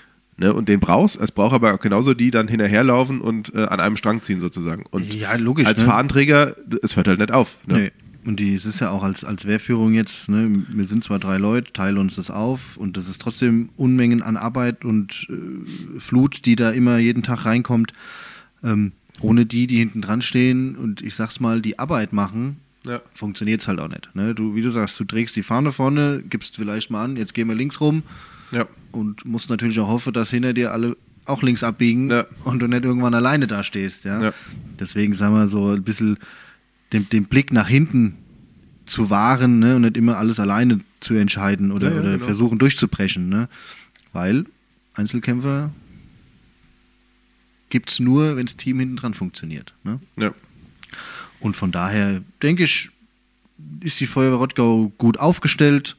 Ne, 0.41 0.51
und 0.55 0.67
den 0.67 0.79
brauchst, 0.79 1.19
es 1.21 1.31
braucht 1.31 1.53
aber 1.53 1.77
genauso 1.77 2.15
die 2.15 2.31
dann 2.31 2.47
hinterherlaufen 2.47 3.21
und 3.21 3.53
äh, 3.53 3.65
an 3.65 3.79
einem 3.79 3.95
Strang 3.95 4.23
ziehen 4.23 4.39
sozusagen. 4.39 4.85
Und 4.89 5.13
Ja, 5.13 5.35
logisch, 5.35 5.67
als 5.67 5.81
ne? 5.81 5.85
Fahnenträger, 5.85 6.55
es 6.81 6.95
hört 6.95 7.07
halt 7.07 7.19
nicht 7.19 7.31
auf. 7.31 7.57
Ne? 7.67 7.77
Nee. 7.77 7.91
Und 8.25 8.39
die, 8.39 8.55
es 8.55 8.65
ist 8.65 8.79
ja 8.79 8.89
auch 8.89 9.03
als, 9.03 9.23
als 9.23 9.45
Wehrführung 9.45 9.93
jetzt, 9.93 10.29
ne, 10.29 10.45
wir 10.69 10.85
sind 10.85 11.03
zwar 11.03 11.19
drei 11.19 11.37
Leute, 11.37 11.71
teilen 11.73 11.99
uns 11.99 12.15
das 12.15 12.31
auf 12.31 12.75
und 12.77 12.97
das 12.97 13.07
ist 13.07 13.21
trotzdem 13.21 13.69
Unmengen 13.77 14.23
an 14.23 14.35
Arbeit 14.35 14.83
und 14.83 15.27
äh, 15.29 15.99
Flut, 15.99 16.45
die 16.45 16.55
da 16.55 16.71
immer 16.71 16.97
jeden 16.97 17.21
Tag 17.23 17.45
reinkommt. 17.45 17.93
Ähm, 18.63 18.93
ohne 19.21 19.45
die, 19.45 19.67
die 19.67 19.77
hinten 19.77 20.01
dran 20.01 20.21
stehen 20.23 20.75
und 20.75 21.01
ich 21.03 21.13
sag's 21.13 21.39
mal, 21.39 21.61
die 21.61 21.77
Arbeit 21.77 22.13
machen, 22.13 22.57
Ja. 22.83 23.01
funktioniert 23.13 23.61
es 23.61 23.67
halt 23.67 23.79
auch 23.79 23.89
nicht. 23.89 24.09
Ne? 24.15 24.33
Du, 24.33 24.55
wie 24.55 24.63
du 24.63 24.71
sagst, 24.71 24.99
du 24.99 25.03
trägst 25.03 25.35
die 25.35 25.43
Fahne 25.43 25.71
vorne, 25.71 26.23
gibst 26.27 26.55
vielleicht 26.55 26.89
mal 26.89 27.03
an, 27.03 27.15
jetzt 27.15 27.35
gehen 27.35 27.47
wir 27.47 27.53
links 27.55 27.79
rum 27.79 28.01
Ja. 28.51 28.65
Und 28.91 29.25
musst 29.25 29.49
natürlich 29.49 29.79
auch 29.79 29.87
hoffen, 29.87 30.13
dass 30.13 30.29
hinter 30.29 30.53
dir 30.53 30.71
alle 30.71 30.97
auch 31.25 31.43
links 31.43 31.63
abbiegen 31.63 32.09
Ja. 32.09 32.25
und 32.45 32.59
du 32.59 32.67
nicht 32.67 32.83
irgendwann 32.83 33.13
alleine 33.13 33.47
da 33.47 33.63
stehst. 33.63 34.05
Ja? 34.05 34.21
Ja. 34.21 34.33
Deswegen 34.79 35.13
sagen 35.13 35.35
wir 35.35 35.47
so 35.47 35.69
ein 35.69 35.83
bisschen 35.83 36.17
den, 36.93 37.07
den 37.09 37.25
Blick 37.25 37.51
nach 37.53 37.67
hinten 37.67 38.17
zu 38.85 39.09
wahren 39.09 39.59
ne? 39.59 39.75
und 39.75 39.83
nicht 39.83 39.97
immer 39.97 40.17
alles 40.17 40.39
alleine 40.39 40.81
zu 40.99 41.13
entscheiden 41.13 41.71
oder, 41.71 41.93
Ja, 41.93 41.99
oder 42.01 42.11
genau. 42.13 42.25
versuchen 42.25 42.57
durchzubrechen. 42.59 43.29
Ne? 43.29 43.47
Weil 44.13 44.45
Einzelkämpfer 44.95 45.71
gibt 47.69 47.91
es 47.91 47.99
nur, 47.99 48.35
wenn 48.35 48.45
das 48.45 48.57
Team 48.57 48.79
hinten 48.79 48.97
dran 48.97 49.13
funktioniert. 49.13 49.73
Ne? 49.83 49.99
Ja. 50.17 50.33
Und 51.39 51.55
von 51.55 51.71
daher 51.71 52.21
denke 52.41 52.63
ich, 52.63 52.89
ist 53.79 53.99
die 53.99 54.07
Feuerwehr 54.07 54.37
Rottgau 54.37 54.91
gut 54.97 55.19
aufgestellt, 55.19 55.95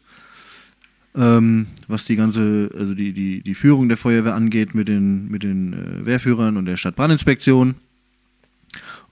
ähm, 1.15 1.67
was 1.89 2.05
die 2.07 2.17
ganze, 2.17 2.71
also 2.77 2.95
die, 2.95 3.13
die, 3.13 3.43
die 3.43 3.55
Führung 3.55 3.89
der 3.89 3.99
Feuerwehr 3.99 4.35
angeht 4.35 4.75
mit 4.75 4.89
den, 4.89 5.31
mit 5.31 5.43
den 5.43 5.73
äh, 5.73 6.07
Wehrführern 6.07 6.57
und 6.57 6.65
der 6.65 6.77
Stadtbrandinspektion 6.77 7.75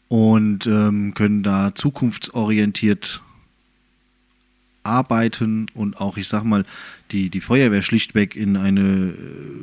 und 0.08 0.66
ähm, 0.66 1.14
können 1.14 1.42
da 1.42 1.74
zukunftsorientiert 1.74 3.22
arbeiten 4.82 5.66
und 5.74 6.00
auch, 6.00 6.16
ich 6.16 6.26
sag 6.26 6.44
mal, 6.44 6.64
die, 7.10 7.28
die 7.28 7.40
Feuerwehr 7.42 7.82
schlichtweg 7.82 8.34
in 8.34 8.56
eine 8.56 8.80
äh, 8.80 9.14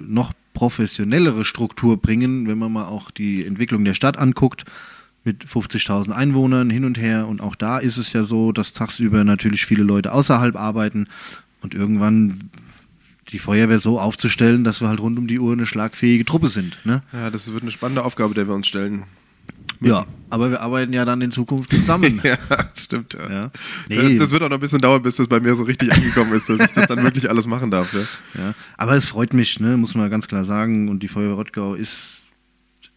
noch 0.07 0.33
professionellere 0.53 1.43
Struktur 1.43 1.97
bringen, 1.97 2.47
wenn 2.47 2.57
man 2.57 2.71
mal 2.71 2.85
auch 2.85 3.11
die 3.11 3.45
Entwicklung 3.45 3.83
der 3.83 3.93
Stadt 3.93 4.17
anguckt, 4.17 4.65
mit 5.23 5.43
50.000 5.43 6.11
Einwohnern 6.11 6.69
hin 6.69 6.85
und 6.85 6.97
her. 6.97 7.27
Und 7.27 7.41
auch 7.41 7.55
da 7.55 7.79
ist 7.79 7.97
es 7.97 8.13
ja 8.13 8.23
so, 8.23 8.51
dass 8.51 8.73
tagsüber 8.73 9.23
natürlich 9.23 9.65
viele 9.65 9.83
Leute 9.83 10.13
außerhalb 10.13 10.55
arbeiten 10.55 11.07
und 11.67 11.73
irgendwann 11.73 12.49
die 13.33 13.39
Feuerwehr 13.39 13.81
so 13.81 13.99
aufzustellen, 13.99 14.63
dass 14.63 14.79
wir 14.79 14.87
halt 14.87 15.01
rund 15.01 15.19
um 15.19 15.27
die 15.27 15.37
Uhr 15.39 15.51
eine 15.51 15.65
schlagfähige 15.65 16.23
Truppe 16.23 16.47
sind. 16.47 16.77
Ne? 16.85 17.03
ja, 17.11 17.29
das 17.29 17.51
wird 17.51 17.61
eine 17.61 17.71
spannende 17.71 18.05
Aufgabe, 18.05 18.33
der 18.33 18.47
wir 18.47 18.55
uns 18.55 18.67
stellen. 18.67 19.03
Ja, 19.81 20.05
aber 20.29 20.49
wir 20.49 20.61
arbeiten 20.61 20.93
ja 20.93 21.03
dann 21.03 21.19
in 21.21 21.31
Zukunft 21.31 21.71
zusammen. 21.73 22.21
Ja, 22.23 22.37
das 22.47 22.85
stimmt. 22.85 23.13
Ja. 23.15 23.29
Ja. 23.29 23.51
Das- 23.51 23.59
Nee. 23.89 24.17
Das 24.17 24.31
wird 24.31 24.41
auch 24.43 24.49
noch 24.49 24.57
ein 24.57 24.61
bisschen 24.61 24.79
dauern, 24.79 25.01
bis 25.01 25.17
das 25.17 25.27
bei 25.27 25.41
mir 25.41 25.55
so 25.55 25.63
richtig 25.65 25.91
angekommen 25.91 26.31
ist, 26.33 26.47
dass 26.47 26.59
ich 26.61 26.71
das 26.71 26.87
dann 26.87 27.03
wirklich 27.03 27.29
alles 27.29 27.47
machen 27.47 27.69
darf. 27.69 27.93
Ja. 27.93 28.07
Ja, 28.41 28.53
aber 28.77 28.95
es 28.95 29.05
freut 29.05 29.33
mich, 29.33 29.59
ne, 29.59 29.75
muss 29.75 29.93
man 29.93 30.09
ganz 30.09 30.27
klar 30.29 30.45
sagen. 30.45 30.87
Und 30.87 31.03
die 31.03 31.09
Feuerwehr 31.09 31.35
Rottgau 31.35 31.75
ist 31.75 32.21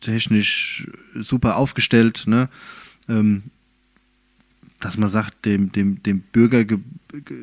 technisch 0.00 0.87
super 1.16 1.56
aufgestellt, 1.56 2.22
ne? 2.28 2.48
Ähm, 3.09 3.42
dass 4.78 4.96
man 4.96 5.11
sagt, 5.11 5.44
dem, 5.44 5.72
dem, 5.72 6.02
dem 6.04 6.20
Bürger, 6.20 6.64
ge- 6.64 6.78
ge- 7.12 7.37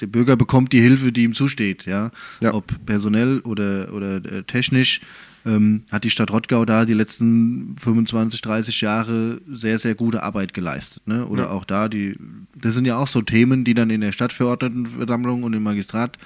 der 0.00 0.06
Bürger 0.06 0.36
bekommt 0.36 0.72
die 0.72 0.80
Hilfe, 0.80 1.12
die 1.12 1.22
ihm 1.24 1.34
zusteht, 1.34 1.84
ja. 1.86 2.10
Ja. 2.40 2.54
Ob 2.54 2.72
personell 2.86 3.40
oder, 3.40 3.92
oder 3.92 4.16
äh, 4.16 4.42
technisch. 4.44 5.00
Ähm, 5.44 5.84
hat 5.92 6.02
die 6.02 6.10
Stadt 6.10 6.32
Rottgau 6.32 6.64
da 6.64 6.84
die 6.84 6.92
letzten 6.94 7.76
25, 7.78 8.40
30 8.40 8.80
Jahre 8.80 9.40
sehr, 9.48 9.78
sehr 9.78 9.94
gute 9.94 10.24
Arbeit 10.24 10.54
geleistet. 10.54 11.06
Ne? 11.06 11.24
Oder 11.24 11.44
Ja. 11.44 11.50
auch 11.50 11.64
da, 11.64 11.88
die, 11.88 12.16
das 12.60 12.74
sind 12.74 12.84
ja 12.84 12.96
auch 12.98 13.06
so 13.06 13.22
Themen, 13.22 13.62
die 13.62 13.72
dann 13.74 13.90
in 13.90 14.00
der 14.00 14.10
Stadtverordnetenversammlung 14.10 15.44
und 15.44 15.52
im 15.52 15.62
Magistrat 15.62 16.18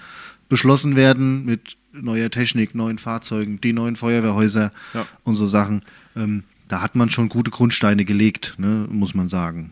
beschlossen 0.48 0.96
werden 0.96 1.44
mit 1.44 1.76
neuer 1.92 2.30
Technik, 2.30 2.74
neuen 2.74 2.96
Fahrzeugen, 2.98 3.60
die 3.60 3.74
neuen 3.74 3.96
Feuerwehrhäuser 3.96 4.72
Ja. 4.94 5.06
und 5.24 5.36
so 5.36 5.46
Sachen. 5.46 5.82
Ähm, 6.16 6.44
da 6.68 6.80
hat 6.80 6.94
man 6.96 7.10
schon 7.10 7.28
gute 7.28 7.50
Grundsteine 7.50 8.04
gelegt, 8.06 8.54
ne, 8.58 8.86
muss 8.90 9.14
man 9.14 9.28
sagen. 9.28 9.70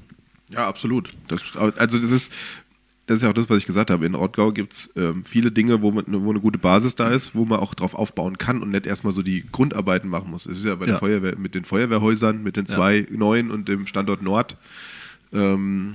Ja, 0.50 0.66
absolut. 0.68 1.14
Das, 1.28 1.56
also 1.56 1.98
das 1.98 2.10
ist, 2.10 2.30
das 3.08 3.16
ist 3.16 3.22
ja 3.22 3.30
auch 3.30 3.34
das, 3.34 3.48
was 3.50 3.58
ich 3.58 3.66
gesagt 3.66 3.90
habe. 3.90 4.06
In 4.06 4.14
Rottgau 4.14 4.52
gibt 4.52 4.72
es 4.74 4.90
ähm, 4.96 5.24
viele 5.24 5.50
Dinge, 5.50 5.82
wo, 5.82 5.90
man, 5.90 6.04
wo 6.06 6.30
eine 6.30 6.40
gute 6.40 6.58
Basis 6.58 6.94
da 6.94 7.08
ist, 7.08 7.34
wo 7.34 7.44
man 7.44 7.58
auch 7.58 7.74
drauf 7.74 7.94
aufbauen 7.94 8.38
kann 8.38 8.62
und 8.62 8.70
nicht 8.70 8.86
erstmal 8.86 9.12
so 9.12 9.22
die 9.22 9.44
Grundarbeiten 9.50 10.08
machen 10.08 10.30
muss. 10.30 10.46
Es 10.46 10.58
ist 10.58 10.64
ja 10.64 10.74
bei 10.76 10.84
Ja. 10.86 10.92
der 10.92 10.98
Feuerwehr, 10.98 11.36
mit 11.38 11.54
den 11.54 11.64
Feuerwehrhäusern, 11.64 12.42
mit 12.42 12.56
den 12.56 12.66
Ja. 12.66 12.74
zwei 12.76 13.06
neuen 13.10 13.50
und 13.50 13.66
dem 13.68 13.86
Standort 13.86 14.22
Nord, 14.22 14.56
ähm, 15.32 15.94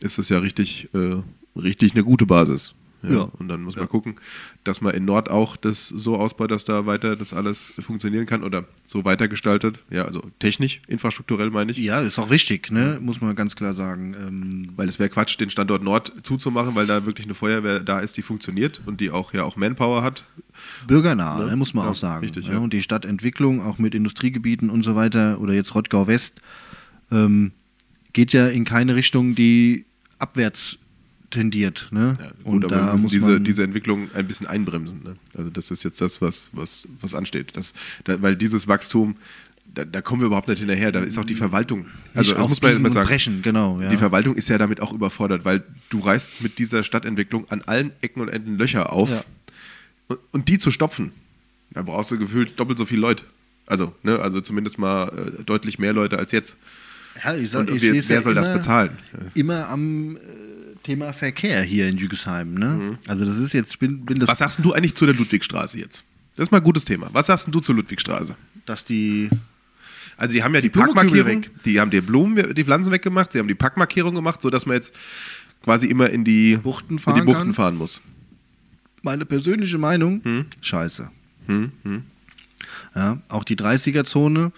ist 0.00 0.18
es 0.18 0.28
ja 0.28 0.38
richtig, 0.38 0.88
äh, 0.94 1.16
richtig 1.58 1.92
eine 1.94 2.04
gute 2.04 2.26
Basis. 2.26 2.74
Ja. 3.02 3.28
Und 3.38 3.48
dann 3.48 3.62
muss 3.62 3.74
Ja. 3.76 3.82
man 3.82 3.88
gucken, 3.88 4.16
dass 4.64 4.80
man 4.80 4.92
in 4.94 5.04
Nord 5.04 5.30
auch 5.30 5.56
das 5.56 5.86
so 5.86 6.16
ausbaut, 6.16 6.50
dass 6.50 6.64
da 6.64 6.84
weiter 6.86 7.14
das 7.14 7.32
alles 7.32 7.72
funktionieren 7.78 8.26
kann 8.26 8.42
oder 8.42 8.64
so 8.86 9.04
weitergestaltet. 9.04 9.78
Ja, 9.90 10.04
also 10.04 10.20
technisch, 10.40 10.80
infrastrukturell 10.88 11.50
meine 11.50 11.70
ich. 11.70 11.78
Ja, 11.78 12.00
ist 12.00 12.18
auch 12.18 12.30
wichtig, 12.30 12.70
ne, 12.72 12.98
muss 13.00 13.20
man 13.20 13.36
ganz 13.36 13.54
klar 13.54 13.74
sagen. 13.74 14.14
Ähm, 14.18 14.68
Weil 14.76 14.88
es 14.88 14.98
wäre 14.98 15.08
Quatsch, 15.10 15.38
den 15.38 15.48
Standort 15.50 15.82
Nord 15.84 16.12
zuzumachen, 16.24 16.74
weil 16.74 16.86
da 16.86 17.06
wirklich 17.06 17.26
eine 17.26 17.34
Feuerwehr 17.34 17.80
da 17.80 18.00
ist, 18.00 18.16
die 18.16 18.22
funktioniert 18.22 18.80
und 18.84 19.00
die 19.00 19.10
auch 19.10 19.32
ja 19.32 19.44
auch 19.44 19.56
Manpower 19.56 20.02
hat. 20.02 20.24
bürgernah, 20.88 21.38
Ne? 21.38 21.50
ne, 21.50 21.56
muss 21.56 21.74
man 21.74 21.84
Ja, 21.84 21.90
auch 21.92 21.94
sagen. 21.96 22.24
richtig, 22.24 22.46
ja. 22.48 22.54
ja. 22.54 22.58
Und 22.58 22.72
die 22.72 22.82
Stadtentwicklung, 22.82 23.62
auch 23.62 23.78
mit 23.78 23.94
Industriegebieten 23.94 24.70
und 24.70 24.82
so 24.82 24.96
weiter, 24.96 25.40
oder 25.40 25.52
jetzt 25.54 25.74
Rottgau 25.74 26.08
West, 26.08 26.40
ähm, 27.12 27.52
geht 28.12 28.32
ja 28.32 28.48
in 28.48 28.64
keine 28.64 28.96
Richtung, 28.96 29.34
die 29.36 29.84
abwärts 30.18 30.78
tendiert. 31.30 31.88
Ne? 31.90 32.14
Ja, 32.18 32.28
gut, 32.44 32.64
und 32.64 32.64
aber 32.64 32.76
da 32.76 32.96
muss 32.96 33.10
diese, 33.10 33.30
man, 33.32 33.44
diese 33.44 33.62
Entwicklung 33.62 34.10
ein 34.14 34.26
bisschen 34.26 34.46
einbremsen. 34.46 35.02
Ne? 35.02 35.16
Also 35.36 35.50
das 35.50 35.70
ist 35.70 35.82
jetzt 35.84 36.00
das, 36.00 36.20
was, 36.22 36.50
was, 36.52 36.86
was 37.00 37.14
ansteht. 37.14 37.56
Das, 37.56 37.74
da, 38.04 38.20
weil 38.22 38.36
dieses 38.36 38.66
Wachstum 38.68 39.16
da, 39.74 39.84
da 39.84 40.00
kommen 40.00 40.22
wir 40.22 40.26
überhaupt 40.26 40.48
nicht 40.48 40.58
hinterher. 40.60 40.92
Da 40.92 41.00
ist 41.00 41.18
auch 41.18 41.24
die 41.24 41.34
Verwaltung. 41.34 41.86
Also 42.14 42.34
das 42.34 42.48
muss 42.48 42.62
man 42.62 42.84
und 42.84 42.92
sagen. 42.92 43.06
brechen, 43.06 43.42
genau. 43.42 43.80
Ja. 43.80 43.88
Die 43.88 43.96
Verwaltung 43.96 44.34
ist 44.34 44.48
ja 44.48 44.58
damit 44.58 44.80
auch 44.80 44.92
überfordert, 44.92 45.44
weil 45.44 45.62
du 45.90 46.00
reißt 46.00 46.40
mit 46.40 46.58
dieser 46.58 46.84
Stadtentwicklung 46.84 47.48
an 47.50 47.62
allen 47.62 47.92
Ecken 48.00 48.20
und 48.22 48.28
Enden 48.28 48.56
Löcher 48.56 48.92
auf. 48.92 49.10
Ja. 49.10 49.22
Und, 50.08 50.18
und 50.32 50.48
die 50.48 50.58
zu 50.58 50.70
stopfen, 50.70 51.12
da 51.70 51.82
brauchst 51.82 52.10
du 52.10 52.18
gefühlt 52.18 52.58
doppelt 52.58 52.78
so 52.78 52.86
viele 52.86 53.02
Leute. 53.02 53.24
Also, 53.66 53.94
ne, 54.02 54.18
also 54.18 54.40
zumindest 54.40 54.78
mal 54.78 55.08
äh, 55.38 55.42
deutlich 55.44 55.78
mehr 55.78 55.92
Leute 55.92 56.18
als 56.18 56.32
jetzt. 56.32 56.56
Ja, 57.22 57.34
ich 57.34 57.50
sag, 57.50 57.68
Und 57.68 57.76
ich 57.76 57.82
wer- 57.82 57.92
wer 57.92 58.16
ja 58.16 58.22
soll 58.22 58.34
das 58.34 58.46
immer, 58.46 58.56
bezahlen? 58.56 58.90
Immer 59.34 59.68
am 59.68 60.16
äh, 60.16 60.20
Thema 60.88 61.12
Verkehr 61.12 61.62
hier 61.62 61.86
in 61.88 61.98
Jügesheim. 61.98 62.54
Ne? 62.54 62.98
Also 63.06 63.24
das 63.26 63.36
ist 63.38 63.52
jetzt, 63.52 63.78
bin, 63.78 64.04
bin 64.06 64.18
das, 64.18 64.26
Mhm. 64.26 64.30
Was 64.32 64.38
sagst 64.38 64.60
du 64.62 64.72
eigentlich 64.72 64.94
zu 64.94 65.04
der 65.06 65.14
Ludwigstraße 65.14 65.78
jetzt? 65.78 66.02
Das 66.34 66.44
ist 66.46 66.50
mal 66.52 66.58
ein 66.58 66.64
gutes 66.64 66.84
Thema. 66.84 67.10
Was 67.12 67.26
sagst 67.26 67.48
du 67.50 67.60
zur 67.60 67.74
Ludwigstraße? 67.74 68.36
dass 68.66 68.84
die 68.84 69.28
Also 70.16 70.32
sie 70.32 70.42
haben 70.42 70.54
ja 70.54 70.60
die, 70.60 70.68
Blumenkübel 70.68 71.22
Parkmarkierung, 71.24 71.46
die 71.64 71.80
haben 71.80 71.90
die 71.90 72.00
Blumen, 72.00 72.54
die 72.54 72.64
Pflanzen 72.64 72.92
weggemacht, 72.92 73.32
sie 73.32 73.38
haben 73.38 73.48
die 73.48 73.54
Parkmarkierung 73.54 74.14
gemacht, 74.14 74.40
sodass 74.42 74.66
man 74.66 74.74
jetzt 74.76 74.94
quasi 75.62 75.86
immer 75.86 76.08
in 76.10 76.24
die 76.24 76.56
Buchten 76.56 76.94
in 76.94 76.96
die 76.96 77.02
fahren 77.02 77.24
Buchten 77.24 77.52
fahren 77.54 77.76
muss. 77.76 78.00
meine 79.02 79.24
persönliche 79.26 79.78
Meinung, 79.78 80.20
Hm? 80.24 80.46
scheiße. 80.60 81.10
Hm, 81.46 81.72
hm. 81.82 82.02
Ja, 82.94 83.18
auch 83.28 83.44
die 83.44 83.56
30er-Zone. 83.56 84.52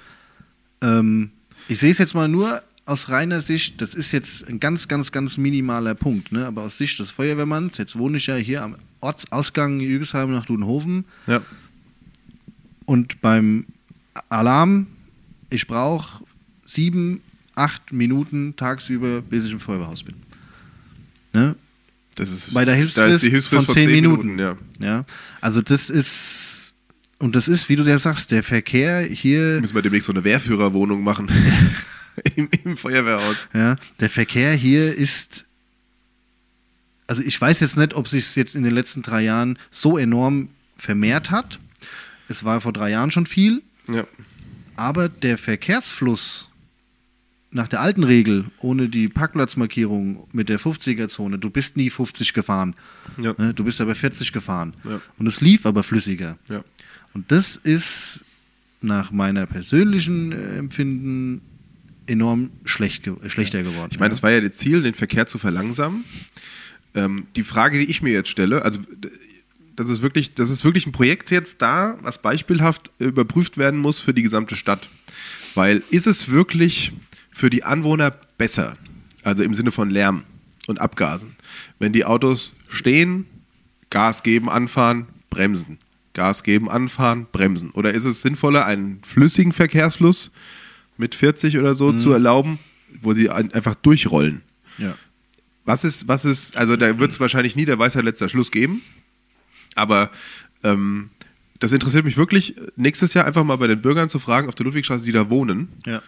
Ähm, 0.83 1.31
ich 1.69 1.79
sehe 1.79 1.91
es 1.91 1.99
jetzt 1.99 2.15
mal 2.15 2.27
nur 2.29 2.63
aus 2.91 3.09
reiner 3.09 3.41
Sicht, 3.41 3.81
das 3.81 3.95
ist 3.95 4.11
jetzt 4.11 4.49
ein 4.49 4.59
ganz, 4.59 4.89
ganz, 4.89 5.13
ganz 5.13 5.37
minimaler 5.37 5.95
Punkt, 5.95 6.33
ne? 6.33 6.45
aber 6.45 6.63
aus 6.63 6.77
Sicht 6.77 6.99
des 6.99 7.11
Feuerwehrmanns, 7.11 7.79
jetzt 7.79 7.97
wohne 7.97 8.17
ich 8.17 8.27
ja 8.27 8.35
hier 8.35 8.63
am 8.65 8.75
Ortsausgang 9.01 9.79
Jügesheim 9.79 10.33
nach 10.33 10.45
Dudenhofen 10.45 11.05
Ja. 11.29 11.41
und 12.87 13.21
beim 13.21 13.67
Alarm, 14.29 14.89
ich 15.51 15.69
brauche 15.69 16.25
sieben, 16.67 17.21
acht 17.55 17.93
Minuten 17.93 18.55
tagsüber, 18.57 19.23
bis 19.23 19.45
ich 19.45 19.53
im 19.53 19.61
Feuerwehrhaus 19.61 20.03
bin. 20.03 20.17
Ne? 21.33 21.55
Das 22.17 22.31
ist, 22.33 22.53
Bei 22.53 22.65
der 22.65 22.75
da 22.75 22.79
Hilfsfrist, 22.79 23.15
ist 23.15 23.25
die 23.25 23.31
Hilfsfrist 23.31 23.67
von 23.67 23.75
10 23.75 23.89
Minuten. 23.91 24.39
ja. 24.39 24.57
Ja, 24.81 25.05
also 25.41 25.63
das 25.63 25.91
ist, 25.91 26.75
und 27.21 27.37
das 27.37 27.47
ist, 27.47 27.69
wie 27.69 27.77
du 27.77 27.85
ja 27.85 27.99
sagst, 28.01 28.33
der 28.33 28.43
Verkehr 28.43 29.03
hier, 29.03 29.61
Müssen 29.61 29.77
wir 29.77 29.83
demnächst 29.83 30.07
so 30.07 30.13
eine 30.13 30.25
Wehrführerwohnung 30.25 31.05
machen. 31.05 31.31
Im, 32.37 32.49
Im 32.65 32.77
Feuerwehrhaus. 32.77 33.49
ja, 33.55 33.77
der 34.01 34.11
Verkehr 34.11 34.53
hier 34.55 34.95
ist, 34.95 35.47
also 37.07 37.23
ich 37.23 37.41
weiß 37.41 37.61
jetzt 37.61 37.77
nicht, 37.77 37.95
ob 37.95 38.09
sich 38.09 38.35
jetzt 38.37 38.55
in 38.57 38.63
den 38.63 38.75
letzten 38.75 39.03
drei 39.03 39.23
Jahren 39.23 39.59
so 39.71 39.97
enorm 39.99 40.49
vermehrt 40.77 41.31
hat. 41.31 41.59
Es 42.29 42.45
war 42.45 42.61
vor 42.61 42.73
drei 42.73 42.91
Jahren 42.91 43.11
schon 43.11 43.27
viel, 43.27 43.63
Ja. 43.91 44.07
aber 44.77 45.09
der 45.09 45.39
Verkehrsfluss 45.39 46.49
nach 47.53 47.67
der 47.67 47.81
alten 47.81 48.05
Regel, 48.05 48.45
ohne 48.61 48.89
die 48.89 49.09
Parkplatzmarkierung 49.09 50.29
mit 50.33 50.49
der 50.49 50.61
50er-Zone, 50.61 51.37
du 51.39 51.51
bist 51.51 51.77
nie 51.77 51.91
50 51.91 52.33
gefahren. 52.33 52.77
Ja. 53.21 53.35
Ne? 53.39 53.53
Du 53.55 53.65
bist 53.65 53.81
aber 53.81 53.97
40 53.97 54.33
gefahren. 54.33 54.75
Ja. 54.89 55.01
Und 55.19 55.27
es 55.27 55.41
lief 55.41 55.67
aber 55.67 55.83
flüssiger. 55.83 56.39
Und 57.13 57.33
das 57.33 57.57
ist 57.57 58.25
nach 58.83 59.11
meiner 59.11 59.47
persönlichen 59.47 60.31
äh, 60.31 60.59
Empfinden 60.59 61.41
enorm 62.11 62.51
schlecht 62.65 63.09
schlechter 63.27 63.63
geworden. 63.63 63.91
Ich 63.93 64.01
meine, 64.01 64.13
es 64.13 64.23
war 64.23 64.31
ja 64.31 64.41
das 64.41 64.57
Ziel, 64.57 64.83
den 64.83 64.95
Verkehr 64.95 65.27
zu 65.27 65.39
verlangsamen. 65.39 66.05
Ähm, 66.95 67.27
die 67.37 67.45
Frage, 67.45 67.79
die 67.79 67.85
ich 67.85 68.03
mir 68.03 68.13
jetzt 68.13 68.29
stelle, 68.29 68.63
also 68.63 68.81
das 69.77 69.89
ist 69.89 70.03
wirklich, 70.03 70.35
das 70.35 70.51
ist 70.51 70.65
wirklich 70.65 70.87
ein 70.87 70.93
Projekt 70.93 71.31
jetzt 71.31 71.63
da, 71.63 71.97
was 72.03 72.21
beispielhaft 72.21 72.91
überprüft 72.99 73.57
werden 73.57 73.81
muss 73.81 74.01
für 74.01 74.13
die 74.13 74.23
gesamte 74.23 74.57
Stadt. 74.57 74.91
Weil 75.55 75.83
ist 75.91 76.07
es 76.07 76.31
wirklich 76.31 76.93
für 77.31 77.49
die 77.49 77.65
Anwohner 77.65 78.11
besser, 78.37 78.77
also 79.23 79.43
im 79.43 79.55
Sinne 79.55 79.71
von 79.71 79.89
Lärm 79.89 80.25
und 80.67 80.81
Abgasen, 80.81 81.37
wenn 81.79 81.93
die 81.93 82.05
Autos 82.05 82.53
stehen, 82.69 83.27
Gas 83.89 84.23
geben, 84.23 84.49
anfahren, 84.51 85.07
bremsen, 85.31 85.79
Gas 86.13 86.43
geben, 86.43 86.69
anfahren, 86.69 87.27
bremsen? 87.31 87.71
Oder 87.71 87.95
ist 87.95 88.05
es 88.05 88.23
sinnvoller, 88.23 88.67
einen 88.67 89.01
flüssigen 89.05 89.53
Verkehrsfluss 89.53 90.31
mit 91.01 91.17
40 91.17 91.59
oder 91.59 91.75
so 91.75 91.93
zu 91.93 92.13
erlauben, 92.13 92.61
wo 93.03 93.13
sie 93.15 93.29
ein- 93.31 93.53
einfach 93.53 93.75
durchrollen? 93.75 94.43
ja. 94.79 94.95
Was 95.67 95.85
ist, 95.85 96.09
was 96.09 96.25
ist, 96.25 96.57
also 96.57 96.75
da 96.77 96.99
wird 96.99 97.11
es 97.13 97.21
wahrscheinlich 97.21 97.55
nie 97.55 97.65
der 97.67 97.79
Weisheit 97.79 98.03
letzter 98.05 98.29
Schluss 98.29 98.51
geben, 98.51 98.81
aber 99.77 100.11
ähm, 100.65 101.11
das 101.61 101.71
interessiert 101.73 102.05
mich 102.05 102.17
wirklich, 102.17 102.57
nächstes 102.77 103.15
Jahr 103.15 103.27
einfach 103.27 103.45
mal 103.45 103.57
bei 103.57 103.67
den 103.67 103.81
Bürgern 103.81 104.09
zu 104.09 104.19
fragen, 104.19 104.49
auf 104.49 104.55
der 104.55 104.65
Ludwigstraße, 104.65 105.05
die 105.05 105.13
da 105.13 105.29
wohnen, 105.31 105.69
Ja. 105.87 106.03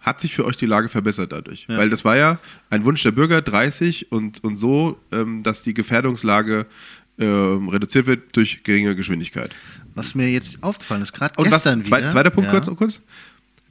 hat 0.00 0.20
sich 0.20 0.34
für 0.34 0.46
euch 0.46 0.56
die 0.56 0.66
Lage 0.66 0.88
verbessert 0.88 1.32
dadurch? 1.32 1.66
Ja. 1.68 1.76
Weil 1.78 1.90
das 1.90 2.04
war 2.04 2.16
ja 2.16 2.38
ein 2.70 2.84
Wunsch 2.84 3.02
der 3.02 3.10
Bürger, 3.10 3.42
30 3.42 4.12
und, 4.12 4.42
und 4.44 4.56
so, 4.56 4.98
ähm, 5.10 5.42
dass 5.42 5.62
die 5.64 5.74
Gefährdungslage 5.74 6.66
ähm, 7.18 7.68
reduziert 7.68 8.06
wird 8.06 8.34
durch 8.36 8.62
geringe 8.62 8.96
Geschwindigkeit. 8.96 9.54
Was 9.94 10.14
mir 10.14 10.30
jetzt 10.30 10.62
aufgefallen 10.62 11.02
ist, 11.02 11.12
gerade 11.12 11.34
Und 11.36 11.50
was, 11.50 11.64
gestern 11.64 11.84
zweit- 11.84 12.02
wieder. 12.02 12.10
zweiter 12.12 12.30
Punkt 12.30 12.50
ja, 12.52 12.58
kurz, 12.60 12.76
kurz. 12.78 13.00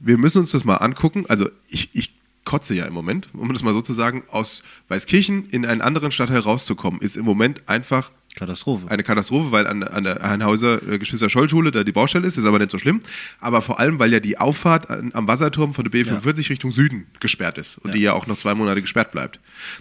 Wir 0.04 0.18
müssen 0.18 0.38
uns 0.40 0.50
das 0.50 0.64
mal 0.64 0.76
angucken. 0.76 1.24
Also 1.28 1.48
ich, 1.68 1.90
ich 1.92 2.12
kotze 2.44 2.74
ja 2.74 2.86
im 2.86 2.92
Moment, 2.92 3.28
um 3.34 3.52
das 3.52 3.62
mal 3.62 3.72
so 3.72 3.80
zu 3.80 3.92
sagen, 3.92 4.24
aus 4.28 4.62
Weißkirchen 4.88 5.48
in 5.50 5.64
einen 5.64 5.80
anderen 5.80 6.10
Stadtteil 6.10 6.40
rauszukommen, 6.40 7.00
ist 7.00 7.16
im 7.16 7.24
Moment 7.24 7.62
einfach 7.68 8.10
Katastrophe. 8.34 8.90
eine 8.90 9.04
Katastrophe, 9.04 9.52
weil 9.52 9.66
an, 9.66 9.82
an 9.84 10.02
der 10.04 10.16
Herrenhauser 10.16 10.82
äh, 10.88 10.98
Geschwister-Scholl-Schule 10.98 11.70
da 11.70 11.84
die 11.84 11.92
Baustelle 11.92 12.26
ist, 12.26 12.36
ist 12.36 12.44
aber 12.46 12.58
nicht 12.58 12.70
so 12.72 12.78
schlimm. 12.78 13.00
Aber 13.40 13.62
vor 13.62 13.78
allem, 13.78 13.98
weil 14.00 14.12
ja 14.12 14.18
die 14.20 14.38
Auffahrt 14.38 14.90
an, 14.90 15.10
am 15.14 15.28
Wasserturm 15.28 15.72
von 15.74 15.84
der 15.88 15.92
B45 15.92 16.50
Richtung 16.50 16.72
Süden 16.72 17.06
gesperrt 17.20 17.58
ist 17.58 17.78
und 17.78 17.90
Ja. 17.90 17.94
die 17.96 18.02
ja 18.02 18.12
auch 18.14 18.26
noch 18.26 18.38
zwei 18.38 18.54
Monate 18.54 18.80
gesperrt 18.80 19.12
bleibt. 19.12 19.38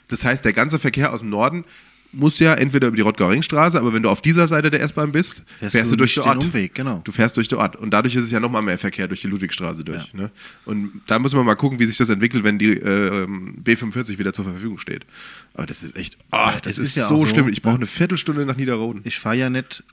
Das 0.09 0.23
heißt, 0.23 0.45
der 0.45 0.53
ganze 0.53 0.77
Verkehr 0.79 1.13
aus 1.13 1.21
dem 1.21 1.29
Norden 1.29 1.63
muss 2.13 2.39
ja 2.39 2.53
entweder 2.53 2.87
über 2.87 2.95
die 2.95 3.01
Rottgau-Ringstraße, 3.01 3.79
aber 3.79 3.93
wenn 3.93 4.03
du 4.03 4.09
auf 4.09 4.21
dieser 4.21 4.47
Seite 4.47 4.69
der 4.69 4.81
S-Bahn 4.81 5.11
bist, 5.11 5.43
fährst, 5.59 5.91
du 5.91 5.95
durch 5.95 6.15
den 6.15 6.23
Ort. 6.23 6.43
Umweg, 6.43 6.75
genau. 6.75 7.01
Du 7.03 7.11
fährst 7.11 7.37
durch 7.37 7.47
den 7.47 7.57
Ort. 7.57 7.75
Und 7.75 7.91
dadurch 7.91 8.15
ist 8.15 8.25
es 8.25 8.31
ja 8.31 8.39
nochmal 8.39 8.61
mehr 8.61 8.77
Verkehr 8.77 9.07
durch 9.07 9.21
die 9.21 9.27
Ludwigstraße 9.27 9.83
durch. 9.83 10.13
Ne? 10.13 10.29
Und 10.65 11.01
da 11.07 11.19
müssen 11.19 11.37
wir 11.37 11.43
mal 11.43 11.55
gucken, 11.55 11.79
wie 11.79 11.85
sich 11.85 11.97
das 11.97 12.09
entwickelt, 12.09 12.43
wenn 12.43 12.57
die 12.59 12.73
äh, 12.73 13.23
ähm, 13.23 13.55
B45 13.63 14.19
wieder 14.19 14.33
zur 14.33 14.45
Verfügung 14.45 14.77
steht. 14.77 15.05
Aber 15.53 15.65
das 15.65 15.83
ist 15.83 15.95
echt, 15.95 16.17
ah, 16.31 16.51
das, 16.51 16.61
das 16.63 16.77
ist, 16.77 16.87
ist 16.89 16.95
ja 16.97 17.07
so 17.07 17.25
schlimm. 17.25 17.47
Ich 17.47 17.61
brauche 17.61 17.73
ne? 17.73 17.79
eine 17.79 17.87
Viertelstunde 17.87 18.45
nach 18.45 18.57
Niederroden. 18.57 19.01
Ich 19.05 19.19
fahre 19.19 19.37
ja 19.37 19.49
nicht 19.49 19.83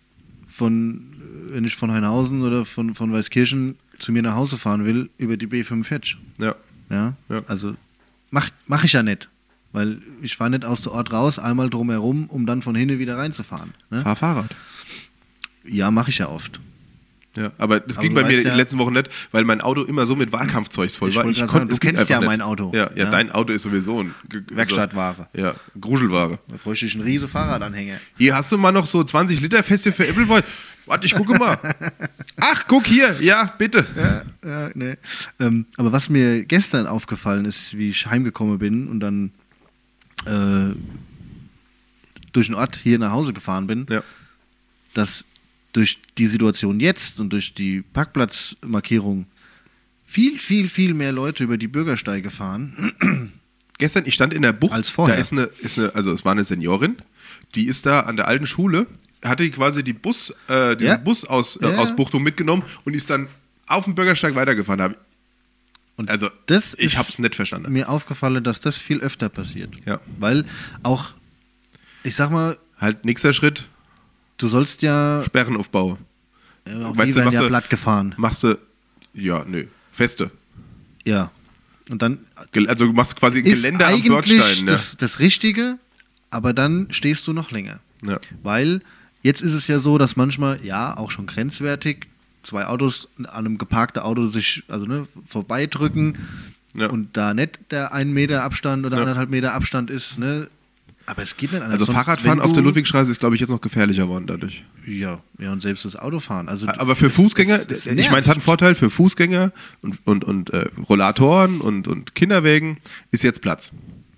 von, 0.49 1.05
wenn 1.51 1.65
ich 1.65 1.77
von 1.77 1.93
Heinhausen 1.93 2.43
oder 2.43 2.65
von, 2.65 2.95
von 2.95 3.13
Weißkirchen 3.13 3.77
zu 3.99 4.13
mir 4.13 4.23
nach 4.23 4.35
Hause 4.35 4.59
fahren 4.59 4.85
will, 4.85 5.11
über 5.19 5.37
die 5.37 5.47
B45. 5.47 6.17
Ja. 6.39 6.55
Ja, 6.91 7.15
Ja. 7.29 7.43
also 7.47 7.75
mach, 8.31 8.51
mach 8.67 8.85
ich 8.85 8.93
ja 8.95 9.03
nicht. 9.03 9.29
Weil 9.73 10.01
ich 10.23 10.37
fahre 10.37 10.51
nicht 10.51 10.65
aus 10.65 10.83
der 10.83 10.93
Ort 10.93 11.13
raus, 11.13 11.39
einmal 11.39 11.69
drumherum, 11.71 12.27
um 12.27 12.47
dann 12.47 12.63
von 12.63 12.75
hinten 12.75 12.99
wieder 12.99 13.19
reinzufahren. 13.19 13.75
Ne? 13.91 14.03
Fahr 14.03 14.17
Fahrrad. 14.17 14.51
Ja, 15.67 15.91
mache 15.91 16.11
ich 16.11 16.19
ja 16.19 16.29
oft. 16.29 16.61
Ja, 17.37 17.53
aber 17.59 17.79
das 17.79 17.99
Aber 17.99 18.07
ging 18.07 18.15
bei 18.15 18.23
mir 18.23 18.29
weißt 18.29 18.39
in 18.39 18.45
ja- 18.47 18.51
den 18.55 18.57
letzten 18.57 18.79
Wochen 18.79 18.95
nicht, 18.95 19.11
weil 19.31 19.45
mein 19.45 19.61
Auto 19.61 19.83
immer 19.83 20.07
so 20.07 20.17
mit 20.17 20.33
Wahlkampfzeugs 20.33 20.97
voll 20.97 21.11
Ich 21.11 21.17
war. 21.17 21.23
konnt- 21.25 21.37
sagen, 21.37 21.69
du 21.69 21.77
kennst 21.77 22.09
ja 22.09 22.17
einfach 22.17 22.31
mein 22.31 22.39
nicht. 22.39 22.47
Auto. 22.47 22.73
Ja, 22.75 22.91
ja, 22.97 23.05
Ja. 23.05 23.11
dein 23.11 23.31
Auto 23.31 23.53
ist 23.53 23.63
sowieso 23.63 24.03
ein 24.03 24.15
also- 24.33 24.57
Werkstattware. 24.57 25.29
Ja, 25.35 25.55
Gruschelware. 25.79 26.39
Da 26.49 26.57
bräuchte 26.57 26.87
ich 26.87 26.95
einen 26.95 27.05
riesen 27.05 27.29
Fahrradanhänger. 27.29 27.99
Hier 28.17 28.35
hast 28.35 28.51
du 28.51 28.59
mal 28.59 28.73
noch 28.73 28.87
so 28.87 29.05
20 29.05 29.41
Liter 29.41 29.63
Feste 29.63 29.93
für 29.93 30.09
Appleboy. 30.09 30.41
Warte, 30.87 31.07
ich 31.07 31.15
gucke 31.15 31.35
mal. 31.39 31.59
Ach, 32.39 32.65
guck 32.67 32.87
hier. 32.87 33.15
Ja, 33.21 33.53
bitte. 33.59 33.87
Ja, 33.95 34.23
ja, 34.49 34.71
nee. 34.75 34.97
ähm, 35.39 35.67
aber 35.77 35.93
was 35.93 36.09
mir 36.09 36.45
gestern 36.45 36.87
aufgefallen 36.87 37.45
ist, 37.45 37.77
wie 37.77 37.91
ich 37.91 38.07
heimgekommen 38.07 38.59
bin 38.59 38.89
und 38.89 39.01
dann 39.01 39.33
äh, 40.29 40.75
durch 42.33 42.47
den 42.47 42.55
Ort 42.55 42.77
hier 42.77 42.99
nach 42.99 43.13
Hause 43.13 43.33
gefahren 43.33 43.67
bin, 43.67 43.87
Ja. 43.91 44.03
dass 44.95 45.25
durch 45.73 45.99
die 46.19 46.27
Situation 46.27 46.81
jetzt 46.81 47.21
und 47.21 47.31
durch 47.31 47.55
die 47.55 47.83
Parkplatzmarkierung 47.93 49.27
viel, 50.05 50.39
viel, 50.39 50.69
viel 50.69 50.95
mehr 50.95 51.13
Leute 51.13 51.45
über 51.45 51.57
die 51.59 51.69
Bürgersteige 51.69 52.31
fahren. 52.31 52.93
Gestern, 53.79 54.05
ich 54.07 54.15
stand 54.15 54.33
in 54.35 54.43
der 54.43 54.53
Bucht. 54.53 54.73
Als 54.73 54.89
vorher. 54.91 55.15
Da 55.17 55.21
ist 55.21 55.33
eine, 55.33 55.43
ist 55.61 55.79
eine, 55.79 55.95
also 55.95 56.13
es 56.13 56.25
war 56.25 56.33
eine 56.33 56.43
Seniorin, 56.45 56.97
die 57.55 57.67
ist 57.67 57.87
da 57.87 58.01
an 58.01 58.17
der 58.17 58.27
alten 58.27 58.47
Schule, 58.47 58.87
hatte 59.23 59.49
quasi 59.51 59.85
die 59.85 59.93
Bus, 59.93 60.33
äh, 60.49 60.77
diese 60.77 60.91
Ja. 60.91 60.97
Busausbuchtung 60.97 62.21
äh, 62.21 62.23
ja. 62.23 62.25
Mitgenommen 62.25 62.63
und 62.85 62.95
ist 62.95 63.09
dann 63.11 63.29
auf 63.67 63.85
dem 63.85 63.95
Bürgersteig 63.95 64.35
weitergefahren. 64.35 64.81
Hab- 64.83 64.97
Und 65.99 66.09
Also, 66.11 66.31
das 66.47 66.75
ich 66.79 66.97
habe 66.97 67.09
es 67.11 67.19
nicht 67.19 67.35
verstanden. 67.35 67.71
mir 67.73 67.89
aufgefallen, 67.91 68.43
dass 68.45 68.61
das 68.63 68.77
viel 68.79 69.01
öfter 69.01 69.29
passiert. 69.29 69.75
Ja. 69.85 70.01
Weil 70.19 70.47
auch, 70.83 71.11
ich 72.05 72.15
sag 72.15 72.31
mal, 72.31 72.57
Halt, 72.79 73.05
nächster 73.05 73.33
Schritt, 73.33 73.67
du 74.39 74.47
sollst 74.49 74.81
ja, 74.83 75.23
Sperrenaufbau. 75.27 75.99
äh, 76.65 76.75
auch 76.85 76.97
Weißt 76.97 77.09
die 77.09 77.13
du, 77.13 77.19
werden 77.19 77.33
ja 77.35 77.41
du- 77.43 77.49
platt 77.49 77.69
gefahren. 77.69 78.15
Machst 78.17 78.45
du, 78.45 78.57
ja, 79.13 79.45
nö, 79.45 79.67
feste. 79.93 80.31
Ja. 81.05 81.31
Und 81.91 82.01
dann 82.03 82.19
Also 82.69 82.87
du 82.87 82.93
machst 82.93 83.17
quasi 83.17 83.39
ein 83.39 83.45
Geländer 83.45 83.89
am 83.89 84.03
Bordstein. 84.05 84.65
ne? 84.65 84.71
das, 84.71 84.97
das 84.97 85.19
Richtige, 85.19 85.79
aber 86.31 86.53
dann 86.53 86.87
stehst 86.91 87.27
du 87.27 87.33
noch 87.33 87.51
länger. 87.51 87.81
Ja. 88.05 88.21
Weil 88.45 88.81
jetzt 89.23 89.41
ist 89.41 89.55
es 89.55 89.67
ja 89.67 89.81
so, 89.81 89.99
dass 89.99 90.15
manchmal, 90.15 90.65
ja, 90.65 90.97
auch 90.97 91.11
schon 91.11 91.27
grenzwertig, 91.27 92.07
zwei 92.49 92.67
Autos 92.67 93.09
an 93.19 93.27
einem 93.27 93.59
geparkten 93.59 94.03
Auto 94.03 94.27
sich 94.27 94.63
also 94.69 94.87
ne, 94.87 95.07
vorbeidrücken 95.27 96.19
Ja. 96.75 96.89
und 96.89 97.17
da 97.17 97.35
nicht 97.35 97.59
der 97.71 97.93
ein 97.93 98.13
Meter 98.13 98.43
Abstand 98.43 98.85
oder 98.87 98.97
Ja. 98.97 99.03
anderthalb 99.03 99.31
Meter 99.31 99.55
Abstand 99.55 99.91
ist, 99.91 100.19
ne? 100.19 100.49
Aber 101.07 101.23
es 101.23 101.37
geht 101.39 101.53
nicht 101.53 101.63
anders. 101.63 101.81
Also 101.81 101.87
Sonst, 101.87 101.97
Fahrradfahren 102.05 102.39
auf 102.41 102.53
der 102.53 102.63
Ludwigstraße 102.63 103.11
ist, 103.11 103.19
glaube 103.21 103.35
ich, 103.35 103.41
jetzt 103.41 103.49
noch 103.49 103.63
gefährlicher 103.63 104.03
geworden 104.03 104.27
dadurch. 104.27 104.63
Ja, 104.87 105.21
ja, 105.39 105.53
und 105.53 105.63
selbst 105.63 105.87
das 105.87 105.97
Autofahren. 105.97 106.51
Also 106.51 106.69
Aber 106.69 106.97
für 106.97 107.07
es- 107.07 107.15
Fußgänger, 107.17 107.55
es- 107.55 107.67
es 107.67 107.87
ich 107.87 108.11
meine, 108.11 108.21
es 108.21 108.27
hat 108.29 108.37
einen. 108.37 108.43
Vorteil 108.43 108.75
für 108.75 108.91
Fußgänger 108.91 109.51
und, 109.81 109.99
und, 110.05 110.25
und 110.25 110.51
äh, 110.51 110.67
Rollatoren 110.89 111.63
und, 111.63 111.89
und 111.89 112.15
Kinderwägen 112.15 112.77
ist 113.11 113.23
jetzt 113.25 113.41
Platz 113.41 113.71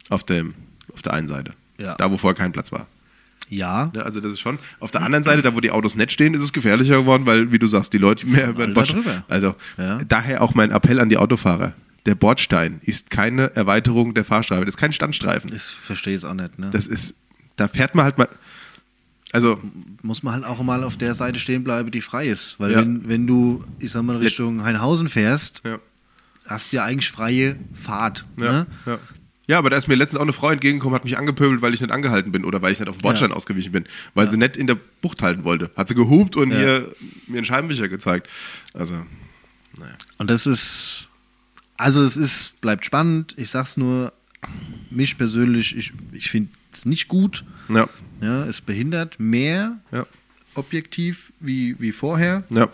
auf, 0.09 0.25
dem, 0.25 0.55
auf 0.93 1.03
der 1.03 1.13
einen 1.13 1.29
Seite. 1.29 1.53
Ja. 1.79 1.95
Da, 1.95 2.11
wo 2.11 2.17
vorher 2.17 2.37
kein 2.37 2.51
Platz 2.53 2.73
war. 2.73 2.87
Ja, 3.51 3.91
Ja, 3.95 4.03
also 4.03 4.21
das 4.21 4.33
ist 4.33 4.41
schon. 4.41 4.59
Auf 4.79 4.91
der 4.93 5.03
anderen 5.03 5.25
Seite, 5.25 5.43
da 5.43 5.55
wo 5.55 5.61
die 5.61 5.71
Autos 5.73 5.97
nett 5.97 6.11
stehen, 6.13 6.33
ist 6.35 6.41
es 6.43 6.53
gefährlicher 6.53 6.97
geworden, 7.01 7.27
weil, 7.27 7.51
wie 7.53 7.59
du 7.59 7.67
sagst, 7.67 7.93
die 7.93 7.99
Leute 7.99 8.27
mehr 8.27 8.49
über 8.51 8.65
den 8.67 8.75
Bordstein. 8.75 9.23
Also 9.29 9.55
Ja. 9.77 10.01
daher 10.05 10.41
auch 10.43 10.55
mein 10.55 10.71
Appell 10.71 11.01
an 11.01 11.09
die 11.09 11.19
Autofahrer. 11.19 11.73
Der 12.07 12.15
Bordstein 12.15 12.81
ist 12.83 13.11
keine 13.11 13.55
Erweiterung 13.57 14.15
der 14.15 14.25
Fahrstreife, 14.25 14.65
das 14.65 14.75
ist 14.77 14.81
kein 14.81 14.93
Standstreifen. 14.93 15.53
ich 15.55 15.63
verstehe 15.63 16.15
es 16.17 16.25
auch 16.25 16.33
nicht. 16.33 16.59
Ne? 16.59 16.71
Das 16.71 16.87
ist, 16.87 17.15
da 17.57 17.69
fährt 17.69 17.95
man 17.95 18.05
halt 18.07 18.17
mal. 18.17 18.29
Also, 19.33 19.61
muss 20.03 20.23
man 20.23 20.35
halt 20.35 20.45
auch 20.45 20.61
mal 20.63 20.83
auf 20.83 20.97
der 20.97 21.15
Seite 21.15 21.39
stehen 21.39 21.63
bleiben, 21.63 21.91
die 21.91 22.01
frei 22.01 22.27
ist. 22.29 22.57
Weil 22.59 22.73
Ja. 22.73 22.79
wenn, 22.81 23.09
wenn 23.09 23.27
du, 23.27 23.63
ich 23.79 23.93
sag 23.93 24.03
mal, 24.03 24.17
Richtung 24.17 24.65
Heinhausen 24.65 25.09
fährst, 25.09 25.63
ja. 25.65 25.79
hast 26.47 26.73
du 26.73 26.77
ja 26.77 26.85
eigentlich 26.85 27.11
freie 27.11 27.57
Fahrt. 27.75 28.25
Ja, 28.39 28.67
Ne? 28.87 28.99
Ja. 29.51 29.55
ja, 29.55 29.59
aber 29.59 29.71
da 29.71 29.77
ist 29.77 29.89
mir 29.89 29.95
letztens 29.97 30.19
auch 30.19 30.23
eine 30.25 30.33
Frau 30.33 30.51
entgegengekommen, 30.51 30.95
hat 30.95 31.05
mich 31.05 31.19
angepöbelt, 31.19 31.61
weil 31.63 31.75
ich 31.75 31.81
nicht 31.81 31.93
angehalten 31.93 32.33
bin 32.33 32.45
oder 32.45 32.63
weil 32.63 32.73
ich 32.73 32.79
nicht 32.81 32.89
auf 32.89 32.97
den 32.99 33.03
Bordstein 33.03 33.31
Ja. 33.31 33.37
ausgewichen 33.37 33.73
bin, 33.73 33.85
weil 34.15 34.31
sie 34.31 34.37
nicht 34.37 34.57
in 34.57 34.67
der 34.67 34.77
Bucht 35.03 35.23
halten 35.23 35.45
wollte. 35.45 35.71
Hat 35.77 35.89
sie 35.89 35.95
gehupt 35.95 36.37
und 36.37 36.51
Ja. 36.53 36.59
hier, 36.59 36.95
mir 37.27 37.39
einen 37.39 37.45
Scheibenwischer 37.45 37.89
gezeigt. 37.89 38.29
Also, 38.75 38.95
naja. 39.79 39.95
Und 40.19 40.31
das 40.31 40.47
ist, 40.47 41.09
also 41.77 42.03
es 42.05 42.17
ist, 42.17 42.61
bleibt 42.61 42.85
spannend. 42.85 43.35
Ich 43.37 43.51
sag's 43.51 43.77
nur, 43.77 44.13
mich 44.91 45.19
persönlich, 45.19 45.77
ich, 45.77 45.93
ich 46.13 46.31
finde 46.31 46.51
es 46.73 46.85
nicht 46.87 47.09
gut. 47.09 47.45
Ja, 47.69 47.89
Ja, 48.21 48.45
es 48.47 48.61
behindert 48.61 49.19
mehr 49.21 49.79
ja, 49.93 50.07
objektiv 50.55 51.33
wie, 51.41 51.77
wie 51.81 51.93
vorher. 51.93 52.45
ja. 52.51 52.69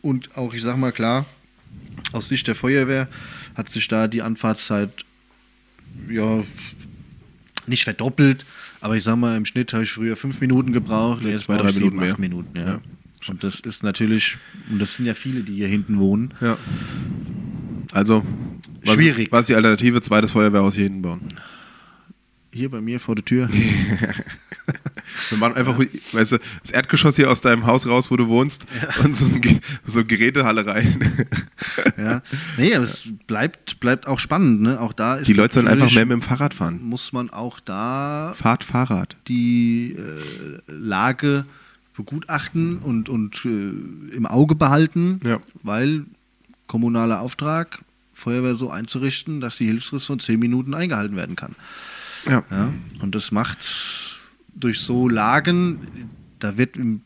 Und 0.00 0.36
auch, 0.36 0.54
ich 0.54 0.62
sag 0.62 0.76
mal 0.76 0.92
klar, 0.92 1.26
aus 2.12 2.28
Sicht 2.28 2.46
der 2.46 2.54
Feuerwehr 2.54 3.08
hat 3.56 3.68
sich 3.68 3.88
da 3.88 4.06
die 4.08 4.22
Anfahrtszeit 4.22 5.04
ja 6.08 6.42
nicht 7.66 7.84
verdoppelt, 7.84 8.46
aber 8.80 8.96
ich 8.96 9.04
sag 9.04 9.16
mal, 9.16 9.36
im 9.36 9.44
Schnitt 9.44 9.72
habe 9.72 9.84
ich 9.84 9.92
früher 9.92 10.16
fünf 10.16 10.40
Minuten 10.40 10.72
gebraucht, 10.72 11.24
jetzt 11.24 11.44
zwei, 11.44 11.58
drei 11.58 11.68
ich 11.68 11.74
sieben, 11.74 11.86
Minuten 11.86 12.00
mehr. 12.00 12.12
acht 12.12 12.18
Minuten, 12.18 12.56
ja. 12.56 12.66
Ja. 12.66 12.80
Und 13.28 13.44
das 13.44 13.60
ist 13.60 13.82
natürlich, 13.82 14.38
und 14.70 14.78
das 14.78 14.94
sind 14.94 15.06
ja 15.06 15.14
viele, 15.14 15.42
die 15.42 15.54
hier 15.56 15.68
hinten 15.68 15.98
wohnen. 15.98 16.32
ja. 16.40 16.56
Also, 17.92 18.22
was, 18.84 18.94
Schwierig. 18.94 19.32
Was 19.32 19.40
ist 19.40 19.48
die 19.48 19.54
Alternative? 19.54 20.00
Zweites 20.02 20.32
Feuerwehrhaus 20.32 20.74
hier 20.74 20.84
hinten 20.84 21.02
bauen. 21.02 21.20
Hier 22.52 22.70
bei 22.70 22.80
mir 22.82 23.00
vor 23.00 23.14
der 23.14 23.24
Tür. 23.24 23.48
Wir 25.30 25.38
machen 25.38 25.54
einfach, 25.54 25.78
weißt 26.12 26.32
du, 26.32 26.38
das 26.62 26.70
Erdgeschoss 26.70 27.16
hier 27.16 27.30
aus 27.30 27.40
deinem 27.40 27.66
Haus 27.66 27.86
raus, 27.86 28.10
wo 28.10 28.16
du 28.16 28.28
wohnst, 28.28 28.66
und 29.02 29.16
so, 29.16 29.26
ein, 29.26 29.60
so 29.84 30.04
Gerätehalle 30.04 30.66
rein. 30.66 30.98
ja. 31.96 32.22
Nee, 32.56 32.74
aber 32.74 32.84
es 32.84 33.02
bleibt, 33.26 33.80
bleibt 33.80 34.06
auch 34.06 34.18
spannend, 34.18 34.60
ne? 34.62 34.80
Auch 34.80 34.92
da 34.92 35.16
ist 35.16 35.26
Die 35.28 35.32
Leute 35.32 35.54
sollen 35.54 35.68
einfach 35.68 35.92
mehr 35.92 36.06
mit 36.06 36.12
dem 36.12 36.22
Fahrrad 36.22 36.54
fahren. 36.54 36.80
muss 36.82 37.12
man 37.12 37.30
auch 37.30 37.60
da 37.60 38.34
Fahrt 38.36 38.64
Fahrrad. 38.64 39.16
die 39.28 39.96
äh, 39.98 40.60
Lage 40.72 41.44
begutachten 41.96 42.78
und, 42.78 43.08
und 43.08 43.44
äh, 43.44 44.14
im 44.16 44.26
Auge 44.26 44.54
behalten, 44.54 45.20
Ja. 45.24 45.38
weil 45.62 46.04
kommunaler 46.68 47.20
Auftrag, 47.20 47.80
Feuerwehr 48.14 48.54
so 48.56 48.70
einzurichten, 48.70 49.40
dass 49.40 49.56
die 49.58 49.66
Hilfsfrist 49.66 50.06
von 50.06 50.20
10 50.20 50.38
Minuten 50.38 50.74
eingehalten 50.74 51.16
werden 51.16 51.34
kann. 51.36 51.54
Ja. 52.28 52.44
Ja? 52.50 52.72
Und 53.00 53.14
das 53.14 53.30
macht's 53.32 54.16
durch 54.58 54.80
so 54.80 55.08
Lagen, 55.08 55.78
da 56.38 56.56
wird 56.56 56.76
im, 56.76 57.00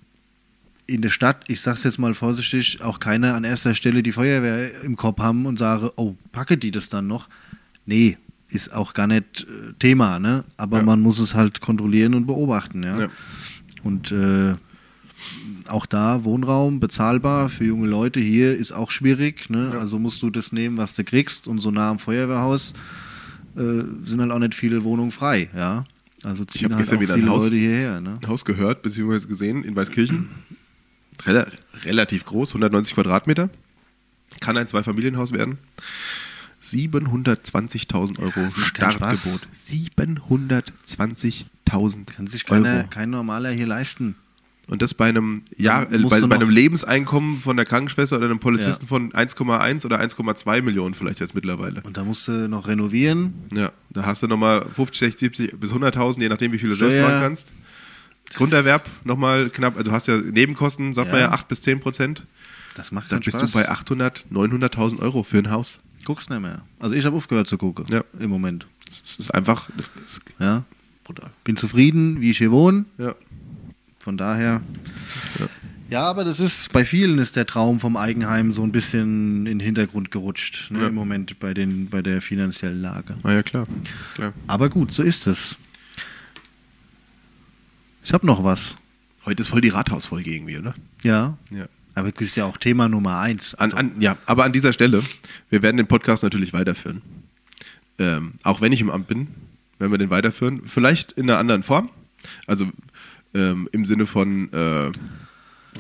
in 0.87 1.03
der 1.03 1.11
Stadt, 1.11 1.45
ich 1.49 1.61
sag's 1.61 1.85
jetzt 1.85 1.99
mal 1.99 2.15
vorsichtig, 2.15 2.81
auch 2.83 2.99
keiner 3.01 3.35
an 3.35 3.45
erster 3.45 3.75
Stelle 3.75 4.03
die 4.03 4.13
Feuerwehr 4.13 4.83
im 4.83 4.97
Kopf 4.97 5.21
haben 5.21 5.47
und 5.47 5.59
sage, 5.59 5.93
oh, 5.97 6.15
packe 6.33 6.57
die 6.57 6.71
das 6.71 6.89
dann 6.89 7.07
noch? 7.07 7.29
Nee, 7.87 8.19
ist 8.49 8.73
auch 8.75 8.93
gar 8.95 9.07
nicht 9.07 9.47
äh, 9.49 9.73
Thema, 9.79 10.19
ne? 10.19 10.45
Aber 10.57 10.79
Ja. 10.79 10.83
man 10.85 11.01
muss 11.01 11.19
es 11.19 11.35
halt 11.35 11.61
kontrollieren 11.61 12.15
und 12.15 12.27
beobachten, 12.27 12.83
ja. 12.83 13.01
Ja. 13.03 13.09
Und 13.83 14.13
äh, 14.13 14.53
auch 15.69 15.87
da 15.87 16.25
Wohnraum 16.25 16.81
bezahlbar 16.81 17.49
für 17.49 17.65
junge 17.65 17.89
Leute 17.89 18.21
hier 18.21 18.55
ist 18.57 18.73
auch 18.73 18.91
schwierig. 18.91 19.49
Ne? 19.51 19.71
Ja. 19.73 19.79
Also 19.81 19.99
musst 19.99 20.23
du 20.23 20.31
das 20.31 20.53
nehmen, 20.53 20.77
was 20.77 20.95
du 20.95 21.05
kriegst. 21.05 21.47
Und 21.49 21.61
so 21.61 21.71
nah 21.71 21.91
am 21.91 21.99
Feuerwehrhaus 21.99 22.75
äh, 23.57 23.61
sind 24.05 24.21
halt 24.21 24.33
auch 24.33 24.39
nicht 24.41 24.55
viele 24.55 24.83
Wohnungen 24.85 25.11
frei. 25.13 25.49
Ja? 25.57 25.85
Also 26.23 26.45
ziehen 26.45 26.65
hab 26.67 26.73
halt 26.73 26.81
gestern 26.83 27.01
wieder 27.01 27.15
ein 27.15 27.29
Haus- 27.29 27.45
Leute 27.45 27.57
hierher. 27.57 28.01
Ne? 28.01 28.15
Haus 28.27 28.45
gehört, 28.45 28.83
beziehungsweise 28.83 29.27
gesehen 29.29 29.65
in 29.65 29.75
Weißkirchen. 29.75 30.29
Rel 31.27 31.47
relativ 31.85 32.25
groß, 32.25 32.51
190 32.51 32.95
Quadratmeter. 32.95 33.51
Kann 34.41 34.57
ein 34.57 34.67
Zweifamilienhaus 34.69 35.33
werden. 35.33 35.59
720.000 36.63 38.19
Euro 38.21 38.31
keinen 38.33 38.51
Startgebot. 38.51 39.49
720.000 39.57 41.45
Kann 42.17 42.27
sich 42.29 42.51
Euro. 42.51 42.63
keiner, 42.63 42.85
kein 42.85 43.11
Normaler 43.11 43.51
hier 43.51 43.67
leisten. 43.67 44.15
Und 44.69 44.81
das 44.81 44.95
bei 44.95 45.09
einem, 45.09 45.43
Jahr, 45.57 45.93
äh, 45.93 45.99
bei, 45.99 46.21
bei 46.21 46.37
einem 46.37 46.49
Lebenseinkommen 46.49 47.41
von 47.41 47.57
der 47.57 47.67
Krankenschwester 47.67 48.17
oder 48.17 48.27
einem 48.27 48.39
Polizisten 48.39 48.85
Ja. 48.85 48.89
von 48.89 49.13
1,1 49.13 49.85
oder 49.85 50.01
1,2 50.01 50.63
Millionen 50.63 50.95
vielleicht 50.95 51.21
jetzt 51.21 51.35
mittlerweile. 51.35 51.81
Und 51.83 51.97
da 51.97 52.05
musst 52.05 52.29
du 52.29 52.49
noch 52.49 52.69
renovieren. 52.69 53.35
Ja, 53.53 53.73
da 53.91 54.07
hast 54.07 54.23
du 54.23 54.29
nochmal 54.29 54.65
50, 54.73 54.99
60, 55.01 55.19
70 55.37 55.61
bis 55.61 55.73
100.000, 55.73 56.21
je 56.21 56.29
nachdem, 56.29 56.53
wie 56.53 56.59
viel 56.59 56.71
du 56.71 56.77
Steuer. 56.77 56.91
selbst 56.91 57.09
machen 57.11 57.21
kannst. 57.23 57.53
Grunderwerb 58.35 58.89
nochmal 59.05 59.51
knapp, 59.51 59.75
also 59.77 59.91
du 59.91 59.93
hast 59.93 60.07
ja 60.07 60.17
Nebenkosten, 60.19 60.95
sagt 60.95 61.11
man 61.11 61.21
Ja. 61.21 61.27
ja 61.27 61.33
8 61.33 61.49
bis 61.49 61.61
10 61.63 61.81
Prozent. 61.81 62.25
Das 62.77 62.93
macht 62.93 63.13
Dann 63.13 63.21
bist 63.21 63.37
Spaß. 63.37 63.53
du 63.53 63.59
bei 63.59 63.69
800, 63.69 64.25
900.000 64.33 65.01
Euro 65.01 65.23
für 65.23 65.39
ein 65.39 65.51
Haus. 65.51 65.81
Guckst 66.05 66.31
nicht 66.31 66.41
mehr. 66.41 66.63
Also 66.79 66.95
ich 66.95 67.05
habe 67.05 67.15
aufgehört 67.17 67.47
zu 67.49 67.59
gucken. 67.59 67.85
Ja. 67.91 68.03
Im 68.19 68.31
Moment. 68.31 68.67
Das 68.89 69.17
ist 69.19 69.35
einfach, 69.35 69.69
das 69.77 69.91
ist 70.07 70.23
Ja. 70.39 70.65
brutal. 71.05 71.31
Bin 71.45 71.57
zufrieden, 71.59 72.21
wie 72.23 72.31
ich 72.31 72.39
hier 72.39 72.51
wohne. 72.53 72.87
Ja. 72.97 73.15
Von 74.03 74.17
daher. 74.17 74.61
Ja. 75.39 75.47
Ja. 75.89 76.03
aber 76.11 76.25
das 76.25 76.41
ist, 76.41 76.73
bei 76.73 76.85
vielen 76.85 77.19
ist 77.19 77.37
der 77.37 77.47
Traum 77.47 77.79
vom 77.79 77.97
Eigenheim 77.97 78.51
so 78.51 78.63
ein 78.65 78.73
bisschen 78.73 79.47
in 79.47 79.59
den 79.59 79.61
Hintergrund 79.61 80.11
gerutscht, 80.11 80.71
ne, 80.71 80.81
Ja. 80.81 80.87
im 80.89 80.95
Moment 80.95 81.39
bei, 81.39 81.55
den, 81.55 81.89
bei 81.89 82.03
der 82.03 82.21
finanziellen 82.21 82.81
Lage. 82.83 83.17
Na 83.23 83.33
ja, 83.35 83.43
klar. 83.43 83.67
klar. 84.15 84.33
Aber 84.49 84.71
gut, 84.71 84.91
so 84.93 85.03
ist 85.03 85.27
es. 85.27 85.57
Ich 88.05 88.13
habe 88.13 88.27
noch 88.27 88.43
was. 88.43 88.77
Heute 89.25 89.43
ist 89.43 89.49
voll 89.49 89.61
die 89.61 89.69
Rathausfolge 89.69 90.31
irgendwie, 90.35 90.59
oder? 90.59 90.75
Ja, 91.03 91.37
Ja. 91.51 91.67
aber 91.95 92.11
das 92.11 92.23
ist 92.29 92.37
ja 92.37 92.45
auch 92.47 92.57
Thema 92.57 92.89
Nummer 92.89 93.21
eins. 93.21 93.55
An, 93.55 93.65
Also, 93.67 93.77
an, 93.77 94.01
ja, 94.01 94.17
aber 94.27 94.45
an 94.45 94.53
dieser 94.53 94.73
Stelle, 94.73 95.03
wir 95.51 95.63
werden 95.63 95.77
den 95.77 95.87
Podcast 95.87 96.25
natürlich 96.25 96.53
weiterführen. 96.53 97.03
Ähm, 98.01 98.33
auch 98.43 98.61
wenn 98.61 98.73
ich 98.73 98.81
im 98.81 98.91
Amt 98.91 99.07
bin, 99.07 99.29
werden 99.79 99.93
wir 99.93 99.99
den 99.99 100.11
weiterführen. 100.11 100.63
Vielleicht 100.67 101.13
in 101.13 101.31
einer 101.31 101.39
anderen 101.39 101.63
Form. 101.63 101.91
Also 102.47 102.67
ähm, 103.35 103.69
im 103.73 103.85
Sinne 103.85 104.07
von, 104.07 104.53
äh, 104.53 104.91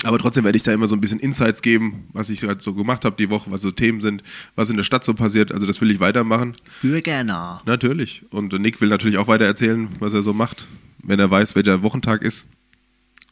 aber 0.04 0.18
trotzdem 0.18 0.44
werde 0.44 0.56
ich 0.56 0.62
da 0.64 0.72
immer 0.72 0.86
so 0.88 0.96
ein 0.96 1.00
bisschen 1.00 1.20
Insights 1.20 1.60
geben, 1.62 2.04
was 2.12 2.30
ich 2.30 2.42
halt 2.44 2.62
so 2.62 2.74
gemacht 2.74 3.04
habe 3.04 3.16
die 3.18 3.28
Woche, 3.28 3.50
was 3.50 3.60
so 3.60 3.70
Themen 3.70 4.00
sind, 4.00 4.22
was 4.54 4.70
in 4.70 4.76
der 4.76 4.84
Stadt 4.84 5.04
so 5.04 5.12
passiert. 5.14 5.52
Also 5.52 5.66
das 5.66 5.80
will 5.80 5.90
ich 5.90 6.00
weitermachen. 6.00 6.54
Bürgerner. 6.80 7.60
Natürlich. 7.66 8.22
Und 8.30 8.52
Nick 8.58 8.80
will 8.80 8.88
natürlich 8.88 9.18
auch 9.18 9.28
weiter 9.28 9.44
erzählen, 9.44 9.88
was 10.00 10.14
er 10.14 10.22
so 10.22 10.32
macht, 10.32 10.66
wenn 11.02 11.20
er 11.20 11.30
weiß, 11.30 11.54
welcher 11.56 11.82
Wochentag 11.82 12.22
ist. 12.22 12.46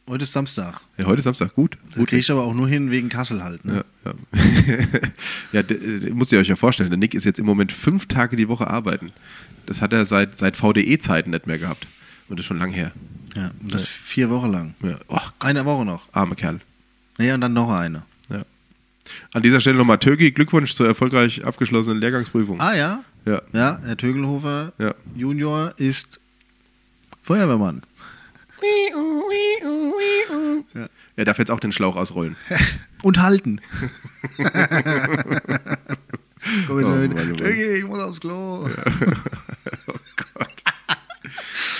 Heute 0.07 0.23
ist 0.23 0.33
Samstag. 0.33 0.81
Ja, 0.97 1.05
heute 1.05 1.19
ist 1.19 1.23
Samstag, 1.25 1.53
gut. 1.55 1.77
Das 1.89 1.99
gut. 1.99 2.09
kriege 2.09 2.19
ich 2.19 2.31
aber 2.31 2.43
auch 2.43 2.53
nur 2.53 2.67
hin 2.67 2.91
wegen 2.91 3.07
Kassel 3.09 3.43
halt. 3.43 3.63
Ne? 3.63 3.85
Ja, 4.05 4.11
ja. 4.11 4.77
ja 5.53 5.63
d- 5.63 6.11
müsst 6.13 6.31
ihr 6.31 6.39
euch 6.39 6.47
ja 6.47 6.55
vorstellen, 6.55 6.89
der 6.89 6.97
Nick 6.97 7.13
ist 7.13 7.23
jetzt 7.23 7.39
im 7.39 7.45
Moment 7.45 7.71
fünf 7.71 8.07
Tage 8.07 8.35
die 8.35 8.47
Woche 8.49 8.67
arbeiten. 8.67 9.11
Das 9.67 9.81
hat 9.81 9.93
er 9.93 10.05
seit, 10.05 10.37
seit 10.37 10.57
VDE-Zeiten 10.57 11.29
nicht 11.31 11.47
mehr 11.47 11.59
gehabt. 11.59 11.87
Und 12.31 12.37
das 12.37 12.43
ist 12.45 12.47
schon 12.47 12.59
lang 12.59 12.71
her. 12.71 12.93
Ja, 13.35 13.51
und 13.61 13.73
das 13.73 13.85
vier 13.87 14.29
Wochen 14.29 14.51
lang. 14.53 14.73
Ja. 14.81 14.97
Oh, 15.09 15.19
Eine 15.39 15.65
Woche 15.65 15.83
noch. 15.83 16.01
armer 16.13 16.35
Kerl. 16.35 16.61
Ja, 17.17 17.35
und 17.35 17.41
dann 17.41 17.51
noch 17.51 17.69
eine. 17.69 18.03
Ja. 18.29 18.43
An 19.33 19.43
dieser 19.43 19.59
Stelle 19.59 19.77
nochmal 19.77 19.99
Türki, 19.99 20.31
Glückwunsch 20.31 20.73
zur 20.73 20.87
erfolgreich 20.87 21.43
abgeschlossenen 21.43 21.99
Lehrgangsprüfung. 21.99 22.61
Ah 22.61 22.73
ja? 22.73 23.03
Ja. 23.25 23.41
Ja, 23.51 23.79
Herr 23.83 23.97
Tögelhofer 23.97 24.71
Ja. 24.77 24.95
Junior 25.13 25.73
ist 25.75 26.21
Feuerwehrmann. 27.23 27.83
Ja. 30.73 30.87
Er 31.17 31.25
darf 31.25 31.37
jetzt 31.37 31.51
auch 31.51 31.59
den 31.59 31.73
Schlauch 31.73 31.97
ausrollen. 31.97 32.37
Und 33.03 33.21
halten. 33.21 33.59
Komm 36.67 36.79
jetzt 36.79 36.87
Oh 36.87 36.89
mal 36.89 36.99
mit. 36.99 37.13
Mann, 37.13 37.25
oh 37.25 37.29
Mann. 37.29 37.37
Tögi, 37.37 37.63
ich 37.79 37.83
muss 37.83 37.99
aufs 37.99 38.21
Klo. 38.21 38.69
Oh 39.87 39.93
Gott. 40.35 40.63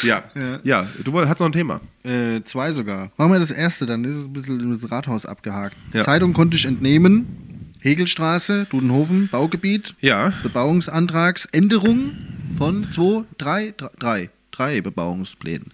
Ja, 0.04 0.24
Ja. 0.36 0.60
ja. 0.64 0.88
du 1.04 1.20
hast 1.20 1.40
noch 1.40 1.48
ein 1.48 1.52
Thema. 1.52 1.82
Äh, 2.04 2.42
zwei 2.44 2.72
sogar. 2.74 3.12
Machen 3.18 3.32
wir 3.34 3.40
das 3.40 3.52
erste, 3.52 3.86
dann 3.86 4.04
ist 4.04 4.14
es 4.16 4.24
ein 4.26 4.34
bisschen 4.34 4.80
das 4.80 4.92
Rathaus 4.92 5.26
abgehakt. 5.26 5.76
Ja. 5.94 6.04
Zeitung 6.04 6.34
konnte 6.34 6.58
ich 6.58 6.66
entnehmen. 6.66 7.72
Hegelstraße, 7.82 8.68
Dudenhofen, 8.70 9.28
Baugebiet. 9.30 9.96
Ja, 10.02 10.34
Bebauungsantragsänderung 10.44 12.12
von 12.58 12.92
zwei, 12.92 13.24
drei, 13.38 13.74
drei, 13.78 13.90
drei, 13.98 14.30
drei 14.52 14.82
Bebauungsplänen, 14.82 15.72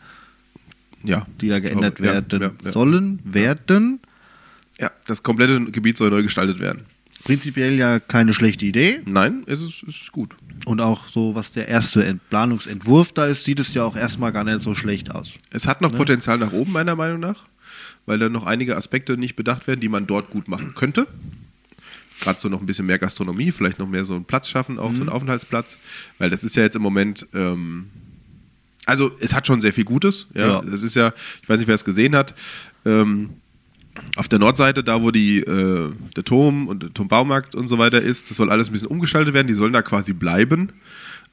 ja. 1.04 1.28
die 1.42 1.50
da 1.50 1.60
geändert 1.60 2.00
werden 2.00 2.52
sollen, 2.62 3.20
werden. 3.26 4.00
Ja, 4.80 4.92
das 5.06 5.24
komplette 5.24 5.66
Gebiet 5.66 5.98
soll 5.98 6.10
neu 6.10 6.24
gestaltet 6.24 6.60
werden. 6.60 6.86
Prinzipiell 7.28 7.74
ja 7.78 8.00
keine 8.00 8.34
schlechte 8.34 8.66
Idee. 8.66 9.02
Nein, 9.06 9.44
es 9.48 9.62
ist, 9.62 9.84
ist 9.84 10.12
gut. 10.14 10.36
Und 10.66 10.80
auch 10.80 11.08
so, 11.10 11.36
was 11.36 11.52
der 11.52 11.68
erste 11.68 12.06
Ent- 12.06 12.22
Planungsentwurf 12.30 13.12
da 13.12 13.26
ist, 13.26 13.44
sieht 13.44 13.60
es 13.60 13.74
ja 13.74 13.84
auch 13.84 13.96
erstmal 13.98 14.32
gar 14.32 14.46
nicht 14.46 14.62
so 14.62 14.74
schlecht 14.76 15.12
aus. 15.12 15.34
Es 15.52 15.68
hat 15.68 15.82
noch 15.82 15.94
Potenzial 15.94 16.38
nach 16.38 16.54
oben, 16.54 16.72
meiner 16.72 16.96
Meinung 16.96 17.20
nach, 17.20 17.46
weil 18.06 18.18
da 18.18 18.30
noch 18.30 18.46
einige 18.46 18.78
Aspekte 18.78 19.18
nicht 19.18 19.36
bedacht 19.36 19.68
werden, 19.68 19.82
die 19.82 19.90
man 19.90 20.08
dort 20.08 20.30
gut 20.30 20.48
machen 20.48 20.74
könnte. 20.74 21.06
Gerade 22.22 22.40
so 22.40 22.48
noch 22.48 22.62
ein 22.62 22.66
bisschen 22.66 22.86
mehr 22.86 22.98
Gastronomie, 22.98 23.52
vielleicht 23.52 23.78
noch 23.78 23.88
mehr 23.90 24.06
so 24.06 24.16
einen 24.16 24.24
Platz 24.26 24.48
schaffen, 24.48 24.80
auch 24.80 24.94
so 24.96 25.02
einen 25.02 25.10
Aufenthaltsplatz, 25.10 25.78
weil 26.18 26.30
das 26.30 26.44
ist 26.46 26.56
ja 26.56 26.64
jetzt 26.64 26.76
im 26.78 26.82
Moment, 26.82 27.28
ähm, 27.34 27.88
also 28.86 29.12
es 29.20 29.34
hat 29.34 29.46
schon 29.46 29.60
sehr 29.60 29.74
viel 29.74 29.84
Gutes. 29.84 30.28
Ja, 30.34 30.48
Ja. 30.48 30.64
es 30.74 30.82
ist 30.82 30.96
ja, 30.96 31.14
ich 31.44 31.50
weiß 31.50 31.60
nicht, 31.60 31.68
wer 31.68 31.76
es 31.76 31.84
gesehen 31.84 32.16
hat. 32.16 32.34
Ähm, 32.86 33.32
auf 34.16 34.28
der 34.28 34.40
Nordseite, 34.40 34.84
da 34.84 35.02
wo 35.02 35.12
die, 35.12 35.40
äh, 35.40 35.90
der 36.16 36.24
Turm 36.24 36.68
und 36.68 36.84
der 36.84 36.94
Turmbaumarkt 36.94 37.56
und 37.56 37.68
so 37.68 37.78
weiter 37.78 38.02
ist, 38.02 38.30
das 38.30 38.38
soll 38.38 38.50
alles 38.52 38.70
ein 38.70 38.74
bisschen 38.74 38.88
umgestaltet 38.90 39.34
werden. 39.34 39.48
Die 39.48 39.54
sollen 39.54 39.74
da 39.74 39.82
quasi 39.82 40.14
bleiben, 40.14 40.70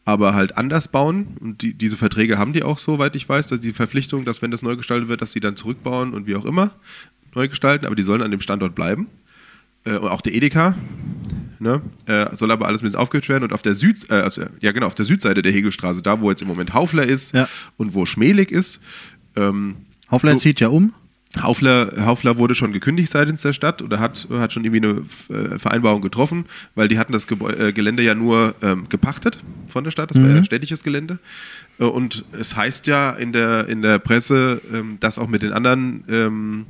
aber 0.04 0.34
halt 0.34 0.56
anders 0.58 0.88
bauen. 0.88 1.36
Und 1.40 1.62
die, 1.62 1.74
diese 1.74 1.96
Verträge 1.96 2.38
haben 2.38 2.52
die 2.52 2.62
auch, 2.62 2.78
soweit 2.78 3.16
ich 3.16 3.28
weiß, 3.28 3.48
dass 3.48 3.60
die 3.60 3.72
Verpflichtung, 3.72 4.24
dass 4.24 4.42
wenn 4.42 4.50
das 4.50 4.62
neu 4.62 4.76
gestaltet 4.76 5.08
wird, 5.08 5.22
dass 5.22 5.32
die 5.32 5.40
dann 5.40 5.56
zurückbauen 5.56 6.12
und 6.14 6.26
wie 6.26 6.36
auch 6.36 6.44
immer 6.44 6.72
neu 7.34 7.48
gestalten, 7.48 7.86
aber 7.86 7.96
die 7.96 8.02
sollen 8.04 8.22
an 8.22 8.30
dem 8.30 8.40
Standort 8.40 8.74
bleiben. 8.74 9.08
Äh, 9.84 9.96
und 9.96 10.08
auch 10.08 10.20
der 10.20 10.34
Edeka. 10.34 10.74
Ne? 11.60 11.80
Äh, 12.06 12.34
soll 12.36 12.50
aber 12.50 12.66
alles 12.66 12.82
ein 12.82 12.84
bisschen 12.84 12.98
aufgehört 12.98 13.28
werden. 13.28 13.44
Und 13.44 13.52
auf 13.52 13.62
der 13.62 13.74
Süd, 13.74 14.10
äh, 14.10 14.14
also, 14.14 14.42
ja 14.60 14.72
genau, 14.72 14.86
auf 14.86 14.94
der 14.94 15.04
Südseite 15.04 15.40
der 15.42 15.52
Hegelstraße, 15.52 16.02
da 16.02 16.20
wo 16.20 16.30
jetzt 16.30 16.42
im 16.42 16.48
Moment 16.48 16.74
Haufler 16.74 17.04
ist 17.06 17.32
Ja. 17.34 17.48
und 17.76 17.94
wo 17.94 18.04
Schmelig 18.06 18.50
ist, 18.50 18.80
ähm, 19.36 19.76
Hoffler 20.10 20.32
So- 20.32 20.38
zieht 20.40 20.60
ja 20.60 20.68
um. 20.68 20.92
Haufler, 21.40 21.92
Haufler 21.98 22.38
wurde 22.38 22.54
schon 22.54 22.72
gekündigt 22.72 23.10
seitens 23.10 23.42
der 23.42 23.52
Stadt 23.52 23.82
oder 23.82 23.98
hat, 23.98 24.28
hat 24.30 24.52
schon 24.52 24.64
irgendwie 24.64 24.86
eine 24.86 25.54
äh, 25.54 25.58
Vereinbarung 25.58 26.00
getroffen, 26.00 26.46
weil 26.74 26.88
die 26.88 26.98
hatten 26.98 27.12
das 27.12 27.26
äh, 27.30 27.72
Gelände 27.72 28.02
ja 28.02 28.14
nur 28.14 28.54
ähm, 28.62 28.88
gepachtet 28.88 29.38
von 29.68 29.84
der 29.84 29.90
Stadt, 29.90 30.10
das 30.10 30.22
war 30.22 30.28
ja 30.28 30.44
städtisches 30.44 30.84
Gelände. 30.84 31.18
Äh, 31.78 31.84
und 31.84 32.24
es 32.38 32.56
heißt 32.56 32.86
ja 32.86 33.10
in 33.10 33.32
der, 33.32 33.68
in 33.68 33.82
der 33.82 33.98
Presse, 33.98 34.60
ähm, 34.72 34.98
dass 35.00 35.18
auch 35.18 35.28
mit 35.28 35.42
den 35.42 35.52
anderen 35.52 36.04
ähm, 36.08 36.66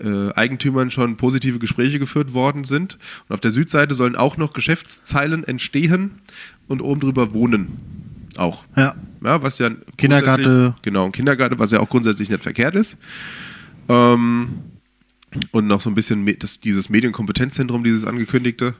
äh, 0.00 0.32
Eigentümern 0.34 0.90
schon 0.90 1.16
positive 1.16 1.58
Gespräche 1.58 1.98
geführt 1.98 2.34
worden 2.34 2.64
sind. 2.64 2.98
Und 3.28 3.34
auf 3.34 3.40
der 3.40 3.52
Südseite 3.52 3.94
sollen 3.94 4.16
auch 4.16 4.36
noch 4.36 4.52
Geschäftszeilen 4.52 5.44
entstehen 5.44 6.18
und 6.66 6.82
oben 6.82 7.00
drüber 7.00 7.32
wohnen. 7.32 7.68
Auch. 8.36 8.64
Ja. 8.76 8.94
Ja, 9.22 9.42
was 9.42 9.58
ja 9.58 9.70
Kindergarten. 9.96 10.74
Genau, 10.82 11.06
ein 11.06 11.12
Kindergarten, 11.12 11.58
was 11.58 11.70
ja 11.70 11.80
auch 11.80 11.88
grundsätzlich 11.88 12.28
nicht 12.28 12.42
verkehrt 12.42 12.74
ist. 12.74 12.98
Ähm, 13.88 14.48
und 15.50 15.66
noch 15.66 15.80
so 15.80 15.90
ein 15.90 15.94
bisschen 15.94 16.26
das, 16.38 16.60
dieses 16.60 16.88
Medienkompetenzzentrum, 16.88 17.82
dieses 17.82 18.04
angekündigte. 18.06 18.74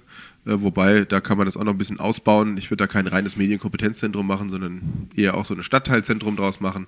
Äh, 0.46 0.60
wobei, 0.60 1.04
da 1.04 1.20
kann 1.20 1.36
man 1.36 1.46
das 1.46 1.56
auch 1.56 1.64
noch 1.64 1.72
ein 1.72 1.78
bisschen 1.78 1.98
ausbauen. 2.00 2.56
Ich 2.58 2.70
würde 2.70 2.82
da 2.84 2.86
kein 2.86 3.06
reines 3.06 3.36
Medienkompetenzzentrum 3.36 4.26
machen, 4.26 4.50
sondern 4.50 4.82
eher 5.16 5.36
auch 5.36 5.46
so 5.46 5.54
ein 5.54 5.62
Stadtteilzentrum 5.62 6.36
draus 6.36 6.60
machen. 6.60 6.86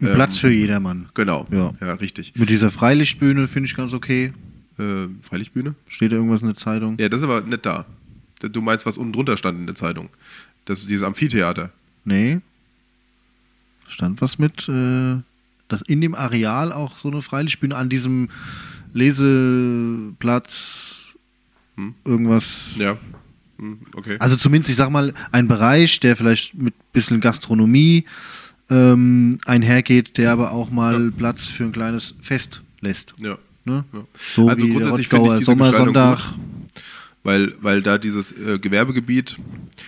Ein 0.00 0.08
Ähm, 0.08 0.14
Platz 0.14 0.38
für 0.38 0.50
jedermann. 0.50 1.06
Genau, 1.14 1.46
Ja. 1.50 1.72
ja, 1.80 1.94
richtig. 1.94 2.34
Mit 2.36 2.50
dieser 2.50 2.70
Freilichtbühne 2.70 3.48
finde 3.48 3.68
ich 3.68 3.74
ganz 3.76 3.92
okay. 3.92 4.32
Äh, 4.78 5.06
Freilichtbühne? 5.22 5.74
Steht 5.88 6.12
da 6.12 6.16
irgendwas 6.16 6.42
in 6.42 6.48
der 6.48 6.56
Zeitung? 6.56 6.96
Ja, 6.98 7.08
das 7.08 7.18
ist 7.20 7.24
aber 7.24 7.40
nicht 7.42 7.64
da. 7.64 7.86
Du 8.40 8.60
meinst, 8.60 8.84
was 8.86 8.98
unten 8.98 9.12
drunter 9.12 9.36
stand 9.36 9.58
in 9.58 9.66
der 9.66 9.76
Zeitung. 9.76 10.08
Das 10.66 10.80
ist 10.80 10.90
dieses 10.90 11.04
Amphitheater. 11.04 11.72
Nee. 12.04 12.40
Stand 13.88 14.20
was 14.20 14.38
mit, 14.38 14.68
äh, 14.68 15.16
dass 15.68 15.82
in 15.82 16.00
dem 16.00 16.14
Areal 16.14 16.72
auch 16.72 16.96
so 16.98 17.08
eine 17.10 17.22
Freilichtbühne 17.22 17.74
an 17.76 17.88
diesem 17.88 18.28
Leseplatz 18.92 20.90
Hm. 21.76 21.94
irgendwas. 22.04 22.66
Ja. 22.78 22.96
Hm, 23.58 23.78
Okay. 23.96 24.16
Also 24.20 24.36
zumindest, 24.36 24.70
ich 24.70 24.76
sag 24.76 24.90
mal, 24.90 25.12
ein 25.32 25.48
Bereich, 25.48 25.98
der 26.00 26.16
vielleicht 26.16 26.54
mit 26.54 26.74
bisschen 26.92 27.20
Gastronomie 27.20 28.04
ähm, 28.70 29.38
einhergeht, 29.46 30.16
der 30.18 30.32
aber 30.32 30.52
auch 30.52 30.70
mal 30.70 31.06
Ja. 31.06 31.10
Platz 31.16 31.48
für 31.48 31.64
ein 31.64 31.72
kleines 31.72 32.14
Fest 32.20 32.62
lässt. 32.80 33.14
ja. 33.20 33.36
Ne? 33.66 33.82
Ja. 33.94 34.00
So 34.34 34.48
Also 34.48 34.66
wie 34.66 34.74
der 34.76 34.88
Rottgauer 34.90 35.40
Sommersonntag. 35.40 36.18
Weil, 37.24 37.54
weil 37.60 37.82
da 37.82 37.98
dieses 37.98 38.32
äh, 38.32 38.58
Gewerbegebiet, 38.58 39.38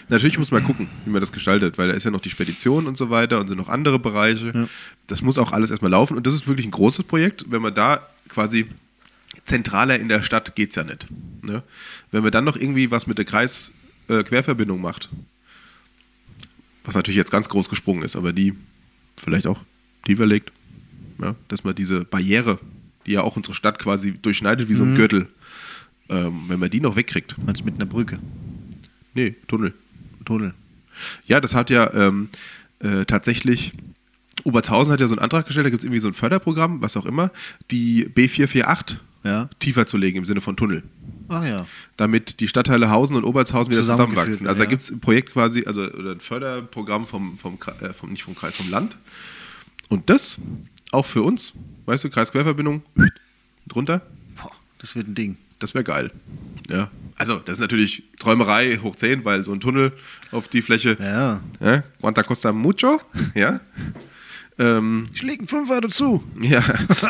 natürlich 0.09 0.39
muss 0.39 0.51
man 0.51 0.65
gucken, 0.65 0.89
wie 1.05 1.11
man 1.11 1.21
das 1.21 1.33
gestaltet, 1.33 1.77
weil 1.79 1.89
da 1.89 1.95
ist 1.95 2.05
ja 2.05 2.11
noch 2.11 2.21
die 2.21 2.31
Spedition 2.31 2.87
und 2.87 2.97
so 2.97 3.11
weiter 3.11 3.39
und 3.39 3.47
sind 3.47 3.59
noch 3.59 3.69
andere 3.69 3.99
Bereiche. 3.99 4.53
Ja. 4.55 4.69
Das 5.07 5.23
muss 5.23 5.39
auch 5.39 5.53
alles 5.53 5.71
erstmal 5.71 5.91
laufen 5.91 6.17
und 6.17 6.27
das 6.27 6.35
ist 6.35 6.49
wirklich 6.49 6.67
ein 6.67 6.73
großes 6.73 7.05
Projekt. 7.05 7.45
Wenn 7.49 7.63
man 7.63 7.75
da 7.75 8.09
quasi 8.31 8.67
zentraler 9.45 10.01
in 10.01 10.09
der 10.09 10.23
Stadt 10.23 10.57
geht 10.57 10.71
es 10.71 10.77
ja 10.77 10.85
nicht. 10.85 11.07
Ne? 11.43 11.63
Wenn 12.11 12.23
man 12.23 12.33
dann 12.33 12.45
noch 12.45 12.57
irgendwie 12.57 12.91
was 12.91 13.07
mit 13.07 13.19
der 13.19 13.27
Kreis-Querverbindung 13.27 14.81
macht, 14.81 15.11
was 16.85 16.95
natürlich 16.95 17.19
jetzt 17.19 17.31
ganz 17.31 17.51
groß 17.51 17.69
gesprungen 17.69 18.03
ist, 18.03 18.17
aber 18.17 18.33
die 18.33 18.55
vielleicht 19.17 19.47
auch 19.47 19.61
tiefer 20.07 20.25
legt, 20.25 20.53
ja, 21.23 21.35
dass 21.49 21.65
man 21.65 21.75
diese 21.75 22.05
Barriere, 22.05 22.59
die 23.07 23.13
ja 23.13 23.21
auch 23.21 23.37
unsere 23.37 23.55
Stadt 23.55 23.79
quasi 23.79 24.13
durchschneidet 24.13 24.69
wie 24.69 24.75
so 24.75 24.85
ein 24.85 24.95
Gürtel, 24.95 25.29
ähm, 26.09 26.45
wenn 26.49 26.61
man 26.61 26.71
die 26.71 26.81
noch 26.81 26.97
wegkriegt. 26.97 27.37
Meinst 27.45 27.61
du 27.63 27.65
mit 27.65 27.75
einer 27.77 27.87
Brücke? 27.87 28.19
Nee, 29.15 29.35
Tunnel. 29.49 29.75
Tunnel. 30.25 30.55
Ja, 31.27 31.41
das 31.41 31.55
hat 31.55 31.71
ja 31.71 31.93
ähm, 31.95 32.29
äh, 32.81 33.05
tatsächlich, 33.05 33.73
Obertshausen 34.45 34.93
hat 34.93 35.01
ja 35.01 35.07
so 35.07 35.15
einen 35.15 35.23
Antrag 35.23 35.47
gestellt, 35.47 35.67
da 35.67 35.71
gibt 35.71 35.81
es 35.81 35.85
irgendwie 35.85 36.01
so 36.01 36.09
ein 36.09 36.15
Förderprogramm, 36.15 36.83
was 36.83 36.97
auch 36.97 37.07
immer, 37.07 37.31
die 37.71 38.07
B448 38.09 38.97
Ja. 39.25 39.49
tiefer 39.59 39.87
zu 39.87 39.97
legen 39.97 40.19
im 40.19 40.25
Sinne 40.25 40.41
von 40.41 40.57
Tunnel. 40.57 40.83
Ach 41.29 41.45
ja. 41.45 41.67
damit 41.97 42.39
die 42.41 42.47
Stadtteile 42.47 42.91
Hausen 42.91 43.17
und 43.17 43.25
Obertshausen 43.25 43.73
wieder 43.73 43.81
zusammenwachsen. 43.81 44.47
Also 44.47 44.59
da 44.59 44.65
ja. 44.65 44.71
gibt 44.71 44.83
es 44.83 44.91
ein 44.91 45.01
Projekt 45.01 45.33
quasi, 45.33 45.65
also 45.67 45.83
oder 45.83 46.13
ein 46.13 46.21
Förderprogramm 46.21 47.07
vom, 47.07 47.37
vom, 47.39 47.59
äh, 47.81 47.93
vom, 47.93 48.11
nicht 48.11 48.23
vom 48.23 48.37
Kreis, 48.37 48.55
vom 48.55 48.71
Land. 48.71 48.97
Und 49.89 50.09
das 50.09 50.39
auch 50.93 51.07
für 51.07 51.23
uns, 51.23 51.53
weißt 51.87 52.05
du, 52.05 52.11
Kreis-Querverbindung 52.11 52.83
drunter, 53.67 54.03
Boah, 54.41 54.53
das 54.79 54.95
wird 54.95 55.09
ein 55.09 55.15
Ding. 55.15 55.37
Das 55.59 55.75
wäre 55.75 55.85
geil. 55.85 56.11
Ja. 56.71 56.91
Also, 57.17 57.37
das 57.39 57.55
ist 57.55 57.61
natürlich 57.61 58.05
Träumerei 58.19 58.77
hoch 58.83 58.95
10, 58.97 59.25
weil 59.25 59.43
so 59.45 59.53
ein 59.53 59.61
Tunnel 59.61 59.93
auf 60.33 60.49
die 60.49 60.61
Fläche, 60.63 60.97
Ja. 61.01 61.41
ja, 61.61 61.83
Quanta 62.01 62.23
costa 62.23 62.53
mucho, 62.53 63.01
ja. 63.35 63.61
Ähm, 64.59 65.09
Ich 65.13 65.23
lege 65.23 65.41
einen 65.41 65.49
Fünfer 65.49 65.81
dazu. 65.81 66.25
ja, 66.41 66.63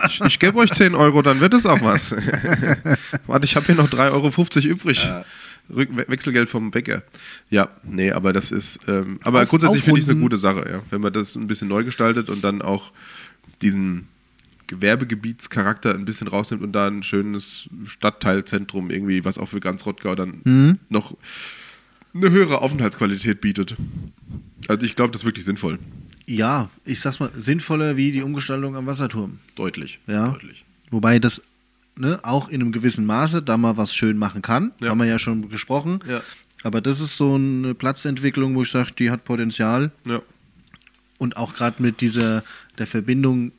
ich, 0.09 0.21
ich 0.21 0.39
gebe 0.39 0.59
euch 0.59 0.71
10 0.73 0.95
Euro, 0.95 1.23
dann 1.23 1.41
wird 1.41 1.55
es 1.55 1.65
auch 1.67 1.81
was. 1.81 2.13
Warte, 3.27 3.45
ich 3.45 3.55
habe 3.57 3.67
hier 3.67 3.75
noch 3.77 3.89
3,50 3.89 4.13
Euro 4.13 4.73
übrig. 4.73 5.11
We- 5.69 5.89
Wechselgeld 6.09 6.49
vom 6.51 6.71
Bäcker. 6.71 7.03
Ja, 7.51 7.69
nee, 7.85 8.13
aber 8.13 8.33
das 8.33 8.53
ist, 8.53 8.79
ähm, 8.89 9.19
aber 9.23 9.43
Auf- 9.43 9.49
grundsätzlich 9.49 9.83
finde 9.83 9.99
ich 9.99 10.05
es 10.07 10.11
eine 10.11 10.21
gute 10.21 10.37
Sache, 10.37 10.65
ja. 10.71 10.83
Wenn 10.91 11.01
man 11.01 11.13
das 11.13 11.35
ein 11.37 11.47
bisschen 11.49 11.69
neu 11.69 11.83
gestaltet 11.85 12.29
und 12.31 12.43
dann 12.45 12.63
auch 12.63 12.93
diesen 13.63 14.07
Gewerbegebietscharakter 14.67 15.95
ein 15.95 16.05
bisschen 16.05 16.29
rausnimmt 16.29 16.63
und 16.63 16.73
da 16.73 16.87
ein 16.87 17.03
schönes 17.03 17.69
Stadtteilzentrum 17.87 18.91
irgendwie, 18.91 19.25
was 19.25 19.39
auch 19.39 19.49
für 19.49 19.61
ganz 19.61 19.87
Rottgau 19.87 20.15
dann 20.15 20.41
Mhm. 20.45 20.79
noch 20.89 21.17
eine 22.15 22.31
höhere 22.31 22.63
Aufenthaltsqualität 22.63 23.41
bietet. 23.41 23.77
Also 24.69 24.87
ich 24.87 24.97
glaube, 24.97 25.13
das 25.13 25.23
ist 25.23 25.27
wirklich 25.27 25.45
sinnvoll. 25.45 25.79
Ja, 26.27 26.71
ich 26.85 27.01
sag's 27.01 27.21
mal, 27.21 27.31
sinnvoller 27.35 27.97
wie 27.97 28.11
die 28.11 28.23
Umgestaltung 28.23 28.75
am 28.77 28.87
Wasserturm. 28.87 29.39
Deutlich. 29.55 30.01
Ja. 30.07 30.29
Deutlich. 30.29 30.65
Wobei 30.91 31.19
das 31.19 31.43
ne, 31.97 32.19
auch 32.23 32.49
in 32.49 32.61
einem 32.61 32.73
gewissen 32.73 33.07
Maße 33.07 33.43
da 33.43 33.57
mal 33.57 33.77
was 33.77 33.95
schön 33.95 34.19
machen 34.19 34.43
kann. 34.43 34.73
Ja. 34.81 34.91
Haben 34.91 34.99
wir 34.99 35.07
ja 35.07 35.19
schon 35.19 35.49
gesprochen. 35.49 36.01
Ja. 36.09 36.23
Aber 36.63 36.81
das 36.81 37.01
ist 37.01 37.17
so 37.17 37.35
eine 37.35 37.75
Platzentwicklung, 37.75 38.55
wo 38.57 38.63
ich 38.63 38.71
sage, 38.71 38.93
die 38.99 39.11
hat 39.11 39.25
Potenzial. 39.25 39.93
Ja. 40.07 40.21
Und 41.19 41.37
auch 41.37 41.55
gerade 41.55 41.83
mit 41.83 42.01
dieser 42.01 42.43
der 42.79 42.87
Verbindung 42.87 43.53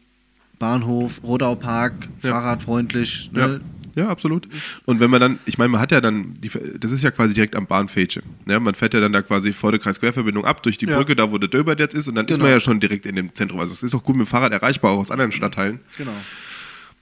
Bahnhof, 0.60 1.22
Rodaupark, 1.24 2.08
Ja. 2.24 2.32
fahrradfreundlich. 2.32 3.30
Ja. 3.34 3.48
Ne? 3.48 3.62
ja, 3.96 4.08
absolut. 4.10 4.48
Und 4.86 5.00
wenn 5.00 5.10
man 5.10 5.22
dann, 5.22 5.40
ich 5.46 5.58
meine, 5.58 5.70
man 5.70 5.82
hat 5.82 5.92
ja 5.92 6.02
dann, 6.02 6.34
die, 6.40 6.50
das 6.80 6.92
ist 6.92 7.04
ja 7.04 7.12
quasi 7.12 7.34
direkt 7.34 7.56
am 7.56 7.66
Bahnfädchen. 7.68 8.24
Ja, 8.48 8.60
man 8.60 8.76
fährt 8.76 8.94
ja 8.94 9.00
dann 9.00 9.12
da 9.14 9.22
quasi 9.22 9.54
vor 9.54 9.72
der 9.72 9.80
Kreis-Querverbindung 9.80 10.46
ab 10.46 10.64
durch 10.64 10.78
die 10.78 10.86
Ja. 10.88 10.98
Brücke, 10.98 11.16
da 11.16 11.32
wo 11.32 11.38
der 11.38 11.50
Döbert 11.50 11.80
jetzt 11.80 11.96
ist, 11.96 12.08
und 12.08 12.16
dann 12.16 12.26
ist 12.26 12.34
Genau. 12.36 12.44
man 12.46 12.52
ja 12.54 12.60
schon 12.60 12.80
direkt 12.80 13.06
in 13.06 13.16
dem 13.16 13.34
Zentrum. 13.36 13.60
Also 13.60 13.74
es 13.74 13.84
ist 13.84 13.94
auch 13.96 14.04
gut 14.04 14.16
mit 14.16 14.26
dem 14.26 14.30
Fahrrad 14.30 14.52
erreichbar, 14.52 14.92
auch 14.92 15.00
aus 15.00 15.12
anderen 15.12 15.32
Stadtteilen. 15.32 15.80
Genau. 15.98 16.12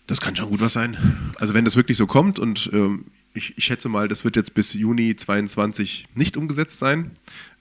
Das 0.08 0.22
kann 0.22 0.36
schon 0.36 0.50
gut 0.50 0.62
was 0.62 0.74
sein. 0.74 0.98
Also 1.40 1.54
wenn 1.56 1.66
das 1.66 1.76
wirklich 1.76 1.98
so 1.98 2.06
kommt 2.06 2.38
und 2.38 2.70
ähm, 2.74 3.06
ich, 3.34 3.58
ich 3.58 3.64
schätze 3.66 3.90
mal, 3.90 4.08
das 4.08 4.24
wird 4.24 4.36
jetzt 4.36 4.54
bis 4.54 4.74
Juni 4.74 5.16
22 5.16 6.06
nicht 6.14 6.38
umgesetzt 6.38 6.78
sein. 6.80 7.12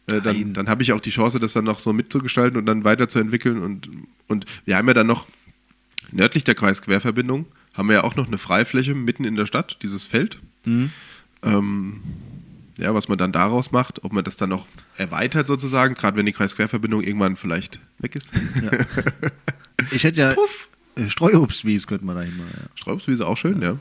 Äh, 0.09 0.21
dann 0.21 0.53
dann 0.53 0.69
habe 0.69 0.83
ich 0.83 0.93
auch 0.93 1.01
die 1.01 1.09
Chance, 1.11 1.41
das 1.41 1.55
dann 1.55 1.65
noch 1.65 1.79
so 1.79 1.95
mitzugestalten 1.95 2.59
und 2.59 2.67
dann 2.67 2.85
weiterzuentwickeln. 2.85 3.63
Und, 3.63 3.89
und 4.29 4.45
wir 4.67 4.77
haben 4.77 4.87
ja 4.87 4.93
dann 4.93 5.07
noch 5.07 5.27
nördlich 6.13 6.45
der 6.45 6.55
Kreisquerverbindung 6.55 7.47
haben 7.75 7.89
wir 7.89 7.95
ja 7.97 8.05
auch 8.05 8.15
noch 8.17 8.27
eine 8.27 8.39
Freifläche 8.39 8.95
mitten 8.95 9.25
in 9.25 9.35
der 9.35 9.47
Stadt, 9.47 9.79
dieses 9.83 10.05
Feld. 10.05 10.39
Mhm. 10.65 10.91
Ähm, 11.43 12.01
ja, 12.79 12.93
was 12.95 13.09
man 13.09 13.19
dann 13.19 13.33
daraus 13.33 13.71
macht, 13.73 14.03
ob 14.05 14.13
man 14.13 14.25
das 14.25 14.37
dann 14.37 14.49
noch 14.51 14.67
erweitert 14.97 15.47
sozusagen, 15.47 15.95
gerade 15.95 16.17
wenn 16.17 16.27
die 16.27 16.33
Kreisquerverbindung 16.33 17.03
irgendwann 17.03 17.37
vielleicht 17.37 17.79
weg 17.99 18.17
ist. 18.17 18.31
Ich 19.91 20.05
hätte 20.05 20.21
ja 20.21 20.33
Puff. 20.35 20.69
äh, 20.97 21.09
Streuobstwies 21.11 21.87
könnte 21.87 22.05
man 22.05 22.17
da 22.17 22.23
hin 22.23 22.37
machen. 22.37 22.51
Ja. 22.57 22.69
Straubswiese 22.77 23.27
auch 23.27 23.37
schön, 23.37 23.61
ja. 23.61 23.77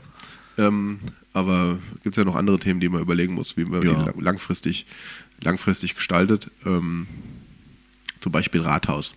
Ähm, 0.58 0.98
aber 1.32 1.78
gibt 2.02 2.16
es 2.16 2.20
ja 2.20 2.24
noch 2.24 2.34
andere 2.36 2.58
Themen, 2.58 2.80
die 2.80 2.88
man 2.88 3.00
überlegen 3.00 3.34
muss, 3.34 3.56
wie 3.56 3.64
man 3.64 3.82
Ja. 3.82 3.90
die 3.94 4.04
lang- 4.10 4.20
langfristig, 4.20 4.86
langfristig 5.40 5.94
gestaltet. 5.94 6.50
Ähm, 6.66 7.06
zum 8.20 8.32
Beispiel 8.32 8.60
Rathaus. 8.60 9.14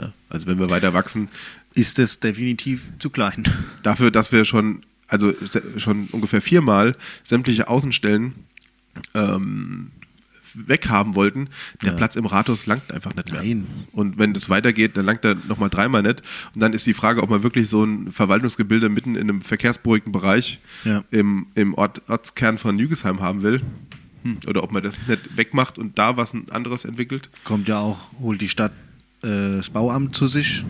Ja, 0.00 0.12
also 0.28 0.46
wenn 0.46 0.58
wir 0.58 0.70
weiter 0.70 0.94
wachsen, 0.94 1.28
Ist 1.74 1.98
das 1.98 2.18
definitiv 2.20 2.88
zu 2.98 3.10
klein. 3.10 3.44
dafür, 3.82 4.10
dass 4.10 4.32
wir 4.32 4.44
schon, 4.44 4.82
also 5.08 5.32
schon 5.76 6.06
ungefähr 6.12 6.40
viermal 6.42 6.96
sämtliche 7.24 7.68
Außenstellen 7.68 8.32
ähm, 9.14 9.90
weghaben 10.54 11.14
wollten, 11.14 11.48
der 11.82 11.90
Ja. 11.92 11.96
Platz 11.96 12.16
im 12.16 12.26
Rathaus 12.26 12.66
langt 12.66 12.90
einfach 12.92 13.14
nicht 13.14 13.30
mehr. 13.30 13.40
Nein. 13.42 13.66
Und 13.92 14.18
wenn 14.18 14.32
das 14.32 14.48
weitergeht, 14.48 14.96
dann 14.96 15.04
langt 15.04 15.24
er 15.24 15.36
nochmal 15.46 15.70
dreimal 15.70 16.02
nicht. 16.02 16.22
Und 16.54 16.60
dann 16.60 16.72
ist 16.72 16.86
die 16.86 16.94
Frage, 16.94 17.22
ob 17.22 17.30
man 17.30 17.44
wirklich 17.44 17.68
so 17.68 17.84
ein 17.84 18.10
Verwaltungsgebilde 18.10 18.88
mitten 18.88 19.14
in 19.14 19.22
einem 19.30 19.42
verkehrsberuhigten 19.42 20.10
Bereich 20.12 20.58
Ja. 20.84 21.04
im, 21.12 21.46
im 21.54 21.74
Ort, 21.74 22.02
Ortskern 22.08 22.58
von 22.58 22.74
Nügesheim 22.74 23.20
haben 23.20 23.42
will. 23.42 23.60
Hm. 24.24 24.38
Oder 24.48 24.64
ob 24.64 24.72
man 24.72 24.82
das 24.82 24.98
nicht 25.06 25.36
wegmacht 25.36 25.78
und 25.78 25.98
da 25.98 26.16
was 26.16 26.34
anderes 26.50 26.84
entwickelt. 26.84 27.30
Kommt 27.44 27.68
ja 27.68 27.78
auch, 27.78 27.98
holt 28.18 28.40
die 28.40 28.48
Stadt 28.48 28.72
äh, 29.22 29.56
das 29.56 29.70
Bauamt 29.70 30.14
zu 30.16 30.26
sich 30.28 30.64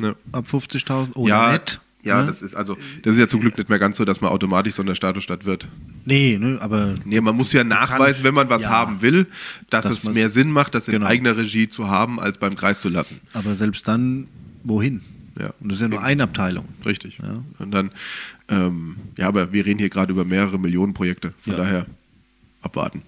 Ja. 0.00 0.14
ab 0.32 0.46
50.000 0.50 1.14
oder 1.16 1.28
ja, 1.28 1.52
nicht. 1.52 1.80
ja 2.02 2.20
ne? 2.20 2.26
das 2.26 2.42
ist 2.42 2.54
also 2.54 2.76
das 3.02 3.14
ist 3.14 3.18
ja 3.20 3.28
zum 3.28 3.40
Glück 3.40 3.56
nicht 3.58 3.68
mehr 3.68 3.78
ganz 3.78 3.96
so, 3.96 4.04
dass 4.04 4.20
man 4.20 4.30
automatisch 4.30 4.74
so 4.74 4.82
eine 4.82 4.94
Statusstadt 4.96 5.44
wird. 5.46 5.66
Nee, 6.04 6.38
ne, 6.40 6.58
aber 6.60 6.94
Nee, 7.04 7.20
man 7.20 7.36
muss 7.36 7.52
ja 7.52 7.62
nachweisen, 7.64 7.98
kannst- 8.04 8.24
wenn 8.24 8.34
man 8.34 8.48
was 8.50 8.62
ja. 8.64 8.70
haben 8.70 9.02
will, 9.02 9.26
dass, 9.68 9.84
Dass 9.84 10.04
es 10.04 10.12
mehr 10.14 10.30
Sinn 10.30 10.50
macht, 10.50 10.74
das 10.74 10.88
in 10.88 10.94
Genau. 10.94 11.06
eigener 11.06 11.36
Regie 11.36 11.68
zu 11.68 11.88
haben, 11.88 12.18
als 12.20 12.38
beim 12.38 12.56
Kreis 12.56 12.80
zu 12.80 12.88
lassen. 12.88 13.20
Aber 13.34 13.54
selbst 13.54 13.86
dann, 13.86 14.26
wohin? 14.64 15.02
Ja. 15.38 15.52
Und 15.60 15.70
das 15.70 15.78
ist 15.78 15.82
ja 15.82 15.88
nur 15.88 16.02
eine 16.02 16.22
Abteilung. 16.24 16.66
Richtig. 16.84 17.18
Ja. 17.22 17.42
Und 17.58 17.70
dann, 17.70 17.90
ähm, 18.48 18.96
ja, 19.16 19.28
aber 19.28 19.52
wir 19.52 19.64
reden 19.64 19.78
hier 19.78 19.88
gerade 19.90 20.12
über 20.12 20.24
mehrere 20.24 20.58
Millionen 20.58 20.92
Projekte. 20.94 21.32
Von 21.40 21.52
Ja. 21.52 21.58
daher 21.58 21.86
abwarten. 22.62 23.02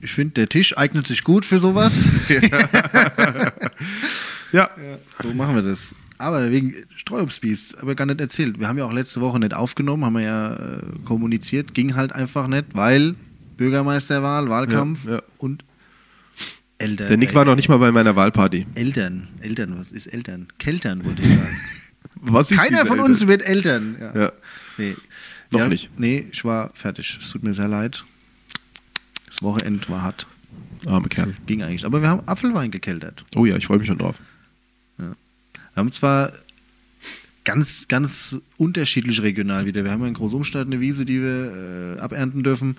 Ich 0.00 0.12
finde, 0.12 0.34
der 0.34 0.48
Tisch 0.48 0.76
eignet 0.78 1.06
sich 1.06 1.24
gut 1.24 1.44
für 1.46 1.58
sowas. 1.58 2.04
Ja. 4.52 4.70
So 5.22 5.32
machen 5.34 5.54
wir 5.56 5.62
das. 5.62 5.94
Aber 6.16 6.50
wegen 6.50 6.74
Streuobstbies, 6.96 7.74
aber 7.74 7.94
gar 7.94 8.06
nicht 8.06 8.20
erzählt. 8.20 8.58
Wir 8.58 8.66
haben 8.66 8.78
ja 8.78 8.84
auch 8.84 8.92
letzte 8.92 9.20
Woche 9.20 9.38
nicht 9.38 9.54
aufgenommen, 9.54 10.04
haben 10.04 10.14
wir 10.14 10.22
ja 10.22 10.54
äh, 10.54 10.80
kommuniziert. 11.04 11.74
Ging 11.74 11.94
halt 11.94 12.12
einfach 12.12 12.48
nicht, 12.48 12.66
weil 12.72 13.14
Bürgermeisterwahl, 13.56 14.48
Wahlkampf 14.48 15.04
Ja, 15.04 15.16
ja. 15.16 15.22
und 15.38 15.64
Eltern. 16.78 17.08
Der 17.08 17.16
Nick 17.18 17.34
war 17.34 17.44
noch 17.44 17.56
nicht 17.56 17.68
mal 17.68 17.76
bei 17.78 17.92
meiner 17.92 18.16
Wahlparty. 18.16 18.66
Eltern. 18.74 19.28
Eltern, 19.40 19.78
was 19.78 19.92
ist 19.92 20.06
Eltern? 20.06 20.48
Keltern, 20.58 21.04
wollte 21.04 21.22
ich 21.22 21.28
sagen. 21.28 21.60
Was 22.20 22.50
ist 22.50 22.56
Keiner 22.56 22.84
von 22.86 22.98
Eltern? 22.98 23.12
uns 23.12 23.26
wird 23.28 23.42
Eltern. 23.42 23.96
Ja. 24.00 24.20
Ja. 24.22 24.32
Nee. 24.76 24.96
Noch 25.52 25.60
ja, 25.60 25.68
nicht. 25.68 25.90
Nee, 25.98 26.26
ich 26.32 26.44
war 26.44 26.70
fertig. 26.74 27.18
Es 27.20 27.30
tut 27.30 27.44
mir 27.44 27.54
sehr 27.54 27.68
leid. 27.68 28.04
Das 29.38 29.42
Wochenende 29.42 29.88
war 29.88 30.02
hart. 30.02 30.26
Arme 30.86 31.08
Kerl. 31.08 31.36
Ging 31.46 31.62
eigentlich. 31.62 31.84
Aber 31.84 32.02
wir 32.02 32.08
haben 32.08 32.26
Apfelwein 32.26 32.72
gekeltert. 32.72 33.24
Oh 33.36 33.46
ja, 33.46 33.56
ich 33.56 33.66
freue 33.66 33.78
mich 33.78 33.86
schon 33.86 33.98
drauf. 33.98 34.20
Wir 34.96 35.14
haben 35.76 35.92
zwar 35.92 36.32
ganz, 37.44 37.86
ganz 37.86 38.36
unterschiedlich 38.56 39.22
regional 39.22 39.64
wieder. 39.64 39.84
Wir 39.84 39.92
haben 39.92 40.02
ja 40.02 40.08
in 40.08 40.14
Großumstadt 40.14 40.66
eine 40.66 40.80
Wiese, 40.80 41.04
die 41.04 41.22
wir 41.22 41.96
äh, 41.96 42.00
abernten 42.00 42.42
dürfen. 42.42 42.76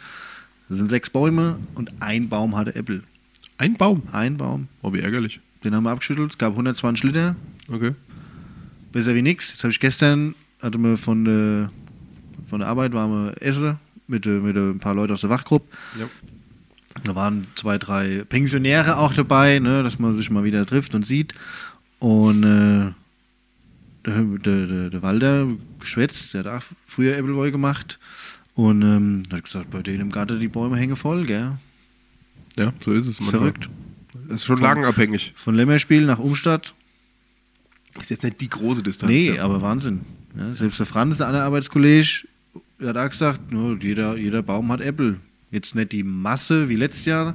Das 0.68 0.80
sind 0.80 0.90
sechs 0.90 1.10
Bäume 1.10 1.60
und 1.76 1.92
ein 2.02 2.28
Baum 2.28 2.58
hatte 2.58 2.76
Äpfel. 2.76 3.04
Ein 3.58 3.76
Baum. 3.76 4.04
Ein 4.12 4.36
Baum. 4.36 4.68
Oh, 4.82 4.94
wie 4.94 5.00
ärgerlich. 5.00 5.40
Den 5.64 5.76
haben 5.76 5.84
wir 5.84 5.92
abgeschüttelt. 5.92 6.32
Es 6.32 6.38
gab 6.38 6.52
120 6.52 7.04
Liter. 7.06 7.36
Okay. 7.70 7.94
Besser 8.92 9.16
wie 9.16 9.22
nix. 9.22 9.52
Jetzt 9.52 9.64
habe 9.64 9.72
ich 9.72 9.80
gestern, 9.80 10.36
hatte 10.62 10.78
mir 10.78 10.98
von 10.98 11.24
der, 11.24 11.72
von 12.50 12.60
der 12.60 12.68
Arbeit, 12.68 12.94
waren 12.94 13.12
wir 13.12 13.42
essen 13.42 13.78
mit, 14.08 14.26
äh, 14.26 14.40
mit 14.40 14.58
äh, 14.58 14.72
ein 14.72 14.80
paar 14.80 14.94
Leuten 14.94 15.14
aus 15.14 15.22
der 15.22 15.30
Wachgruppe. 15.30 15.68
Ja. 15.98 16.10
Da 17.04 17.16
waren 17.16 17.48
zwei, 17.56 17.78
drei 17.78 18.24
Pensionäre 18.28 18.98
auch 18.98 19.14
dabei, 19.14 19.60
ne, 19.60 19.84
dass 19.84 20.00
man 20.00 20.18
sich 20.18 20.30
mal 20.32 20.44
wieder 20.44 20.66
trifft 20.66 20.96
und 20.96 21.06
sieht. 21.06 21.34
Und 22.00 22.44
äh, 22.44 22.92
der, 24.06 24.24
der, 24.24 24.68
der, 24.68 24.90
der 24.90 25.02
Walter 25.02 25.48
geschwätzt, 25.80 26.34
der 26.34 26.44
hat 26.46 26.48
auch 26.48 26.64
früher 26.88 27.18
Appleboy 27.18 27.52
gemacht. 27.52 28.00
Und 28.56 28.82
ähm, 28.82 29.24
hat 29.32 29.46
gesagt, 29.46 29.70
bei 29.70 29.82
denen 29.82 30.02
im 30.02 30.12
Garten 30.12 30.40
die 30.40 30.48
Bäume 30.48 30.78
hängen 30.78 30.96
voll, 30.96 31.26
gell? 31.26 31.54
Ja, 32.58 32.74
so 32.84 32.92
ist 32.92 33.08
es. 33.08 33.18
Verrückt. 33.18 33.70
Das 34.28 34.38
ist 34.42 34.46
schon 34.46 34.58
Von- 34.58 34.64
lagenabhängig. 34.64 35.34
Von 35.36 35.56
Lemmerspiel 35.56 36.06
nach 36.06 36.20
Umstadt. 36.20 36.74
Ist 38.00 38.10
jetzt 38.10 38.24
nicht 38.24 38.42
die 38.42 38.50
große 38.50 38.84
Distanz. 38.84 39.12
Nee, 39.12 39.36
ja. 39.36 39.44
aber 39.44 39.62
Wahnsinn. 39.62 40.02
Ja, 40.38 40.54
selbst 40.56 40.80
der 40.80 40.86
Franz, 40.86 41.18
der 41.18 41.28
andere 41.28 41.44
Arbeitskollege, 41.44 42.28
der 42.80 42.90
hat 42.90 42.98
auch 42.98 43.10
gesagt, 43.10 43.52
no, 43.52 43.76
jeder, 43.76 44.18
jeder 44.18 44.42
Baum 44.44 44.72
hat 44.72 44.82
Äpfel. 44.82 45.20
Jetzt 45.52 45.74
nicht 45.76 45.92
die 45.92 46.04
Masse 46.04 46.70
wie 46.70 46.76
letztes 46.76 47.06
Jahr, 47.06 47.34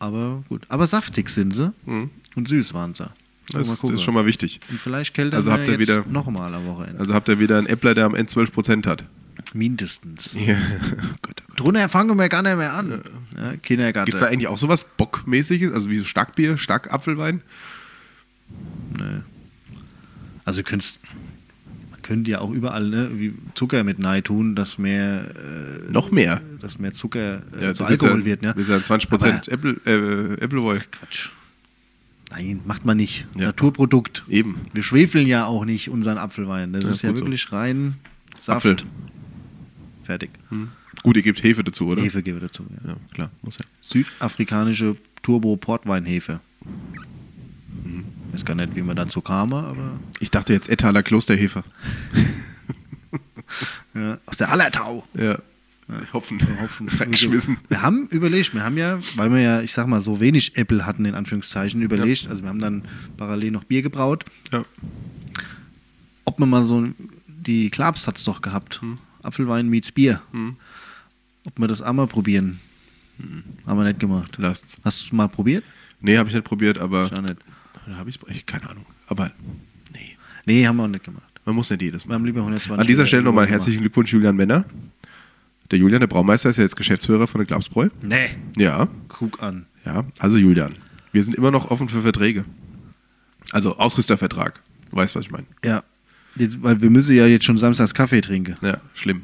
aber 0.00 0.42
gut. 0.48 0.62
Aber 0.68 0.86
saftig 0.86 1.30
sind 1.30 1.54
sie 1.54 1.72
Mhm. 1.86 2.10
und 2.34 2.48
süß 2.48 2.74
waren 2.74 2.94
sie. 2.94 3.08
Das, 3.52 3.68
gucken. 3.78 3.94
ist 3.96 4.02
schon 4.02 4.12
mal 4.14 4.26
wichtig. 4.26 4.60
Und 4.70 4.78
vielleicht 4.80 5.14
kälter 5.14 5.36
Also 5.38 5.50
habt 5.52 5.66
ihr 5.68 5.78
wieder- 5.78 6.04
nochmal 6.10 6.52
am 6.54 6.66
Wochenende. 6.66 7.00
Also 7.00 7.14
habt 7.14 7.28
ihr 7.28 7.38
wieder 7.38 7.56
einen 7.58 7.66
Äppler, 7.66 7.94
der 7.94 8.04
am 8.06 8.14
Ende 8.14 8.28
12% 8.30 8.86
hat. 8.86 9.04
Mindestens. 9.54 10.34
Ja. 10.34 10.56
oh 10.82 11.14
Gott, 11.22 11.42
oh 11.42 11.44
Gott. 11.48 11.60
Drunter 11.60 11.88
fangen 11.88 12.18
wir 12.18 12.28
gar 12.28 12.42
nicht 12.42 12.56
mehr 12.58 12.74
an. 12.74 13.00
Ja, 13.36 13.56
Kindergarten. 13.56 14.06
Gibt 14.06 14.16
es 14.16 14.20
da 14.20 14.26
eigentlich 14.26 14.48
auch 14.48 14.58
sowas 14.58 14.84
Bockmäßiges? 14.96 15.72
Also 15.72 15.88
wie 15.90 15.96
so 15.98 16.04
Starkbier, 16.04 16.58
Starkapfelwein? 16.58 17.40
Nee. 18.98 19.20
Also 20.44 20.62
könntest, 20.62 21.00
könnte 22.08 22.30
ja 22.30 22.40
auch 22.40 22.50
überall 22.50 22.88
ne, 22.88 23.10
wie 23.14 23.34
Zucker 23.54 23.84
mit 23.84 23.98
Nei 23.98 24.22
tun, 24.22 24.56
dass 24.56 24.78
mehr, 24.78 25.26
äh, 25.36 25.92
Noch 25.92 26.10
mehr. 26.10 26.40
dass 26.60 26.78
mehr 26.78 26.92
Zucker 26.94 27.42
äh, 27.60 27.66
Ja, 27.66 27.74
zu 27.74 27.84
Alkohol 27.84 28.20
ja, 28.20 28.24
wird. 28.24 28.42
Ne? 28.42 28.52
willst 28.56 28.70
ja 28.70 28.78
20% 28.78 29.12
Aber- 29.14 29.52
Äpfel, 29.52 29.80
äh, 29.84 30.42
Äppelwoll. 30.42 30.80
Quatsch. 30.90 31.28
Nein, 32.30 32.60
macht 32.66 32.84
man 32.84 32.96
nicht. 32.96 33.26
Ja. 33.36 33.46
Naturprodukt. 33.46 34.24
Eben. 34.28 34.56
Wir 34.74 34.82
schwefeln 34.82 35.26
ja 35.26 35.44
auch 35.46 35.64
nicht 35.64 35.88
unseren 35.90 36.18
Apfelwein. 36.18 36.72
Das 36.72 36.84
Ja, 36.84 36.90
ist 36.90 37.02
ja 37.02 37.10
gut 37.10 37.18
so. 37.18 37.24
wirklich 37.26 37.52
rein 37.52 37.94
Saft. 38.40 38.66
Apfel. 38.66 38.86
Fertig. 40.04 40.30
Gut, 41.02 41.16
ihr 41.16 41.22
gebt 41.22 41.42
Hefe 41.42 41.62
dazu, 41.64 41.86
oder? 41.88 42.02
Hefe 42.02 42.22
gebe 42.22 42.40
dazu. 42.40 42.64
Ja. 42.84 42.90
Ja, 42.90 42.96
klar, 43.14 43.30
muss 43.42 43.58
ja. 43.58 43.64
Südafrikanische 43.80 44.96
Turbo-Portweinhefe. 45.22 46.40
Mhm. 47.84 48.04
Ich 48.28 48.34
weiß 48.34 48.44
gar 48.44 48.54
nicht, 48.54 48.76
wie 48.76 48.82
man 48.82 48.96
dazu 48.96 49.20
kam, 49.20 49.52
aber 49.52 49.98
Ich 50.20 50.30
dachte 50.30 50.52
jetzt 50.52 50.68
Etaler 50.68 51.02
Klosterhefe. 51.02 51.64
ja, 53.94 54.18
aus 54.26 54.36
der 54.36 54.50
Allertau. 54.50 55.04
Ja. 55.14 55.38
Hopfen. 56.12 56.38
Hopfen. 56.60 56.86
Reingeschmissen. 56.88 57.56
Wir 57.68 57.80
haben 57.80 58.08
überlegt, 58.08 58.52
wir 58.54 58.62
haben 58.62 58.76
ja, 58.76 58.98
weil 59.16 59.32
wir 59.32 59.40
ja, 59.40 59.62
ich 59.62 59.72
sag 59.72 59.86
mal, 59.86 60.02
so 60.02 60.20
wenig 60.20 60.54
Äpfel 60.58 60.84
hatten, 60.84 61.06
in 61.06 61.14
Anführungszeichen, 61.14 61.80
überlegt, 61.80 62.28
also 62.28 62.42
wir 62.42 62.50
haben 62.50 62.58
dann 62.58 62.82
parallel 63.16 63.52
noch 63.52 63.64
Bier 63.64 63.80
gebraut, 63.80 64.26
Ja. 64.52 64.66
ob 66.26 66.38
man 66.38 66.50
mal 66.50 66.66
so, 66.66 66.86
die 67.26 67.70
Klabs 67.70 68.06
hat's 68.06 68.22
doch 68.24 68.42
gehabt, 68.42 68.82
Apfelwein 69.22 69.70
meets 69.70 69.90
Bier, 69.90 70.20
Hm. 70.32 70.56
ob 71.46 71.58
wir 71.58 71.68
das 71.68 71.80
auch 71.80 71.94
mal 71.94 72.06
probieren. 72.06 72.60
Haben 73.66 73.78
wir 73.78 73.84
nicht 73.84 73.98
gemacht. 73.98 74.34
Lasst's. 74.38 74.76
Hast 74.84 75.00
du 75.00 75.06
es 75.06 75.12
mal 75.12 75.28
probiert? 75.28 75.64
Nee, 76.02 76.18
habe 76.18 76.28
ich 76.28 76.34
nicht 76.34 76.44
probiert, 76.44 76.76
aber. 76.76 77.04
Nicht. 77.22 77.36
Oder 77.88 77.96
habe 77.98 78.10
ich 78.10 78.18
es? 78.28 78.46
Keine 78.46 78.68
Ahnung. 78.70 78.86
Aber 79.06 79.30
nee, 79.92 80.16
Nee, 80.46 80.66
haben 80.66 80.76
wir 80.76 80.84
auch 80.84 80.88
nicht 80.88 81.04
gemacht. 81.04 81.24
man 81.44 81.54
muss 81.54 81.70
nicht 81.70 81.82
jedes 81.82 82.04
Wir 82.04 82.08
Mal. 82.10 82.14
haben 82.16 82.24
lieber 82.24 82.40
120. 82.40 82.78
An 82.80 82.86
dieser 82.86 83.06
Stelle 83.06 83.22
nochmal 83.22 83.46
herzlichen 83.46 83.80
Glückwunsch, 83.80 84.12
Julian 84.12 84.36
Männer. 84.36 84.64
Der 85.70 85.78
Julian, 85.78 86.00
der 86.00 86.06
Braumeister, 86.06 86.48
ist 86.50 86.56
ja 86.56 86.62
jetzt 86.62 86.76
Geschäftsführer 86.76 87.26
von 87.26 87.40
der 87.40 87.46
Glabsbräu. 87.46 87.88
Nee, 88.02 88.30
Ja, 88.56 88.88
guck 89.08 89.42
an. 89.42 89.66
ja. 89.84 90.04
Also 90.18 90.38
Julian, 90.38 90.74
wir 91.12 91.22
sind 91.22 91.34
immer 91.34 91.50
noch 91.50 91.70
offen 91.70 91.88
für 91.88 92.00
Verträge. 92.02 92.44
Also 93.52 93.76
Ausrüstervertrag. 93.76 94.60
Du 94.90 94.96
weißt, 94.96 95.14
was 95.14 95.22
ich 95.26 95.30
meine. 95.30 95.46
Ja, 95.64 95.82
jetzt, 96.36 96.62
weil 96.62 96.80
wir 96.80 96.90
müssen 96.90 97.14
ja 97.16 97.26
jetzt 97.26 97.44
schon 97.44 97.58
samstags 97.58 97.92
Kaffee 97.94 98.20
trinken. 98.22 98.54
Ja, 98.62 98.78
schlimm. 98.94 99.22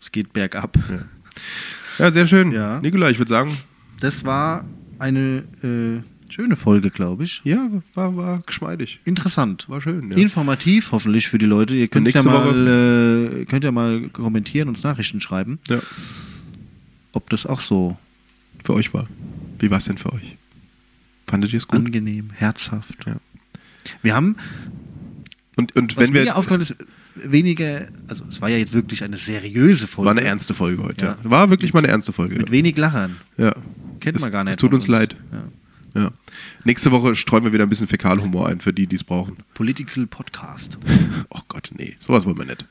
Es 0.00 0.10
geht 0.12 0.32
bergab. 0.32 0.76
Ja, 0.90 2.04
ja 2.06 2.10
sehr 2.10 2.26
schön. 2.26 2.50
Ja. 2.52 2.80
Nikola, 2.80 3.10
ich 3.10 3.18
würde 3.18 3.28
sagen, 3.28 3.56
Das 4.00 4.24
war 4.24 4.64
eine 4.98 5.44
äh, 5.62 6.02
schöne 6.30 6.56
Folge, 6.56 6.90
glaube 6.90 7.24
ich. 7.24 7.40
ja, 7.44 7.68
war, 7.94 8.16
war 8.16 8.40
geschmeidig. 8.46 9.00
Interessant. 9.04 9.68
War 9.68 9.80
schön. 9.80 10.10
Ja. 10.12 10.16
Informativ 10.18 10.92
hoffentlich 10.92 11.28
für 11.28 11.38
die 11.38 11.46
Leute. 11.46 11.74
Ihr 11.74 11.88
könnt 11.88 12.10
ja 12.12 12.22
mal, 12.22 13.40
äh, 13.40 13.44
könnt 13.46 13.64
ja 13.64 13.72
mal 13.72 14.08
kommentieren, 14.10 14.68
uns 14.68 14.82
Nachrichten 14.82 15.20
schreiben, 15.20 15.58
ja. 15.68 15.80
ob 17.12 17.30
das 17.30 17.46
auch 17.46 17.60
so 17.60 17.96
Für 18.64 18.74
euch 18.74 18.92
war. 18.94 19.08
Wie 19.58 19.70
war 19.70 19.78
es 19.78 19.84
denn 19.86 19.98
für 19.98 20.12
euch? 20.12 20.36
Fandet 21.26 21.52
ihr 21.52 21.58
es 21.58 21.66
gut? 21.68 21.78
Angenehm, 21.80 22.30
herzhaft. 22.32 23.06
Ja. 23.06 23.16
Wir 24.02 24.14
haben, 24.14 24.36
Und, 25.56 25.74
und 25.76 25.96
was 25.96 26.04
wenn 26.06 26.12
mir 26.12 26.24
wir. 26.24 26.36
aufgefallen 26.36 26.60
ist, 26.60 26.76
weniger, 27.14 27.88
also 28.08 28.24
es 28.30 28.40
war 28.40 28.48
ja 28.48 28.56
jetzt 28.58 28.72
wirklich 28.72 29.02
eine 29.02 29.16
seriöse 29.16 29.86
Folge. 29.86 30.06
War 30.06 30.16
eine 30.16 30.24
ernste 30.26 30.54
Folge 30.54 30.82
heute. 30.82 31.04
Ja. 31.04 31.18
Ja. 31.22 31.30
War 31.30 31.50
wirklich 31.50 31.72
mal 31.74 31.80
eine 31.80 31.88
ernste 31.88 32.12
Folge. 32.12 32.36
Mit 32.36 32.50
wenig 32.50 32.76
Lachern. 32.76 33.16
Ja. 33.36 33.54
Kennt 34.00 34.16
Es- 34.16 34.22
man 34.22 34.30
gar 34.32 34.44
nicht. 34.44 34.52
Es 34.52 34.56
tut 34.56 34.70
von 34.70 34.74
uns 34.76 34.86
leid. 34.86 35.16
Ja. 35.32 35.42
Ja. 35.98 36.10
Nächste 36.64 36.92
Woche 36.92 37.14
streuen 37.16 37.44
wir 37.44 37.52
wieder 37.52 37.64
ein 37.64 37.68
bisschen 37.68 37.88
Fäkalhumor 37.88 38.48
ein 38.48 38.60
für 38.60 38.72
die, 38.72 38.86
die 38.86 38.96
es 38.96 39.04
brauchen. 39.04 39.36
Political 39.54 40.06
Podcast. 40.06 40.78
Oh 41.30 41.40
Gott, 41.48 41.70
nee, 41.76 41.96
sowas 41.98 42.24
wollen 42.26 42.38
wir 42.38 42.44
nicht. 42.46 42.66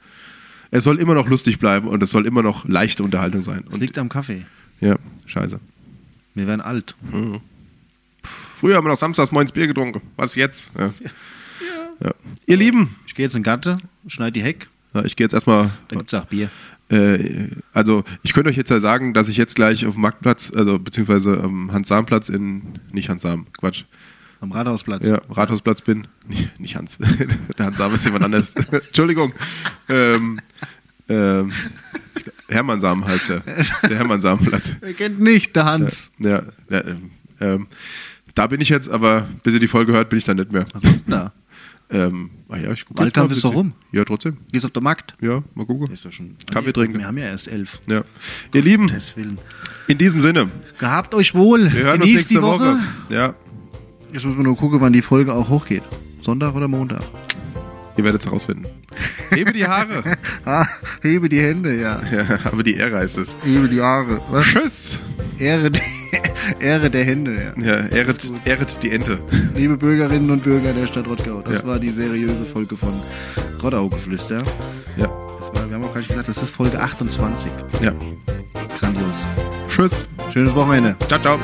Es 0.72 0.84
soll 0.84 1.00
immer 1.00 1.14
noch 1.14 1.28
lustig 1.28 1.60
bleiben 1.60 1.88
und 1.88 2.02
es 2.04 2.10
soll 2.12 2.26
immer 2.26 2.42
noch 2.44 2.66
leichte 2.68 3.04
Unterhaltung 3.04 3.42
sein. 3.42 3.64
Es 3.68 3.76
Und, 3.76 3.80
liegt 3.82 3.98
am 3.98 4.10
Kaffee. 4.10 4.46
ja, 4.82 4.98
scheiße. 5.26 5.60
Wir 6.36 6.48
werden 6.48 6.62
alt. 6.62 6.96
Früher 8.56 8.76
haben 8.76 8.86
wir 8.86 8.90
noch 8.92 8.98
samstags 8.98 9.32
morgens 9.32 9.52
Bier 9.52 9.68
getrunken. 9.68 10.02
Was 10.16 10.36
jetzt? 10.36 10.72
Ja. 10.78 10.94
Ja. 12.04 12.12
Ihr 12.46 12.58
Lieben, 12.58 12.96
Ich 13.08 13.16
gehe 13.16 13.26
jetzt 13.26 13.34
in 13.36 13.40
den 13.42 13.44
Garten, 13.46 13.78
schneide 14.08 14.34
die 14.34 14.44
Heck, 14.44 14.68
ja, 14.94 15.04
ich 15.04 15.16
gehe 15.16 15.26
jetzt 15.26 15.34
erstmal. 15.34 15.72
da 15.88 15.96
gibt 15.98 16.14
es 16.14 16.20
auch 16.20 16.26
Bier. 16.26 16.50
Äh, 16.90 17.50
also, 17.74 18.04
ich 18.24 18.34
könnte 18.34 18.50
euch 18.50 18.56
jetzt 18.56 18.70
ja 18.70 18.80
sagen, 18.80 19.14
dass 19.14 19.28
ich 19.28 19.38
jetzt 19.38 19.56
gleich 19.56 19.86
auf 19.86 19.94
dem 19.94 20.02
Marktplatz, 20.02 20.52
also 20.56 20.80
beziehungsweise 20.80 21.42
am 21.44 21.72
Hans-Sam-Platz 21.72 22.30
in. 22.30 22.80
Nicht 22.92 23.10
Hans-Sam, 23.10 23.48
Quatsch. 23.60 23.84
Am 24.40 24.52
Rathausplatz. 24.52 25.08
Ja, 25.08 25.22
Rathausplatz 25.30 25.82
bin. 25.82 26.08
Nicht, 26.28 26.60
nicht 26.60 26.76
Hans. 26.76 26.98
Der 27.58 27.66
Hans 27.66 27.78
Sam 27.78 27.96
ist 27.96 28.06
jemand 28.06 28.26
anderes. 28.26 28.54
Entschuldigung. 28.72 29.34
Ähm, 29.90 30.40
ähm, 31.10 31.52
Hermann 32.48 32.80
Sam 32.82 33.06
heißt 33.06 33.30
er. 33.30 33.40
Der 33.90 33.98
Hermann 33.98 34.22
Sam-Platz. 34.22 34.76
Wer 34.80 34.94
kennt 34.94 35.20
nicht, 35.20 35.56
der 35.56 35.66
Hans. 35.66 36.12
Ja, 36.20 36.44
ja, 36.70 36.86
ähm, 36.86 37.12
ähm, 37.40 37.68
da 38.36 38.48
bin 38.48 38.62
ich 38.62 38.70
jetzt, 38.70 38.90
aber 38.90 39.28
bis 39.44 39.54
ihr 39.54 39.60
die 39.60 39.68
Folge 39.68 39.94
hört, 39.94 40.10
bin 40.10 40.20
ich 40.20 40.26
da 40.26 40.34
nicht 40.34 40.52
mehr. 40.52 40.66
Was 40.74 40.84
ist 40.84 41.08
denn 41.08 41.14
da? 41.14 41.34
Ähm, 41.90 42.32
ah 42.50 42.58
ja, 42.58 42.72
ich 42.74 42.86
guck 42.86 42.98
Wahlkampf 42.98 43.32
jetzt 43.32 43.44
mal 43.44 43.50
ein 43.52 43.54
ist 43.54 43.56
doch 43.56 43.56
rum. 43.56 43.74
Ja, 43.94 44.04
trotzdem. 44.04 44.38
Gehst 44.52 44.66
auf 44.66 44.72
der 44.72 44.82
Markt? 44.84 45.16
Ja, 45.22 45.42
mal 45.56 45.66
gucken. 45.66 45.90
Ist 45.92 46.04
doch 46.06 46.12
schon. 46.12 46.36
Kaffee 46.52 46.74
trinken. 46.74 47.00
Wir 47.00 47.08
haben 47.08 47.18
ja 47.18 47.26
erst 47.26 47.48
elf. 47.48 47.80
Ja. 47.88 48.04
Ihr 48.54 48.62
Lieben, 48.62 48.92
in 49.88 49.98
diesem 49.98 50.20
Sinne, 50.20 50.50
Gehabt 50.80 51.16
euch 51.16 51.34
wohl. 51.34 51.72
wir 51.72 51.84
hören 51.84 52.02
uns 52.02 52.10
Genießt 52.12 52.16
nächste 52.16 52.34
die 52.36 52.42
Woche. 52.42 52.74
Woche. 52.74 52.80
Ja, 53.10 53.36
Jetzt 54.14 54.26
muss 54.26 54.36
man 54.36 54.46
nur 54.46 54.56
gucken, 54.58 54.80
wann 54.82 54.94
die 54.94 55.02
Folge 55.02 55.34
auch 55.34 55.50
hochgeht. 55.50 55.84
Sonntag 56.22 56.56
oder 56.56 56.68
Montag? 56.68 57.04
ihr 57.98 58.04
werdet 58.04 58.22
es 58.22 58.28
herausfinden. 58.28 58.66
Hebe 59.32 59.54
die 59.54 59.66
Haare. 59.68 60.04
Ah, 60.46 60.66
hebe 61.02 61.28
die 61.28 61.42
Hände, 61.42 61.76
ja. 61.76 62.02
ja, 62.12 62.40
aber 62.46 62.64
die 62.64 62.76
Ehre 62.76 63.00
heißt 63.00 63.18
es. 63.18 63.36
Hebe 63.44 63.68
die 63.68 63.82
Haare. 63.82 64.22
Was? 64.32 64.46
Tschüss. 64.46 65.00
Ehre, 65.38 65.70
die, 65.72 65.82
Ehre 66.62 66.90
der 66.90 67.04
Hände, 67.04 67.54
ja. 67.58 67.64
Ja, 67.64 67.88
ehret, 67.88 68.26
ehret 68.46 68.82
die 68.82 68.92
Ente. 68.92 69.20
Liebe 69.56 69.76
Bürgerinnen 69.76 70.32
und 70.32 70.44
Bürger 70.44 70.72
der 70.74 70.88
Stadt 70.88 71.06
Rottgau, 71.08 71.42
das 71.42 71.60
Ja. 71.62 71.66
war 71.68 71.80
die 71.80 71.90
seriöse 71.90 72.46
Folge 72.46 72.78
von 72.78 72.94
Rottaugeflüster. 73.62 74.42
Ja. 74.96 75.08
War, 75.10 75.68
wir 75.70 75.76
haben 75.76 75.84
auch 75.84 75.94
gar 75.94 75.98
nicht 76.00 76.10
gesagt, 76.10 76.30
das 76.30 76.38
ist 76.38 76.56
Folge 76.56 76.80
28. 76.80 77.52
Ja. 77.82 77.92
Grandios. 78.80 79.26
Tschüss. 79.70 80.08
Schönes 80.32 80.56
Wochenende. 80.56 80.96
Ciao, 81.08 81.20
ciao. 81.20 81.38